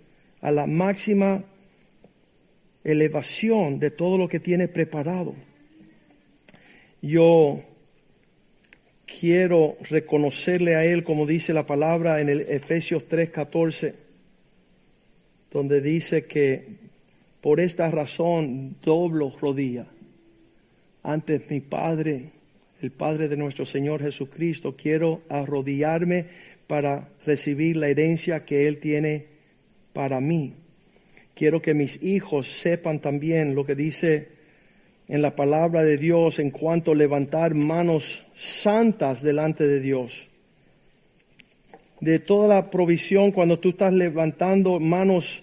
a 0.41 0.51
la 0.51 0.67
máxima 0.67 1.45
elevación 2.83 3.79
de 3.79 3.93
todo 3.93 4.19
lo 4.19 4.29
que 4.29 4.41
tiene 4.41 4.67
preparado 4.67 5.35
yo 7.07 7.63
quiero 9.07 9.77
reconocerle 9.89 10.75
a 10.75 10.85
Él, 10.85 11.05
como 11.05 11.27
dice 11.27 11.53
la 11.53 11.67
palabra 11.67 12.21
en 12.21 12.29
el 12.29 12.41
Efesios 12.43 13.05
3:14, 13.09 13.95
donde 15.51 15.81
dice 15.81 16.27
que 16.27 16.65
por 17.41 17.61
esta 17.61 17.91
razón 17.91 18.77
doblo 18.83 19.33
rodilla 19.41 19.87
ante 21.03 21.41
mi 21.49 21.61
Padre, 21.61 22.31
el 22.83 22.91
Padre 22.91 23.29
de 23.29 23.37
nuestro 23.37 23.65
Señor 23.65 24.03
Jesucristo. 24.03 24.77
Quiero 24.77 25.23
arrodillarme 25.29 26.27
para 26.67 27.09
recibir 27.25 27.77
la 27.77 27.89
herencia 27.89 28.45
que 28.45 28.67
Él 28.67 28.79
tiene 28.79 29.27
para 29.93 30.21
mí. 30.21 30.55
Quiero 31.35 31.63
que 31.63 31.75
mis 31.75 32.03
hijos 32.03 32.51
sepan 32.51 33.01
también 33.01 33.55
lo 33.55 33.65
que 33.65 33.75
dice 33.75 34.36
en 35.09 35.23
la 35.23 35.37
palabra 35.37 35.83
de 35.83 35.97
Dios 35.97 36.39
en 36.39 36.51
cuanto 36.51 36.93
a 36.93 36.97
levantar 36.97 37.55
manos 37.55 38.25
santas 38.35 39.23
delante 39.23 39.67
de 39.67 39.81
Dios. 39.81 40.27
De 42.01 42.19
toda 42.19 42.55
la 42.55 42.71
provisión, 42.71 43.33
cuando 43.33 43.59
tú 43.59 43.71
estás 43.71 43.93
levantando 43.93 44.81
manos 44.81 45.43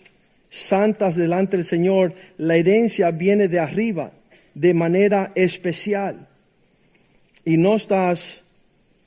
santas 0.49 1.15
delante 1.15 1.57
del 1.57 1.65
Señor, 1.65 2.13
la 2.37 2.55
herencia 2.55 3.09
viene 3.11 3.47
de 3.47 3.59
arriba, 3.59 4.11
de 4.53 4.73
manera 4.73 5.31
especial. 5.33 6.27
Y 7.45 7.57
no 7.57 7.75
estás 7.75 8.41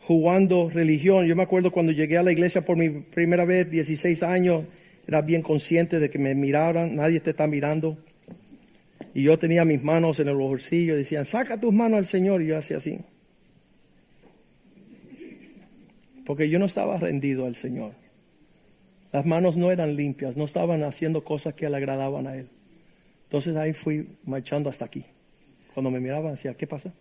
jugando 0.00 0.70
religión. 0.70 1.26
Yo 1.26 1.36
me 1.36 1.42
acuerdo 1.42 1.70
cuando 1.70 1.92
llegué 1.92 2.18
a 2.18 2.22
la 2.22 2.32
iglesia 2.32 2.62
por 2.62 2.76
mi 2.76 2.88
primera 2.88 3.44
vez, 3.44 3.70
16 3.70 4.22
años, 4.22 4.64
era 5.07 5.22
bien 5.22 5.42
consciente 5.42 6.00
de 6.00 6.11
que 6.11 6.18
me 6.18 6.34
miraran, 6.34 6.96
nadie 6.96 7.20
te 7.20 7.30
está 7.30 7.46
mirando. 7.46 7.96
Y 9.17 9.23
yo 9.23 9.39
tenía 9.39 9.64
mis 9.64 9.83
manos 9.83 10.21
en 10.21 10.29
el 10.29 10.35
bolsillo 10.35 10.95
decían, 10.95 11.25
saca 11.25 11.59
tus 11.59 11.73
manos 11.73 11.97
al 11.97 12.05
Señor. 12.05 12.43
Y 12.43 12.49
yo 12.49 12.59
hacía 12.59 12.77
así. 12.77 12.99
Porque 16.27 16.51
yo 16.51 16.59
no 16.59 16.67
estaba 16.67 16.99
rendido 16.99 17.47
al 17.47 17.55
Señor. 17.55 17.93
Las 19.14 19.25
manos 19.25 19.57
no 19.57 19.73
eran 19.73 19.97
limpias, 19.97 20.37
no 20.37 20.45
estaban 20.45 20.83
haciendo 20.83 21.25
cosas 21.25 21.55
que 21.55 21.71
le 21.71 21.79
agradaban 21.79 22.27
a 22.27 22.37
Él. 22.37 22.51
Entonces 23.23 23.57
ahí 23.57 23.73
fui 23.73 24.07
marchando 24.27 24.69
hasta 24.69 24.85
aquí. 24.85 25.07
Cuando 25.73 25.91
me 25.91 25.99
miraban 25.99 26.33
decía, 26.33 26.53
¿qué 26.53 26.67
pasa? 26.67 26.93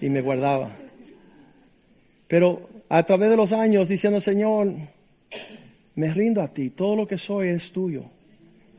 Y 0.00 0.08
me 0.08 0.22
guardaba. 0.22 0.74
Pero 2.28 2.66
a 2.88 3.02
través 3.02 3.28
de 3.28 3.36
los 3.36 3.52
años 3.52 3.90
diciendo, 3.90 4.22
Señor, 4.22 4.72
me 5.96 6.14
rindo 6.14 6.40
a 6.40 6.48
ti, 6.48 6.70
todo 6.70 6.96
lo 6.96 7.06
que 7.06 7.18
soy 7.18 7.48
es 7.48 7.72
tuyo 7.72 8.06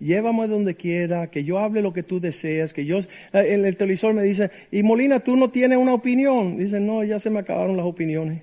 llévame 0.02 0.48
donde 0.48 0.76
quiera, 0.76 1.28
que 1.28 1.44
yo 1.44 1.60
hable 1.60 1.82
lo 1.82 1.94
que 1.94 2.04
tú 2.04 2.20
deseas, 2.20 2.74
que 2.74 2.86
yo, 2.86 3.00
en 3.34 3.66
el 3.66 3.78
televisor 3.78 4.14
me 4.14 4.24
dice, 4.24 4.50
y 4.72 4.84
Molina, 4.84 5.20
tú 5.20 5.36
no 5.36 5.50
tienes 5.50 5.78
una 5.78 5.94
opinión. 5.94 6.58
Dice, 6.58 6.80
no, 6.80 7.04
ya 7.04 7.20
se 7.20 7.30
me 7.30 7.40
acabaron 7.40 7.78
las 7.78 7.86
opiniones. 7.86 8.42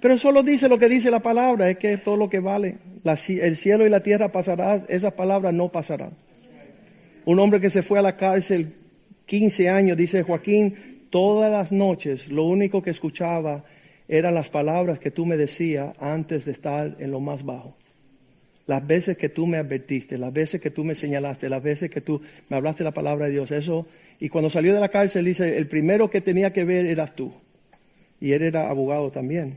Pero 0.00 0.18
solo 0.18 0.42
dice 0.42 0.68
lo 0.68 0.78
que 0.78 0.88
dice 0.88 1.10
la 1.10 1.20
palabra, 1.20 1.70
es 1.70 1.78
que 1.78 1.92
es 1.92 2.02
todo 2.02 2.16
lo 2.16 2.28
que 2.28 2.40
vale. 2.40 2.76
el 3.04 3.56
cielo 3.56 3.86
y 3.86 3.88
la 3.88 4.02
tierra 4.02 4.32
pasarán, 4.32 4.84
esas 4.88 5.14
palabras 5.14 5.54
no 5.54 5.70
pasarán. 5.70 6.10
Un 7.24 7.38
hombre 7.38 7.60
que 7.60 7.70
se 7.70 7.82
fue 7.82 8.00
a 8.00 8.02
la 8.02 8.16
cárcel 8.16 8.74
15 9.26 9.68
años, 9.68 9.96
dice 9.96 10.24
Joaquín, 10.24 11.06
todas 11.10 11.52
las 11.52 11.70
noches 11.70 12.28
lo 12.28 12.42
único 12.42 12.82
que 12.82 12.90
escuchaba 12.90 13.64
eran 14.08 14.34
las 14.34 14.50
palabras 14.50 14.98
que 14.98 15.12
tú 15.12 15.24
me 15.24 15.36
decías 15.36 15.94
antes 16.00 16.44
de 16.44 16.52
estar 16.52 16.96
en 16.98 17.12
lo 17.12 17.20
más 17.20 17.44
bajo. 17.44 17.76
Las 18.66 18.86
veces 18.86 19.16
que 19.16 19.28
tú 19.28 19.46
me 19.46 19.56
advertiste, 19.56 20.18
las 20.18 20.32
veces 20.32 20.60
que 20.60 20.70
tú 20.70 20.84
me 20.84 20.94
señalaste, 20.94 21.48
las 21.48 21.62
veces 21.62 21.90
que 21.90 22.00
tú 22.00 22.22
me 22.48 22.56
hablaste 22.56 22.84
la 22.84 22.94
palabra 22.94 23.26
de 23.26 23.32
Dios, 23.32 23.50
eso. 23.50 23.86
Y 24.20 24.28
cuando 24.28 24.50
salió 24.50 24.72
de 24.72 24.80
la 24.80 24.88
cárcel 24.88 25.24
dice, 25.24 25.56
el 25.58 25.66
primero 25.66 26.08
que 26.08 26.20
tenía 26.20 26.52
que 26.52 26.64
ver 26.64 26.86
eras 26.86 27.16
tú. 27.16 27.32
Y 28.20 28.32
él 28.32 28.42
era 28.42 28.70
abogado 28.70 29.10
también. 29.10 29.56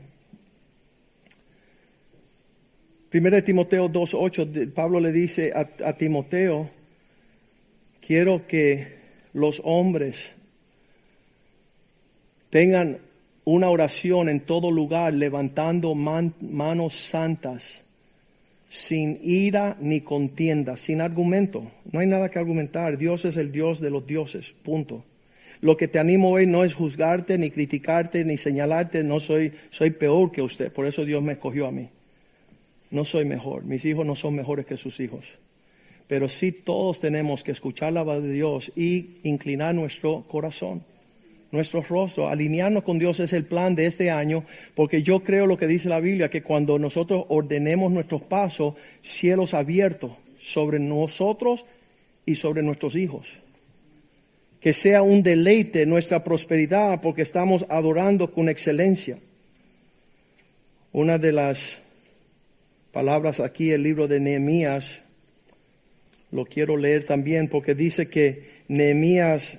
Primero 3.08 3.36
de 3.36 3.42
Timoteo 3.42 3.88
2.8, 3.88 4.72
Pablo 4.72 4.98
le 4.98 5.12
dice 5.12 5.52
a, 5.54 5.68
a 5.88 5.92
Timoteo, 5.96 6.68
quiero 8.00 8.46
que 8.48 8.96
los 9.32 9.62
hombres 9.64 10.30
tengan 12.50 12.98
una 13.44 13.70
oración 13.70 14.28
en 14.28 14.40
todo 14.40 14.72
lugar, 14.72 15.12
levantando 15.12 15.94
manos 15.94 16.96
santas 16.96 17.85
sin 18.68 19.18
ira 19.22 19.76
ni 19.80 20.00
contienda, 20.00 20.76
sin 20.76 21.00
argumento. 21.00 21.70
No 21.90 22.00
hay 22.00 22.06
nada 22.06 22.30
que 22.30 22.38
argumentar. 22.38 22.98
Dios 22.98 23.24
es 23.24 23.36
el 23.36 23.52
Dios 23.52 23.80
de 23.80 23.90
los 23.90 24.06
dioses, 24.06 24.54
punto. 24.62 25.04
Lo 25.60 25.76
que 25.76 25.88
te 25.88 25.98
animo 25.98 26.30
hoy 26.30 26.46
no 26.46 26.64
es 26.64 26.74
juzgarte, 26.74 27.38
ni 27.38 27.50
criticarte, 27.50 28.24
ni 28.24 28.36
señalarte. 28.38 29.02
No 29.02 29.20
soy, 29.20 29.52
soy 29.70 29.90
peor 29.90 30.30
que 30.30 30.42
usted. 30.42 30.72
Por 30.72 30.86
eso 30.86 31.04
Dios 31.04 31.22
me 31.22 31.32
escogió 31.32 31.66
a 31.66 31.72
mí. 31.72 31.88
No 32.90 33.04
soy 33.04 33.24
mejor. 33.24 33.64
Mis 33.64 33.84
hijos 33.84 34.04
no 34.06 34.14
son 34.14 34.34
mejores 34.34 34.66
que 34.66 34.76
sus 34.76 35.00
hijos. 35.00 35.24
Pero 36.06 36.28
sí 36.28 36.52
todos 36.52 37.00
tenemos 37.00 37.42
que 37.42 37.52
escuchar 37.52 37.92
la 37.92 38.02
voz 38.02 38.22
de 38.22 38.32
Dios 38.32 38.70
y 38.76 39.16
inclinar 39.24 39.74
nuestro 39.74 40.24
corazón, 40.28 40.84
nuestro 41.50 41.82
rostro. 41.82 42.28
Alinearnos 42.28 42.82
con 42.82 42.98
Dios 42.98 43.20
es 43.20 43.32
el 43.32 43.44
plan 43.44 43.74
de 43.74 43.86
este 43.86 44.10
año, 44.10 44.44
porque 44.74 45.02
yo 45.02 45.22
creo 45.22 45.46
lo 45.46 45.56
que 45.56 45.66
dice 45.66 45.88
la 45.88 46.00
Biblia, 46.00 46.28
que 46.28 46.42
cuando 46.42 46.78
nosotros 46.78 47.24
ordenemos 47.28 47.92
nuestros 47.92 48.22
pasos, 48.22 48.74
cielos 49.02 49.54
abiertos 49.54 50.12
sobre 50.38 50.78
nosotros 50.78 51.64
y 52.24 52.36
sobre 52.36 52.62
nuestros 52.62 52.96
hijos 52.96 53.26
que 54.66 54.72
sea 54.72 55.02
un 55.02 55.22
deleite 55.22 55.86
nuestra 55.86 56.24
prosperidad 56.24 57.00
porque 57.00 57.22
estamos 57.22 57.64
adorando 57.68 58.32
con 58.32 58.48
excelencia. 58.48 59.16
Una 60.92 61.18
de 61.18 61.30
las 61.30 61.78
palabras 62.90 63.38
aquí, 63.38 63.70
el 63.70 63.84
libro 63.84 64.08
de 64.08 64.18
Nehemías, 64.18 65.02
lo 66.32 66.46
quiero 66.46 66.76
leer 66.76 67.04
también 67.04 67.48
porque 67.48 67.76
dice 67.76 68.08
que 68.08 68.62
Nehemías 68.66 69.58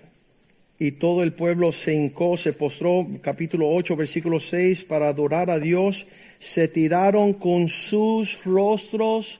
y 0.80 0.92
todo 0.92 1.24
el 1.24 1.34
pueblo 1.34 1.72
se 1.72 1.94
hincó, 1.94 2.38
se 2.38 2.54
postró, 2.54 3.08
capítulo 3.22 3.70
8, 3.70 3.96
versículo 3.96 4.40
6, 4.40 4.84
para 4.84 5.10
adorar 5.10 5.50
a 5.50 5.60
Dios, 5.60 6.06
se 6.40 6.68
tiraron 6.68 7.34
con 7.34 7.68
sus 7.68 8.44
rostros, 8.46 9.40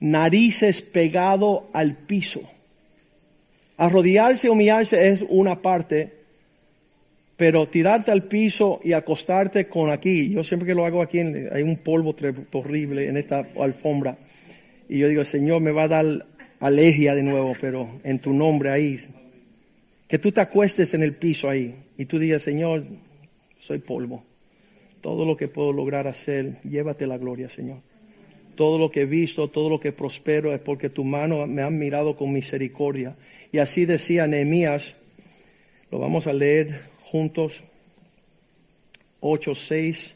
narices 0.00 0.82
pegado 0.82 1.70
al 1.72 1.96
piso. 1.96 2.42
Arrodillarse, 3.78 4.50
humillarse 4.50 5.08
es 5.08 5.24
una 5.28 5.62
parte, 5.62 6.12
pero 7.36 7.68
tirarte 7.68 8.10
al 8.10 8.24
piso 8.24 8.80
y 8.84 8.92
acostarte 8.92 9.66
con 9.68 9.90
aquí, 9.90 10.28
yo 10.28 10.44
siempre 10.44 10.66
que 10.66 10.74
lo 10.74 10.84
hago 10.84 11.00
aquí, 11.00 11.20
hay 11.20 11.62
un 11.62 11.76
polvo 11.76 12.14
horrible 12.52 13.08
en 13.08 13.16
esta 13.16 13.46
alfombra. 13.58 14.18
Y 14.88 14.98
yo 14.98 15.08
digo, 15.08 15.24
Señor, 15.24 15.62
me 15.62 15.70
va 15.70 15.84
a 15.84 15.88
dar 15.88 16.26
alergia 16.60 17.14
de 17.14 17.22
nuevo, 17.22 17.54
pero 17.58 18.00
en 18.04 18.18
tu 18.18 18.32
nombre 18.32 18.70
ahí. 18.70 18.98
Que 20.08 20.18
tú 20.18 20.32
te 20.32 20.40
acuestes 20.40 20.94
en 20.94 21.02
el 21.02 21.14
piso 21.14 21.50
ahí 21.50 21.76
y 21.98 22.06
tú 22.06 22.18
digas, 22.18 22.42
Señor, 22.42 22.84
soy 23.58 23.78
polvo. 23.78 24.24
Todo 25.02 25.26
lo 25.26 25.36
que 25.36 25.48
puedo 25.48 25.72
lograr 25.72 26.06
hacer, 26.06 26.60
llévate 26.62 27.06
la 27.06 27.18
gloria, 27.18 27.50
Señor. 27.50 27.80
Todo 28.56 28.78
lo 28.78 28.90
que 28.90 29.02
he 29.02 29.06
visto, 29.06 29.48
todo 29.48 29.68
lo 29.68 29.78
que 29.78 29.92
prospero 29.92 30.52
es 30.52 30.60
porque 30.60 30.88
tu 30.88 31.04
mano 31.04 31.46
me 31.46 31.62
ha 31.62 31.70
mirado 31.70 32.16
con 32.16 32.32
misericordia 32.32 33.16
y 33.52 33.58
así 33.58 33.84
decía 33.84 34.26
Nehemías, 34.26 34.96
lo 35.90 35.98
vamos 35.98 36.26
a 36.26 36.32
leer 36.32 36.80
juntos, 37.02 37.62
8, 39.20 39.54
6. 39.54 40.14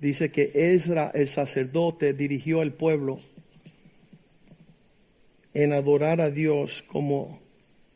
Dice 0.00 0.30
que 0.30 0.50
Ezra, 0.54 1.10
el 1.14 1.28
sacerdote, 1.28 2.12
dirigió 2.12 2.60
al 2.60 2.72
pueblo 2.72 3.18
en 5.56 5.72
adorar 5.72 6.20
a 6.20 6.30
Dios 6.30 6.84
como 6.86 7.40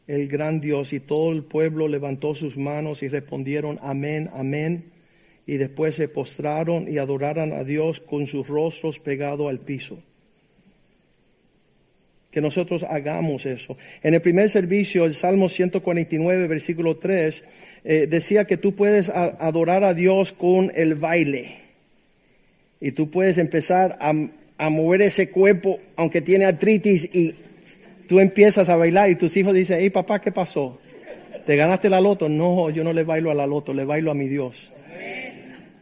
el 0.06 0.28
gran 0.28 0.60
Dios 0.60 0.94
y 0.94 1.00
todo 1.00 1.30
el 1.30 1.44
pueblo 1.44 1.88
levantó 1.88 2.34
sus 2.34 2.56
manos 2.56 3.02
y 3.02 3.08
respondieron 3.08 3.78
amén, 3.82 4.30
amén. 4.32 4.92
Y 5.46 5.58
después 5.58 5.94
se 5.94 6.08
postraron 6.08 6.90
y 6.90 6.96
adoraron 6.96 7.52
a 7.52 7.62
Dios 7.62 8.00
con 8.00 8.26
sus 8.26 8.48
rostros 8.48 8.98
pegados 8.98 9.46
al 9.50 9.58
piso 9.58 9.98
que 12.30 12.40
nosotros 12.40 12.84
hagamos 12.84 13.44
eso. 13.44 13.76
En 14.04 14.14
el 14.14 14.20
primer 14.20 14.48
servicio, 14.50 15.04
el 15.04 15.14
Salmo 15.14 15.48
149, 15.48 16.46
versículo 16.46 16.96
3, 16.96 17.42
eh, 17.82 18.06
decía 18.08 18.44
que 18.44 18.56
tú 18.56 18.76
puedes 18.76 19.08
adorar 19.08 19.82
a 19.82 19.94
Dios 19.94 20.32
con 20.32 20.70
el 20.76 20.94
baile. 20.94 21.56
Y 22.80 22.92
tú 22.92 23.10
puedes 23.10 23.36
empezar 23.36 23.98
a, 24.00 24.14
a, 24.58 24.70
mover 24.70 25.02
ese 25.02 25.30
cuerpo, 25.30 25.80
aunque 25.96 26.20
tiene 26.20 26.44
artritis, 26.44 27.12
y 27.12 27.34
tú 28.10 28.20
empiezas 28.20 28.68
a 28.68 28.76
bailar 28.76 29.08
y 29.08 29.14
tus 29.14 29.34
hijos 29.38 29.54
dicen, 29.54 29.78
hey 29.80 29.88
papá, 29.88 30.20
¿qué 30.20 30.30
pasó? 30.32 30.78
¿Te 31.46 31.56
ganaste 31.56 31.88
la 31.88 32.02
loto? 32.02 32.28
No, 32.28 32.68
yo 32.68 32.84
no 32.84 32.92
le 32.92 33.04
bailo 33.04 33.30
a 33.30 33.34
la 33.34 33.46
loto, 33.46 33.72
le 33.72 33.86
bailo 33.86 34.10
a 34.10 34.14
mi 34.14 34.28
Dios. 34.28 34.70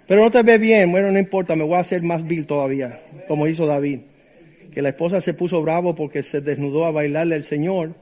Pero 0.07 0.22
no 0.22 0.31
te 0.31 0.45
ve 0.45 0.59
bien, 0.59 0.93
bueno, 0.93 1.11
no 1.11 1.18
importa, 1.18 1.57
me 1.57 1.64
voy 1.64 1.74
a 1.74 1.81
hacer 1.81 2.05
más 2.05 2.24
vil 2.24 2.47
todavía, 2.47 3.01
como 3.26 3.49
hizo 3.49 3.66
David 3.66 3.99
que 4.79 4.83
la 4.83 4.91
esposa 4.91 5.20
se 5.20 5.35
puso 5.35 5.61
bravo 5.62 5.95
porque 5.95 6.22
se 6.22 6.41
desnudó 6.41 6.85
a 6.85 6.93
bailarle 6.93 7.35
al 7.35 7.43
Señor. 7.43 7.95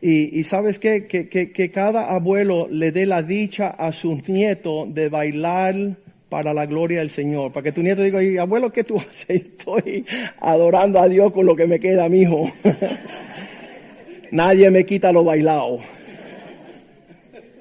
Y, 0.00 0.44
sabes 0.44 0.78
qué? 0.78 1.06
Que, 1.06 1.28
que, 1.28 1.70
cada 1.70 2.14
abuelo 2.14 2.68
le 2.70 2.92
dé 2.92 3.06
la 3.06 3.22
dicha 3.22 3.68
a 3.68 3.92
su 3.92 4.20
nieto 4.26 4.86
de 4.86 5.08
bailar 5.08 5.96
para 6.34 6.52
la 6.52 6.66
gloria 6.66 6.98
del 6.98 7.10
Señor. 7.10 7.52
Para 7.52 7.62
que 7.62 7.70
tu 7.70 7.80
nieto 7.80 8.02
diga, 8.02 8.42
abuelo, 8.42 8.72
¿qué 8.72 8.82
tú 8.82 8.98
haces? 9.08 9.30
Estoy 9.30 10.04
adorando 10.40 10.98
a 10.98 11.06
Dios 11.06 11.32
con 11.32 11.46
lo 11.46 11.54
que 11.54 11.68
me 11.68 11.78
queda, 11.78 12.08
mi 12.08 12.22
hijo. 12.22 12.50
Nadie 14.32 14.68
me 14.72 14.84
quita 14.84 15.12
lo 15.12 15.22
bailado. 15.22 15.78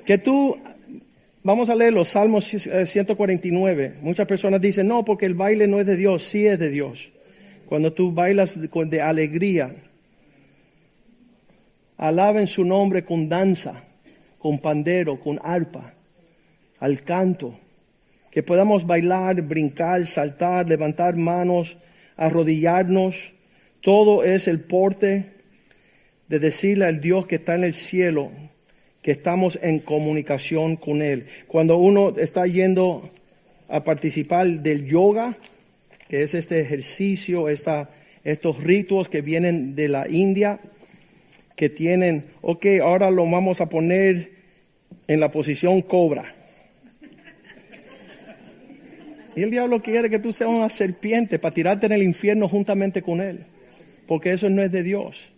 Que 0.08 0.18
tú, 0.18 0.58
vamos 1.44 1.70
a 1.70 1.76
leer 1.76 1.94
los 1.94 2.10
Salmos 2.10 2.46
149. 2.46 3.98
Muchas 4.02 4.26
personas 4.26 4.60
dicen, 4.60 4.88
no, 4.88 5.06
porque 5.06 5.28
el 5.28 5.36
baile 5.36 5.68
no 5.68 5.80
es 5.80 5.86
de 5.86 5.96
Dios. 5.96 6.24
Sí 6.24 6.48
es 6.48 6.58
de 6.58 6.72
Dios 6.72 7.12
cuando 7.68 7.94
tú 7.94 8.12
bailas 8.12 8.58
de 8.60 9.02
alegría. 9.04 9.76
Alaben 11.98 12.48
su 12.48 12.66
nombre 12.66 13.06
con 13.06 13.30
danza, 13.30 13.84
con 14.40 14.58
pandero, 14.58 15.20
con 15.20 15.40
arpa, 15.44 15.94
al 16.80 17.04
canto. 17.04 17.60
Que 18.34 18.42
podamos 18.42 18.88
bailar, 18.88 19.40
brincar, 19.44 20.04
saltar, 20.08 20.68
levantar 20.68 21.16
manos, 21.16 21.78
arrodillarnos. 22.18 23.34
Todo 23.80 24.24
es 24.24 24.48
el 24.48 24.62
porte 24.62 25.28
de 26.28 26.40
decirle 26.40 26.86
al 26.86 27.00
Dios 27.00 27.28
que 27.28 27.36
está 27.36 27.54
en 27.54 27.64
el 27.64 27.76
cielo 27.76 28.32
que 29.04 29.12
estamos 29.12 29.60
en 29.62 29.80
comunicación 29.80 30.78
con 30.78 31.02
Él. 31.02 31.26
Cuando 31.48 31.78
uno 31.78 32.16
está 32.18 32.48
yendo 32.48 33.12
a 33.68 33.84
participar 33.84 34.48
del 34.48 34.88
yoga, 34.88 35.36
que 36.08 36.24
es 36.24 36.34
este 36.34 36.62
ejercicio, 36.62 37.50
esta, 37.50 37.90
estos 38.24 38.64
ritos 38.64 39.10
que 39.10 39.22
vienen 39.22 39.76
de 39.76 39.90
la 39.90 40.08
India, 40.10 40.60
que 41.58 41.70
tienen, 41.70 42.26
ok, 42.42 42.66
ahora 42.82 43.12
lo 43.12 43.30
vamos 43.30 43.60
a 43.60 43.68
poner 43.68 44.32
en 45.08 45.20
la 45.20 45.32
posición 45.32 45.82
cobra. 45.82 46.34
Y 49.36 49.44
el 49.44 49.52
diablo 49.52 49.82
quiere 49.82 50.10
que 50.10 50.20
tú 50.20 50.32
seas 50.32 50.50
una 50.50 50.70
serpiente 50.70 51.40
para 51.40 51.54
tirarte 51.54 51.86
en 51.86 51.92
el 51.94 52.04
infierno 52.04 52.48
juntamente 52.48 53.02
con 53.02 53.22
él, 53.22 53.46
porque 54.08 54.34
eso 54.34 54.50
no 54.50 54.62
es 54.62 54.72
de 54.72 54.84
Dios. 54.84 55.32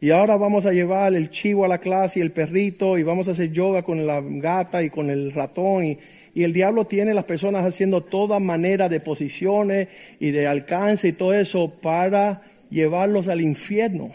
Y 0.00 0.10
ahora 0.10 0.36
vamos 0.36 0.66
a 0.66 0.72
llevar 0.72 1.14
el 1.14 1.30
chivo 1.30 1.64
a 1.64 1.68
la 1.68 1.78
clase 1.78 2.20
y 2.20 2.22
el 2.22 2.30
perrito 2.30 2.98
y 2.98 3.02
vamos 3.02 3.28
a 3.28 3.32
hacer 3.32 3.50
yoga 3.50 3.82
con 3.82 4.06
la 4.06 4.20
gata 4.22 4.82
y 4.82 4.90
con 4.90 5.10
el 5.10 5.32
ratón 5.32 5.84
y, 5.84 5.98
y 6.34 6.44
el 6.44 6.52
diablo 6.52 6.84
tiene 6.86 7.14
las 7.14 7.24
personas 7.24 7.64
haciendo 7.64 8.04
toda 8.04 8.38
manera 8.38 8.88
de 8.88 9.00
posiciones 9.00 9.88
y 10.20 10.30
de 10.30 10.46
alcance 10.46 11.08
y 11.08 11.12
todo 11.12 11.34
eso 11.34 11.68
para 11.80 12.42
llevarlos 12.70 13.26
al 13.26 13.40
infierno. 13.40 14.12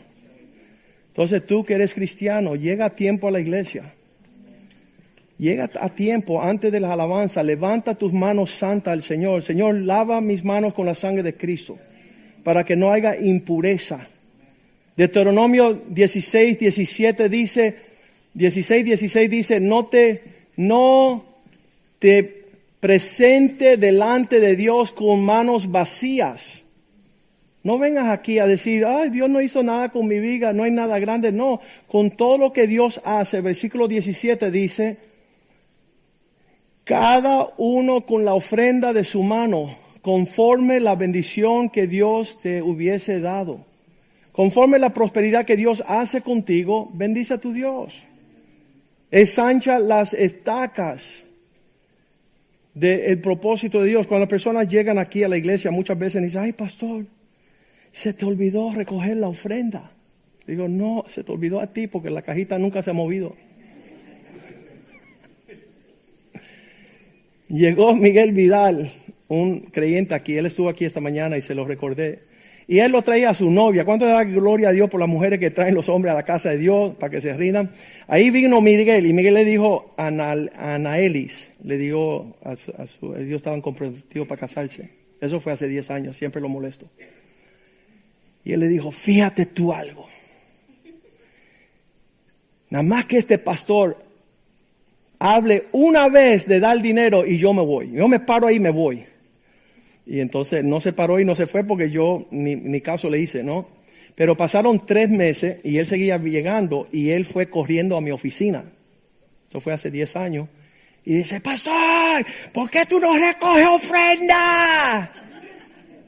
Entonces 1.07 1.45
tú 1.45 1.65
que 1.65 1.73
eres 1.73 1.93
cristiano, 1.93 2.55
llega 2.55 2.85
a 2.85 2.95
tiempo 2.95 3.27
a 3.27 3.31
la 3.31 3.41
iglesia. 3.41 3.93
Llega 5.37 5.69
a 5.79 5.89
tiempo 5.89 6.41
antes 6.41 6.71
de 6.71 6.79
la 6.79 6.93
alabanza, 6.93 7.41
levanta 7.41 7.95
tus 7.95 8.13
manos 8.13 8.51
santas 8.51 8.93
al 8.93 9.01
Señor. 9.01 9.43
Señor, 9.43 9.75
lava 9.75 10.21
mis 10.21 10.43
manos 10.43 10.73
con 10.73 10.85
la 10.85 10.93
sangre 10.93 11.23
de 11.23 11.35
Cristo 11.35 11.77
para 12.43 12.63
que 12.63 12.75
no 12.75 12.91
haya 12.91 13.17
impureza. 13.17 14.07
Deuteronomio 14.95 15.81
16, 15.89 16.59
17 16.59 17.29
dice, 17.29 17.75
16, 18.33 18.85
16 18.85 19.29
dice, 19.29 19.59
no 19.59 19.87
te, 19.87 20.21
no 20.55 21.25
te 21.97 22.43
presente 22.79 23.77
delante 23.77 24.39
de 24.39 24.55
Dios 24.55 24.91
con 24.91 25.23
manos 25.23 25.71
vacías. 25.71 26.61
No 27.63 27.79
vengas 27.79 28.09
aquí 28.09 28.39
a 28.39 28.45
decir, 28.45 28.85
ay, 28.85 29.09
Dios 29.09 29.29
no 29.29 29.41
hizo 29.41 29.63
nada 29.63 29.89
con 29.89 30.05
mi 30.05 30.19
vida, 30.19 30.51
no 30.51 30.63
hay 30.63 30.71
nada 30.71 30.99
grande. 30.99 31.31
No, 31.31 31.61
con 31.87 32.11
todo 32.11 32.37
lo 32.37 32.53
que 32.53 32.67
Dios 32.67 33.01
hace, 33.05 33.39
versículo 33.39 33.87
17 33.87 34.51
dice, 34.51 34.97
cada 36.83 37.49
uno 37.57 38.05
con 38.05 38.25
la 38.25 38.33
ofrenda 38.33 38.93
de 38.93 39.03
su 39.03 39.23
mano, 39.23 39.77
conforme 40.01 40.79
la 40.79 40.95
bendición 40.95 41.69
que 41.69 41.87
Dios 41.87 42.39
te 42.41 42.61
hubiese 42.61 43.19
dado. 43.19 43.65
Conforme 44.31 44.79
la 44.79 44.93
prosperidad 44.93 45.45
que 45.45 45.55
Dios 45.55 45.83
hace 45.87 46.21
contigo, 46.21 46.89
bendice 46.93 47.35
a 47.35 47.37
tu 47.37 47.53
Dios. 47.53 47.93
Ensancha 49.11 49.77
las 49.77 50.13
estacas 50.13 51.23
del 52.73 53.19
propósito 53.21 53.81
de 53.81 53.89
Dios. 53.89 54.07
Cuando 54.07 54.21
las 54.21 54.29
personas 54.29 54.67
llegan 54.67 54.97
aquí 54.97 55.23
a 55.23 55.29
la 55.29 55.37
iglesia, 55.37 55.69
muchas 55.69 55.97
veces 55.99 56.23
dicen, 56.23 56.41
ay 56.41 56.53
pastor, 56.53 57.05
se 57.91 58.13
te 58.13 58.25
olvidó 58.25 58.73
recoger 58.73 59.17
la 59.17 59.27
ofrenda. 59.27 59.91
Digo, 60.47 60.67
no, 60.67 61.05
se 61.07 61.23
te 61.23 61.31
olvidó 61.31 61.59
a 61.59 61.67
ti 61.67 61.87
porque 61.87 62.09
la 62.09 62.23
cajita 62.23 62.57
nunca 62.57 62.81
se 62.81 62.89
ha 62.89 62.93
movido. 62.93 63.35
Llegó 67.47 67.95
Miguel 67.95 68.31
Vidal, 68.31 68.91
un 69.27 69.61
creyente 69.61 70.15
aquí, 70.15 70.35
él 70.37 70.45
estuvo 70.45 70.69
aquí 70.69 70.85
esta 70.85 71.01
mañana 71.01 71.37
y 71.37 71.41
se 71.41 71.55
lo 71.55 71.65
recordé. 71.65 72.21
Y 72.67 72.79
él 72.79 72.91
lo 72.91 73.01
traía 73.01 73.29
a 73.29 73.35
su 73.35 73.51
novia. 73.51 73.83
¿Cuánto 73.83 74.05
le 74.05 74.13
da 74.13 74.23
gloria 74.23 74.69
a 74.69 74.71
Dios 74.71 74.89
por 74.89 74.99
las 74.99 75.09
mujeres 75.09 75.39
que 75.39 75.51
traen 75.51 75.75
los 75.75 75.89
hombres 75.89 76.13
a 76.13 76.15
la 76.15 76.23
casa 76.23 76.49
de 76.49 76.57
Dios 76.57 76.95
para 76.95 77.11
que 77.11 77.21
se 77.21 77.33
rindan? 77.33 77.71
Ahí 78.07 78.29
vino 78.29 78.61
Miguel 78.61 79.05
y 79.05 79.13
Miguel 79.13 79.33
le 79.33 79.45
dijo 79.45 79.93
a 79.97 80.07
Anaelis, 80.07 81.51
le 81.63 81.77
dijo 81.77 82.37
a 82.43 82.55
su, 82.55 83.15
ellos 83.15 83.35
estaban 83.37 83.61
comprometidos 83.61 84.27
para 84.27 84.39
casarse. 84.39 84.89
Eso 85.19 85.39
fue 85.39 85.51
hace 85.51 85.67
10 85.67 85.91
años, 85.91 86.17
siempre 86.17 86.41
lo 86.41 86.49
molesto. 86.49 86.89
Y 88.45 88.53
él 88.53 88.59
le 88.59 88.67
dijo, 88.67 88.91
fíjate 88.91 89.45
tú 89.45 89.73
algo. 89.73 90.07
Nada 92.69 92.83
más 92.83 93.05
que 93.05 93.17
este 93.17 93.37
pastor 93.37 94.02
hable 95.23 95.67
una 95.71 96.09
vez 96.09 96.45
de 96.47 96.59
dar 96.59 96.81
dinero 96.81 97.25
y 97.25 97.37
yo 97.37 97.53
me 97.53 97.61
voy. 97.61 97.91
Yo 97.91 98.09
me 98.09 98.19
paro 98.19 98.47
ahí 98.47 98.57
y 98.57 98.59
me 98.59 98.71
voy. 98.71 99.05
Y 100.05 100.19
entonces 100.19 100.65
no 100.65 100.81
se 100.81 100.91
paró 100.91 101.17
y 101.17 101.23
no 101.23 101.33
se 101.33 101.47
fue 101.47 101.63
porque 101.63 101.89
yo 101.89 102.27
ni, 102.29 102.81
caso 102.81 103.09
le 103.09 103.19
hice, 103.19 103.41
¿no? 103.41 103.69
Pero 104.15 104.35
pasaron 104.35 104.85
tres 104.85 105.09
meses 105.09 105.61
y 105.63 105.77
él 105.77 105.87
seguía 105.87 106.17
llegando 106.17 106.89
y 106.91 107.11
él 107.11 107.23
fue 107.23 107.49
corriendo 107.49 107.95
a 107.95 108.01
mi 108.01 108.11
oficina. 108.11 108.65
Eso 109.47 109.61
fue 109.61 109.71
hace 109.71 109.89
diez 109.89 110.17
años. 110.17 110.49
Y 111.05 111.15
dice, 111.15 111.39
pastor, 111.39 112.25
¿por 112.51 112.69
qué 112.69 112.85
tú 112.85 112.99
no 112.99 113.17
recoges 113.17 113.65
ofrenda? 113.65 115.09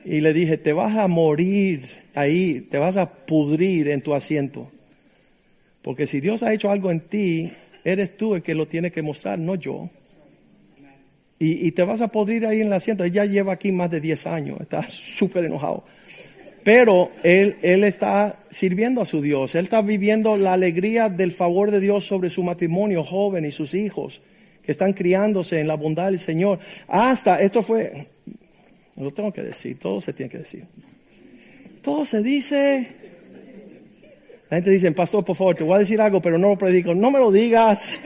Y 0.04 0.20
le 0.20 0.34
dije, 0.34 0.58
te 0.58 0.74
vas 0.74 0.94
a 0.98 1.08
morir 1.08 1.88
ahí, 2.16 2.68
te 2.70 2.78
vas 2.78 2.98
a 2.98 3.10
pudrir 3.10 3.88
en 3.88 4.02
tu 4.02 4.14
asiento. 4.14 4.70
Porque 5.82 6.06
si 6.06 6.20
Dios 6.20 6.44
ha 6.44 6.54
hecho 6.54 6.70
algo 6.70 6.92
en 6.92 7.00
ti, 7.00 7.52
eres 7.86 8.18
tú 8.18 8.36
el 8.36 8.42
que 8.42 8.56
lo 8.56 8.68
tiene 8.68 8.92
que 8.92 9.02
mostrar, 9.02 9.40
no 9.40 9.56
yo. 9.56 9.90
Y, 11.38 11.72
te 11.74 11.84
vas 11.84 12.02
a 12.02 12.08
podrir 12.08 12.46
ahí 12.46 12.62
en 12.62 12.68
el 12.68 12.74
asiento. 12.74 13.04
Ella 13.04 13.26
lleva 13.26 13.54
aquí 13.54 13.72
más 13.72 13.92
de 13.92 14.02
10 14.02 14.28
años, 14.28 14.62
está 14.62 14.84
súper 14.88 15.46
enojado. 15.46 15.86
Pero 16.64 17.12
él, 17.24 17.58
él 17.62 17.84
está 17.84 18.40
sirviendo 18.50 19.02
a 19.02 19.06
su 19.06 19.22
Dios, 19.22 19.54
él 19.54 19.66
está 19.66 19.82
viviendo 19.82 20.36
la 20.36 20.54
alegría 20.54 21.10
del 21.10 21.32
favor 21.32 21.70
de 21.70 21.80
Dios 21.80 22.08
sobre 22.08 22.32
su 22.32 22.42
matrimonio 22.42 23.04
joven 23.04 23.46
y 23.46 23.52
sus 23.52 23.76
hijos 23.76 24.22
que 24.64 24.72
están 24.72 24.94
criándose 24.94 25.60
en 25.60 25.68
la 25.68 25.76
bondad 25.76 26.06
del 26.06 26.20
Señor. 26.20 26.60
Hasta, 26.88 27.40
esto 27.40 27.62
fue, 27.62 28.08
lo 28.96 29.12
tengo 29.12 29.32
que 29.32 29.44
decir, 29.44 29.78
todo 29.78 30.02
se 30.02 30.14
tiene 30.14 30.32
que 30.32 30.40
decir. 30.40 30.66
Todo 31.84 32.04
se 32.04 32.24
dice. 32.24 33.05
La 34.56 34.60
gente 34.60 34.72
dice, 34.72 34.90
pastor, 34.94 35.26
por 35.26 35.36
favor, 35.36 35.54
te 35.54 35.66
voy 35.66 35.76
a 35.76 35.80
decir 35.80 36.00
algo, 36.00 36.22
pero 36.22 36.38
no 36.38 36.48
lo 36.48 36.58
predico. 36.58 36.96
No 36.96 37.12
me 37.12 37.20
lo 37.20 37.30
digas, 37.30 38.00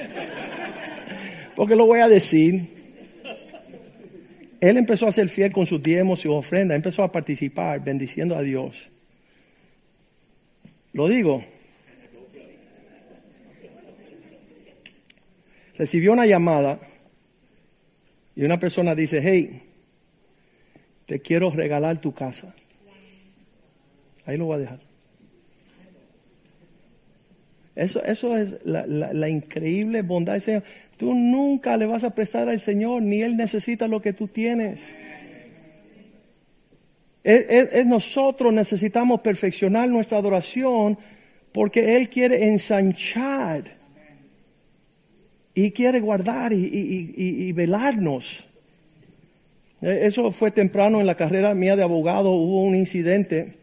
porque 1.55 1.75
lo 1.75 1.85
voy 1.85 1.99
a 1.99 2.07
decir. 2.07 2.67
Él 4.59 4.77
empezó 4.77 5.05
a 5.05 5.11
ser 5.11 5.29
fiel 5.29 5.51
con 5.51 5.67
sus 5.67 5.83
diezmos 5.83 6.25
y 6.25 6.27
ofrendas, 6.27 6.75
empezó 6.75 7.03
a 7.03 7.11
participar 7.11 7.83
bendiciendo 7.83 8.35
a 8.35 8.41
Dios. 8.41 8.89
Lo 10.93 11.07
digo. 11.07 11.45
Recibió 15.77 16.13
una 16.13 16.25
llamada 16.25 16.79
y 18.35 18.43
una 18.43 18.57
persona 18.57 18.95
dice, 18.95 19.21
hey, 19.23 19.61
te 21.05 21.19
quiero 21.19 21.51
regalar 21.51 22.01
tu 22.01 22.11
casa. 22.11 22.55
Ahí 24.25 24.35
lo 24.35 24.45
voy 24.45 24.55
a 24.55 24.59
dejar. 24.61 24.88
Eso, 27.75 28.03
eso 28.03 28.37
es 28.37 28.57
la, 28.65 28.85
la 28.85 29.29
increíble 29.29 30.01
bondad 30.01 30.33
del 30.33 30.41
Señor. 30.41 30.63
Tú 30.97 31.13
nunca 31.13 31.77
le 31.77 31.85
vas 31.85 32.03
a 32.03 32.13
prestar 32.13 32.49
al 32.49 32.59
Señor, 32.59 33.01
ni 33.01 33.21
Él 33.21 33.37
necesita 33.37 33.87
lo 33.87 34.01
que 34.01 34.13
tú 34.13 34.27
tienes. 34.27 34.95
Es, 37.23 37.85
nosotros 37.85 38.53
necesitamos 38.53 39.21
perfeccionar 39.21 39.89
nuestra 39.89 40.17
adoración 40.17 40.97
porque 41.51 41.95
Él 41.95 42.09
quiere 42.09 42.47
ensanchar 42.47 43.63
y 45.53 45.71
quiere 45.71 45.99
guardar 45.99 46.53
y, 46.53 47.51
velarnos. 47.51 48.45
E, 49.81 50.07
eso 50.07 50.31
fue 50.31 50.51
temprano 50.51 51.01
en 51.01 51.07
la 51.07 51.15
carrera 51.15 51.53
mía 51.53 51.75
de 51.75 51.83
abogado, 51.83 52.31
hubo 52.31 52.63
un 52.63 52.75
incidente 52.75 53.55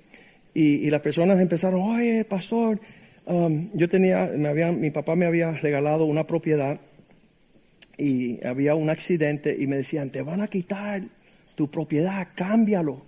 y, 0.53 0.91
las 0.91 1.01
personas 1.01 1.41
empezaron, 1.41 1.81
oye, 1.81 2.25
pastor, 2.25 2.79
um, 3.27 3.71
yo 3.75 3.89
tenía, 3.89 4.33
me 4.37 4.49
había, 4.49 4.73
mi 4.73 4.91
papá 4.91 5.17
me 5.17 5.27
había 5.27 5.53
regalado 5.53 6.05
una 6.07 6.27
propiedad 6.27 6.81
y 7.97 8.45
había 8.45 8.75
un 8.75 8.91
accidente 8.91 9.57
y 9.59 9.67
me 9.67 9.77
decían, 9.77 10.11
te 10.11 10.23
van 10.23 10.41
a 10.41 10.49
quitar 10.49 11.03
tu 11.55 11.71
propiedad, 11.71 12.29
cámbialo, 12.35 13.03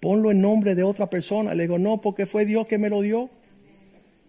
ponlo 0.00 0.30
en 0.30 0.40
nombre 0.40 0.74
de 0.74 0.82
otra 0.82 1.08
persona. 1.08 1.54
Le 1.54 1.64
digo, 1.64 1.78
no, 1.78 2.00
porque 2.00 2.26
fue 2.26 2.44
Dios 2.44 2.66
que 2.66 2.78
me 2.78 2.90
lo 2.90 3.00
dio. 3.00 3.30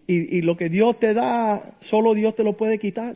Y, 0.06 0.38
y 0.38 0.42
lo 0.42 0.56
que 0.56 0.68
Dios 0.68 0.98
te 0.98 1.14
da, 1.14 1.76
solo 1.80 2.14
Dios 2.14 2.34
te 2.34 2.42
lo 2.42 2.56
puede 2.56 2.78
quitar. 2.78 3.14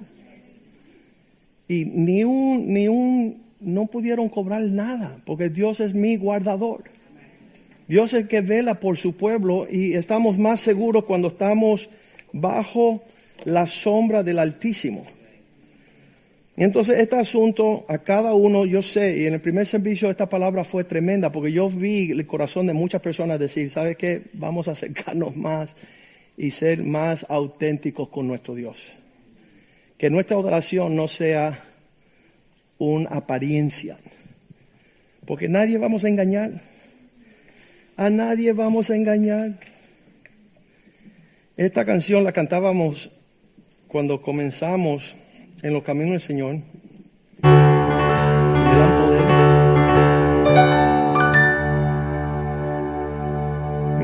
Y 1.66 1.86
ni 1.86 2.24
un, 2.24 2.72
ni 2.72 2.88
un, 2.88 3.42
no 3.60 3.86
pudieron 3.86 4.28
cobrar 4.28 4.62
nada, 4.62 5.18
porque 5.24 5.48
Dios 5.48 5.80
es 5.80 5.94
mi 5.94 6.16
guardador. 6.16 6.84
Dios 7.88 8.14
es 8.14 8.22
el 8.22 8.28
que 8.28 8.40
vela 8.40 8.80
por 8.80 8.96
su 8.96 9.16
pueblo 9.16 9.66
y 9.70 9.94
estamos 9.94 10.38
más 10.38 10.60
seguros 10.60 11.04
cuando 11.04 11.28
estamos 11.28 11.88
bajo 12.34 13.02
la 13.44 13.66
sombra 13.66 14.22
del 14.22 14.40
Altísimo. 14.40 15.06
Y 16.56 16.64
entonces 16.64 16.98
este 16.98 17.16
asunto 17.16 17.84
a 17.88 17.98
cada 17.98 18.34
uno, 18.34 18.64
yo 18.66 18.82
sé, 18.82 19.18
y 19.18 19.26
en 19.26 19.34
el 19.34 19.40
primer 19.40 19.66
servicio 19.66 20.10
esta 20.10 20.28
palabra 20.28 20.64
fue 20.64 20.84
tremenda, 20.84 21.32
porque 21.32 21.52
yo 21.52 21.68
vi 21.68 22.10
el 22.10 22.26
corazón 22.26 22.66
de 22.66 22.72
muchas 22.72 23.00
personas 23.00 23.38
decir, 23.38 23.70
¿sabe 23.70 23.96
qué? 23.96 24.22
Vamos 24.34 24.68
a 24.68 24.72
acercarnos 24.72 25.36
más 25.36 25.74
y 26.36 26.50
ser 26.50 26.84
más 26.84 27.24
auténticos 27.28 28.08
con 28.08 28.26
nuestro 28.26 28.54
Dios. 28.54 28.92
Que 29.96 30.10
nuestra 30.10 30.36
adoración 30.36 30.94
no 30.94 31.08
sea 31.08 31.60
una 32.78 33.10
apariencia, 33.10 33.96
porque 35.24 35.48
nadie 35.48 35.78
vamos 35.78 36.04
a 36.04 36.08
engañar, 36.08 36.60
a 37.96 38.10
nadie 38.10 38.52
vamos 38.52 38.90
a 38.90 38.96
engañar. 38.96 39.58
Esta 41.56 41.84
canción 41.84 42.24
la 42.24 42.32
cantábamos 42.32 43.12
cuando 43.86 44.20
comenzamos 44.20 45.14
en 45.62 45.72
los 45.72 45.84
caminos 45.84 46.10
del 46.10 46.20
Señor, 46.20 46.56
si 47.36 47.48
dan 48.58 48.96
poder. 48.98 49.22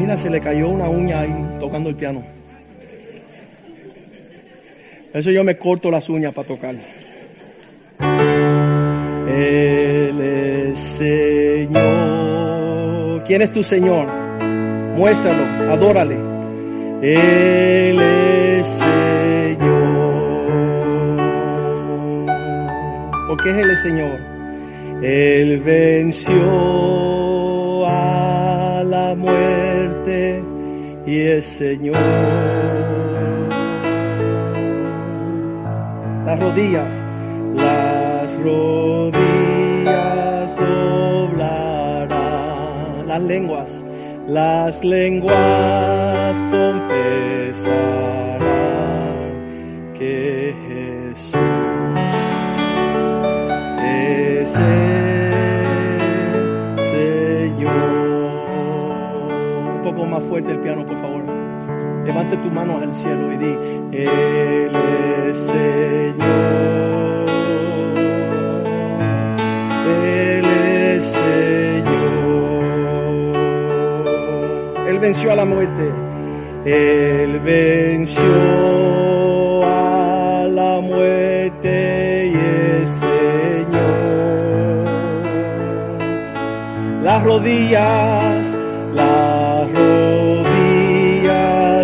Mira, 0.01 0.17
se 0.17 0.31
le 0.31 0.41
cayó 0.41 0.69
una 0.69 0.89
uña 0.89 1.23
ahí 1.23 1.35
tocando 1.59 1.89
el 1.89 1.97
piano. 1.97 2.23
Eso 5.13 5.33
yo 5.33 5.43
me 5.43 5.59
corto 5.59 5.91
las 5.91 6.09
uñas 6.09 6.33
para 6.33 6.47
tocar. 6.47 6.77
Él 9.29 10.77
Señor. 10.77 11.85
¿Quién 13.25 13.43
es 13.43 13.53
tu 13.53 13.65
Señor? 13.65 14.07
Muéstralo, 14.95 15.73
adórale. 15.73 16.30
Él 17.03 17.99
es 17.99 18.69
Señor. 18.69 19.01
porque 23.31 23.51
es 23.51 23.57
el 23.57 23.77
Señor. 23.79 24.21
Él 25.03 25.61
venció 25.61 27.87
a 27.87 28.83
la 28.85 29.15
muerte 29.15 30.45
y 31.07 31.21
es 31.21 31.47
Señor. 31.47 31.97
Las 36.27 36.39
rodillas, 36.39 37.01
las 37.55 38.39
rodillas 38.43 40.55
doblarán, 40.57 42.11
las 43.07 43.23
lenguas, 43.23 43.83
las 44.31 44.85
lenguas 44.85 46.41
confesarán 46.53 47.73
que 49.99 50.55
Jesús 50.69 51.41
Señor. 56.91 57.73
Un 59.75 59.83
poco 59.83 60.07
más 60.07 60.23
fuerte 60.25 60.53
el 60.53 60.61
piano, 60.61 60.87
por 60.87 60.97
favor. 60.97 61.25
Levante 62.05 62.37
tu 62.37 62.51
mano 62.51 62.79
al 62.79 62.95
cielo 62.95 63.33
y 63.33 63.37
di, 63.37 63.59
Él 63.93 64.71
es 65.27 65.37
Señor. 65.39 66.80
Venció 75.11 75.33
a 75.33 75.35
la 75.35 75.45
muerte. 75.45 75.91
Él 76.65 77.41
venció 77.41 78.23
a 79.65 80.47
la 80.49 80.81
muerte 80.81 82.29
y 82.29 82.87
Señor. 82.87 83.91
Las 87.03 87.25
rodillas, 87.25 88.57
las 88.95 89.73
rodillas 89.73 90.73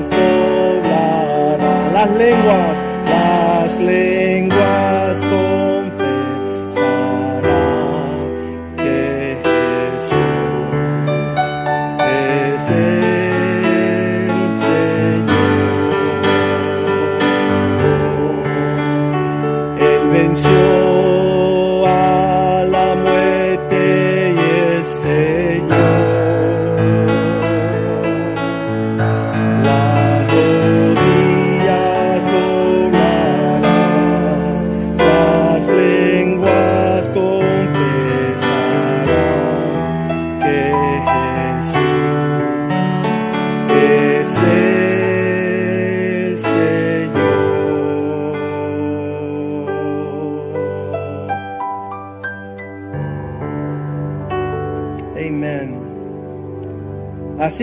doblarán, 0.08 1.92
las 1.94 2.10
lenguas, 2.12 2.86
las 3.10 3.76
lenguas 3.80 4.15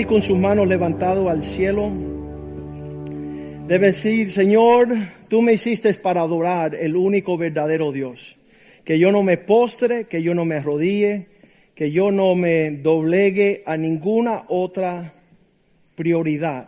Con 0.08 0.22
sus 0.22 0.38
manos 0.38 0.68
levantadas 0.68 1.26
al 1.28 1.42
cielo, 1.42 1.90
debe 3.68 3.88
decir, 3.88 4.30
Señor, 4.30 4.90
tú 5.30 5.42
me 5.42 5.54
hiciste 5.54 5.94
para 5.96 6.22
adorar 6.22 6.76
el 6.76 6.96
único 6.96 7.38
verdadero 7.38 7.92
Dios. 7.92 8.36
Que 8.84 9.00
yo 9.00 9.12
no 9.12 9.24
me 9.24 9.38
postre, 9.38 10.06
que 10.06 10.22
yo 10.22 10.36
no 10.36 10.46
me 10.46 10.56
arrodille, 10.56 11.28
que 11.74 11.92
yo 11.92 12.12
no 12.12 12.36
me 12.36 12.72
doblegue 12.72 13.64
a 13.66 13.78
ninguna 13.78 14.44
otra 14.50 15.14
prioridad. 15.96 16.68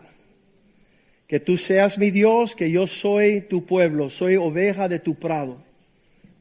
Que 1.28 1.40
tú 1.40 1.58
seas 1.58 2.00
mi 2.00 2.12
Dios, 2.12 2.56
que 2.56 2.72
yo 2.72 2.88
soy 2.88 3.42
tu 3.42 3.66
pueblo, 3.66 4.10
soy 4.10 4.38
oveja 4.38 4.88
de 4.88 5.00
tu 5.00 5.16
prado. 5.16 5.58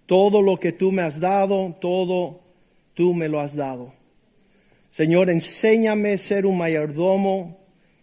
Todo 0.07 0.43
lo 0.43 0.61
que 0.61 0.73
tú 0.73 0.93
me 0.93 1.03
has 1.03 1.19
dado, 1.19 1.77
todo 1.81 2.41
tú 2.95 3.15
me 3.15 3.29
lo 3.29 3.41
has 3.41 3.57
dado. 3.57 4.04
Señor, 4.95 5.29
enséñame 5.29 6.13
a 6.13 6.19
ser 6.19 6.47
un 6.47 6.57
mayordomo 6.57 7.59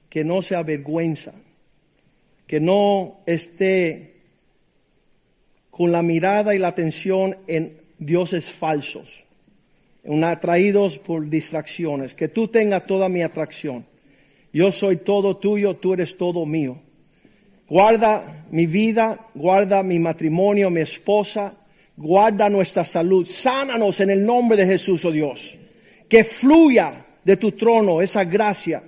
que 0.09 0.25
no 0.25 0.41
se 0.41 0.57
avergüenza, 0.57 1.31
que 2.45 2.59
no 2.59 3.21
esté 3.25 4.15
con 5.69 5.93
la 5.93 6.01
mirada 6.01 6.53
y 6.53 6.59
la 6.59 6.67
atención 6.67 7.37
en 7.47 7.77
dioses 7.97 8.51
falsos, 8.51 9.23
en 10.03 10.21
atraídos 10.25 10.99
por 10.99 11.29
distracciones, 11.29 12.13
que 12.13 12.27
tú 12.27 12.49
tengas 12.49 12.85
toda 12.85 13.07
mi 13.07 13.21
atracción. 13.21 13.85
Yo 14.51 14.69
soy 14.73 14.97
todo 14.97 15.37
tuyo, 15.37 15.77
tú 15.77 15.93
eres 15.93 16.17
todo 16.17 16.45
mío. 16.45 16.77
Guarda 17.69 18.47
mi 18.51 18.65
vida, 18.65 19.27
guarda 19.33 19.81
mi 19.81 19.97
matrimonio, 19.97 20.69
mi 20.69 20.81
esposa, 20.81 21.53
guarda 21.95 22.49
nuestra 22.49 22.83
salud. 22.83 23.25
Sánanos 23.25 24.01
en 24.01 24.09
el 24.09 24.25
nombre 24.25 24.57
de 24.57 24.65
Jesús, 24.65 25.05
oh 25.05 25.11
Dios. 25.13 25.57
Que 26.11 26.25
fluya 26.25 27.05
de 27.23 27.37
tu 27.37 27.53
trono 27.53 28.01
esa 28.01 28.25
gracia 28.25 28.83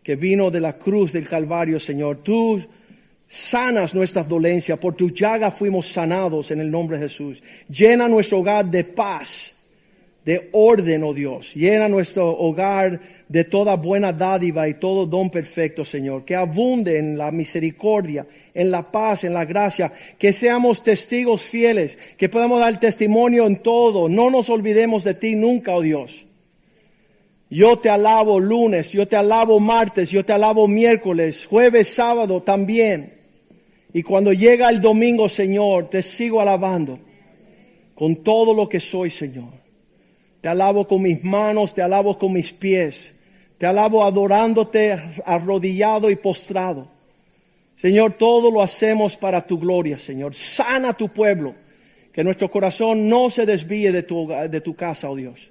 que 0.00 0.14
vino 0.14 0.48
de 0.48 0.60
la 0.60 0.74
cruz 0.74 1.12
del 1.12 1.28
Calvario, 1.28 1.80
Señor. 1.80 2.18
Tú 2.22 2.64
sanas 3.26 3.96
nuestras 3.96 4.28
dolencias, 4.28 4.78
por 4.78 4.94
tu 4.94 5.10
llaga 5.10 5.50
fuimos 5.50 5.88
sanados 5.88 6.52
en 6.52 6.60
el 6.60 6.70
nombre 6.70 6.98
de 6.98 7.08
Jesús. 7.08 7.42
Llena 7.68 8.06
nuestro 8.06 8.38
hogar 8.38 8.64
de 8.66 8.84
paz, 8.84 9.52
de 10.24 10.50
orden, 10.52 11.02
oh 11.02 11.12
Dios. 11.12 11.52
Llena 11.56 11.88
nuestro 11.88 12.30
hogar 12.30 13.00
de 13.30 13.44
toda 13.44 13.76
buena 13.76 14.12
dádiva 14.12 14.66
y 14.66 14.74
todo 14.74 15.06
don 15.06 15.30
perfecto, 15.30 15.84
Señor. 15.84 16.24
Que 16.24 16.34
abunde 16.34 16.98
en 16.98 17.16
la 17.16 17.30
misericordia, 17.30 18.26
en 18.52 18.72
la 18.72 18.90
paz, 18.90 19.22
en 19.22 19.32
la 19.32 19.44
gracia. 19.44 19.92
Que 20.18 20.32
seamos 20.32 20.82
testigos 20.82 21.44
fieles, 21.44 21.96
que 22.16 22.28
podamos 22.28 22.58
dar 22.58 22.80
testimonio 22.80 23.46
en 23.46 23.62
todo. 23.62 24.08
No 24.08 24.30
nos 24.30 24.50
olvidemos 24.50 25.04
de 25.04 25.14
ti 25.14 25.36
nunca, 25.36 25.76
oh 25.76 25.80
Dios. 25.80 26.26
Yo 27.48 27.78
te 27.78 27.88
alabo 27.88 28.40
lunes, 28.40 28.90
yo 28.90 29.06
te 29.06 29.14
alabo 29.14 29.60
martes, 29.60 30.10
yo 30.10 30.24
te 30.24 30.32
alabo 30.32 30.66
miércoles, 30.66 31.46
jueves, 31.46 31.94
sábado 31.94 32.42
también. 32.42 33.14
Y 33.92 34.02
cuando 34.02 34.32
llega 34.32 34.68
el 34.70 34.80
domingo, 34.80 35.28
Señor, 35.28 35.88
te 35.88 36.02
sigo 36.02 36.40
alabando 36.40 36.98
con 37.94 38.24
todo 38.24 38.52
lo 38.54 38.68
que 38.68 38.80
soy, 38.80 39.08
Señor. 39.08 39.52
Te 40.40 40.48
alabo 40.48 40.88
con 40.88 41.02
mis 41.02 41.22
manos, 41.22 41.74
te 41.74 41.82
alabo 41.82 42.18
con 42.18 42.32
mis 42.32 42.52
pies. 42.52 43.19
Te 43.60 43.66
alabo 43.66 44.02
adorándote 44.06 44.98
arrodillado 45.26 46.08
y 46.08 46.16
postrado. 46.16 46.88
Señor, 47.76 48.14
todo 48.14 48.50
lo 48.50 48.62
hacemos 48.62 49.18
para 49.18 49.46
tu 49.46 49.58
gloria, 49.58 49.98
Señor. 49.98 50.34
Sana 50.34 50.94
tu 50.94 51.10
pueblo. 51.10 51.54
Que 52.10 52.24
nuestro 52.24 52.50
corazón 52.50 53.06
no 53.06 53.28
se 53.28 53.44
desvíe 53.44 53.92
de 53.92 54.02
tu, 54.02 54.26
de 54.26 54.60
tu 54.62 54.74
casa, 54.74 55.10
oh 55.10 55.14
Dios. 55.14 55.50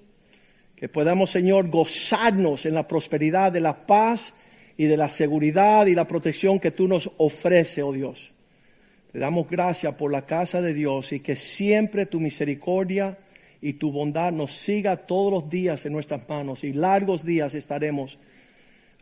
Que 0.76 0.90
podamos, 0.90 1.30
Señor, 1.30 1.70
gozarnos 1.70 2.66
en 2.66 2.74
la 2.74 2.88
prosperidad 2.88 3.52
de 3.52 3.60
la 3.60 3.86
paz 3.86 4.34
y 4.76 4.86
de 4.86 4.98
la 4.98 5.10
seguridad 5.10 5.86
y 5.86 5.94
la 5.94 6.08
protección 6.08 6.60
que 6.60 6.72
tú 6.72 6.88
nos 6.88 7.12
ofreces, 7.18 7.84
oh 7.84 7.94
Dios. 7.94 8.32
Te 9.12 9.20
damos 9.20 9.48
gracias 9.48 9.94
por 9.94 10.12
la 10.12 10.26
casa 10.26 10.64
de 10.64 10.74
Dios 10.74 11.12
y 11.12 11.20
que 11.20 11.36
siempre 11.36 12.08
tu 12.08 12.20
misericordia 12.20 13.20
y 13.62 13.74
tu 13.74 13.92
bondad 13.92 14.32
nos 14.32 14.52
siga 14.52 14.96
todos 14.96 15.32
los 15.32 15.50
días 15.50 15.86
en 15.86 15.94
nuestras 15.94 16.28
manos 16.28 16.64
y 16.64 16.74
largos 16.74 17.26
días 17.26 17.56
estaremos 17.56 18.18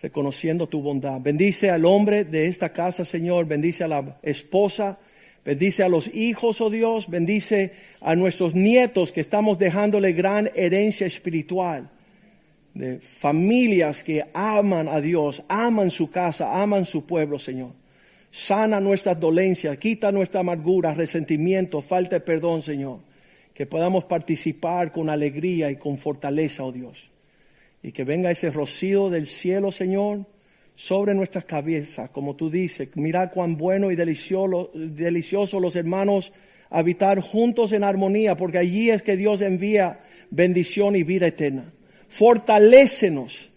reconociendo 0.02 0.68
tu 0.68 0.82
bondad. 0.82 1.20
Bendice 1.22 1.70
al 1.70 1.86
hombre 1.86 2.24
de 2.24 2.48
esta 2.48 2.70
casa, 2.70 3.06
Señor, 3.06 3.46
bendice 3.46 3.84
a 3.84 3.88
la 3.88 4.18
esposa, 4.22 5.00
bendice 5.46 5.84
a 5.84 5.90
los 5.90 6.14
hijos, 6.14 6.62
oh 6.62 6.70
Dios, 6.70 7.10
bendice 7.10 7.74
a 8.02 8.16
nuestros 8.16 8.54
nietos 8.54 9.12
que 9.12 9.22
estamos 9.22 9.58
dejándole 9.58 10.14
gran 10.14 10.50
herencia 10.56 11.08
espiritual 11.08 11.90
de 12.74 13.00
familias 13.00 14.04
que 14.04 14.24
aman 14.34 14.88
a 14.88 15.02
Dios, 15.02 15.44
aman 15.48 15.90
su 15.90 16.12
casa, 16.12 16.62
aman 16.62 16.86
su 16.86 17.08
pueblo, 17.08 17.40
Señor. 17.40 17.72
Sana 18.30 18.80
nuestras 18.80 19.20
dolencias, 19.20 19.78
quita 19.80 20.12
nuestra 20.12 20.42
amargura, 20.42 20.94
resentimiento, 20.94 21.82
falta 21.82 22.18
de 22.18 22.20
perdón, 22.22 22.62
Señor 22.62 23.07
que 23.58 23.66
podamos 23.66 24.06
participar 24.06 24.92
con 24.92 25.10
alegría 25.10 25.72
y 25.72 25.78
con 25.78 25.98
fortaleza, 25.98 26.64
oh 26.64 26.72
Dios. 26.72 27.10
Y 27.82 27.92
que 27.92 28.04
venga 28.04 28.30
ese 28.30 28.52
rocío 28.52 29.10
del 29.10 29.26
cielo, 29.26 29.72
Señor, 29.72 30.28
sobre 30.76 31.16
nuestras 31.16 31.46
cabezas, 31.46 32.12
como 32.12 32.36
tú 32.36 32.52
dices. 32.52 32.96
Mira 32.96 33.32
cuán 33.32 33.58
bueno 33.58 33.90
y 33.90 33.96
delicioso, 33.96 34.70
delicioso 34.76 35.60
los 35.60 35.76
hermanos 35.76 36.34
habitar 36.70 37.20
juntos 37.20 37.72
en 37.72 37.84
armonía, 37.84 38.38
porque 38.38 38.60
allí 38.60 38.92
es 38.92 39.02
que 39.02 39.18
Dios 39.18 39.42
envía 39.42 40.02
bendición 40.30 40.96
y 40.96 41.02
vida 41.02 41.26
eterna. 41.26 41.68
Fortalécenos, 42.10 43.50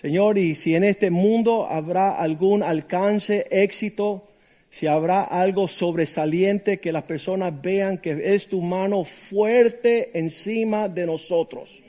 Señor, 0.00 0.38
y 0.38 0.54
si 0.54 0.74
en 0.74 0.84
este 0.84 1.10
mundo 1.10 1.66
habrá 1.68 2.16
algún 2.16 2.62
alcance, 2.62 3.46
éxito, 3.50 4.26
si 4.74 4.88
habrá 4.88 5.22
algo 5.22 5.68
sobresaliente 5.68 6.80
que 6.80 6.90
las 6.90 7.04
personas 7.04 7.62
vean 7.62 7.98
que 7.98 8.34
es 8.34 8.48
tu 8.48 8.60
mano 8.60 9.04
fuerte 9.04 10.18
encima 10.18 10.88
de 10.88 11.06
nosotros. 11.06 11.80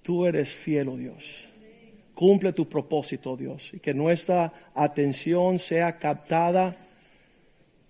Tú 0.00 0.24
eres 0.24 0.50
fiel, 0.50 0.88
oh 0.88 0.96
Dios. 0.96 1.26
Cumple 2.14 2.54
tu 2.54 2.66
propósito, 2.66 3.32
oh 3.32 3.36
Dios, 3.36 3.74
y 3.74 3.80
que 3.80 3.92
nuestra 3.92 4.50
atención 4.74 5.58
sea 5.58 5.98
captada. 5.98 6.74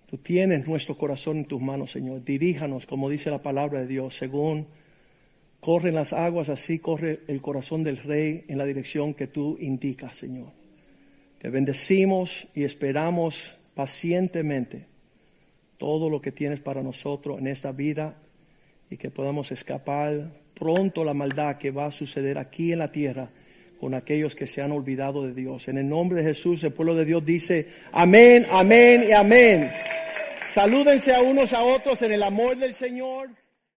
Tú 0.07 0.17
tienes 0.17 0.67
nuestro 0.67 0.97
corazón 0.97 1.37
en 1.37 1.45
tus 1.45 1.61
manos, 1.61 1.91
Señor. 1.91 2.25
Diríjanos, 2.25 2.85
como 2.85 3.09
dice 3.09 3.31
la 3.31 3.41
palabra 3.41 3.79
de 3.79 3.87
Dios, 3.87 4.13
según 4.13 4.67
corren 5.61 5.95
las 5.95 6.11
aguas, 6.11 6.49
así 6.49 6.79
corre 6.79 7.21
el 7.29 7.41
corazón 7.41 7.81
del 7.85 7.95
Rey 7.95 8.43
en 8.49 8.57
la 8.57 8.65
dirección 8.65 9.13
que 9.13 9.27
tú 9.27 9.55
indicas, 9.61 10.17
Señor. 10.17 10.66
Te 11.39 11.49
bendecimos 11.49 12.47
y 12.55 12.63
esperamos 12.63 13.55
pacientemente 13.75 14.85
todo 15.77 16.09
lo 16.09 16.21
que 16.21 16.31
tienes 16.31 16.59
para 16.59 16.81
nosotros 16.81 17.37
en 17.39 17.47
esta 17.47 17.71
vida 17.71 18.15
y 18.89 18.97
que 18.97 19.11
podamos 19.11 19.51
escapar 19.51 20.31
pronto 20.55 21.03
la 21.03 21.13
maldad 21.13 21.57
que 21.57 21.71
va 21.71 21.85
a 21.85 21.91
suceder 21.91 22.37
aquí 22.37 22.71
en 22.71 22.79
la 22.79 22.91
tierra 22.91 23.29
con 23.79 23.93
aquellos 23.93 24.35
que 24.35 24.47
se 24.47 24.61
han 24.63 24.71
olvidado 24.71 25.23
de 25.25 25.33
Dios. 25.33 25.67
En 25.67 25.77
el 25.77 25.87
nombre 25.87 26.23
de 26.23 26.29
Jesús, 26.29 26.63
el 26.63 26.73
pueblo 26.73 26.95
de 26.95 27.05
Dios 27.05 27.23
dice, 27.23 27.67
amén, 27.91 28.47
amén 28.49 29.05
y 29.07 29.11
amén. 29.11 29.71
Salúdense 30.47 31.13
a 31.13 31.21
unos 31.21 31.53
a 31.53 31.63
otros 31.63 32.01
en 32.01 32.13
el 32.13 32.23
amor 32.23 32.57
del 32.57 32.73
Señor. 32.73 33.29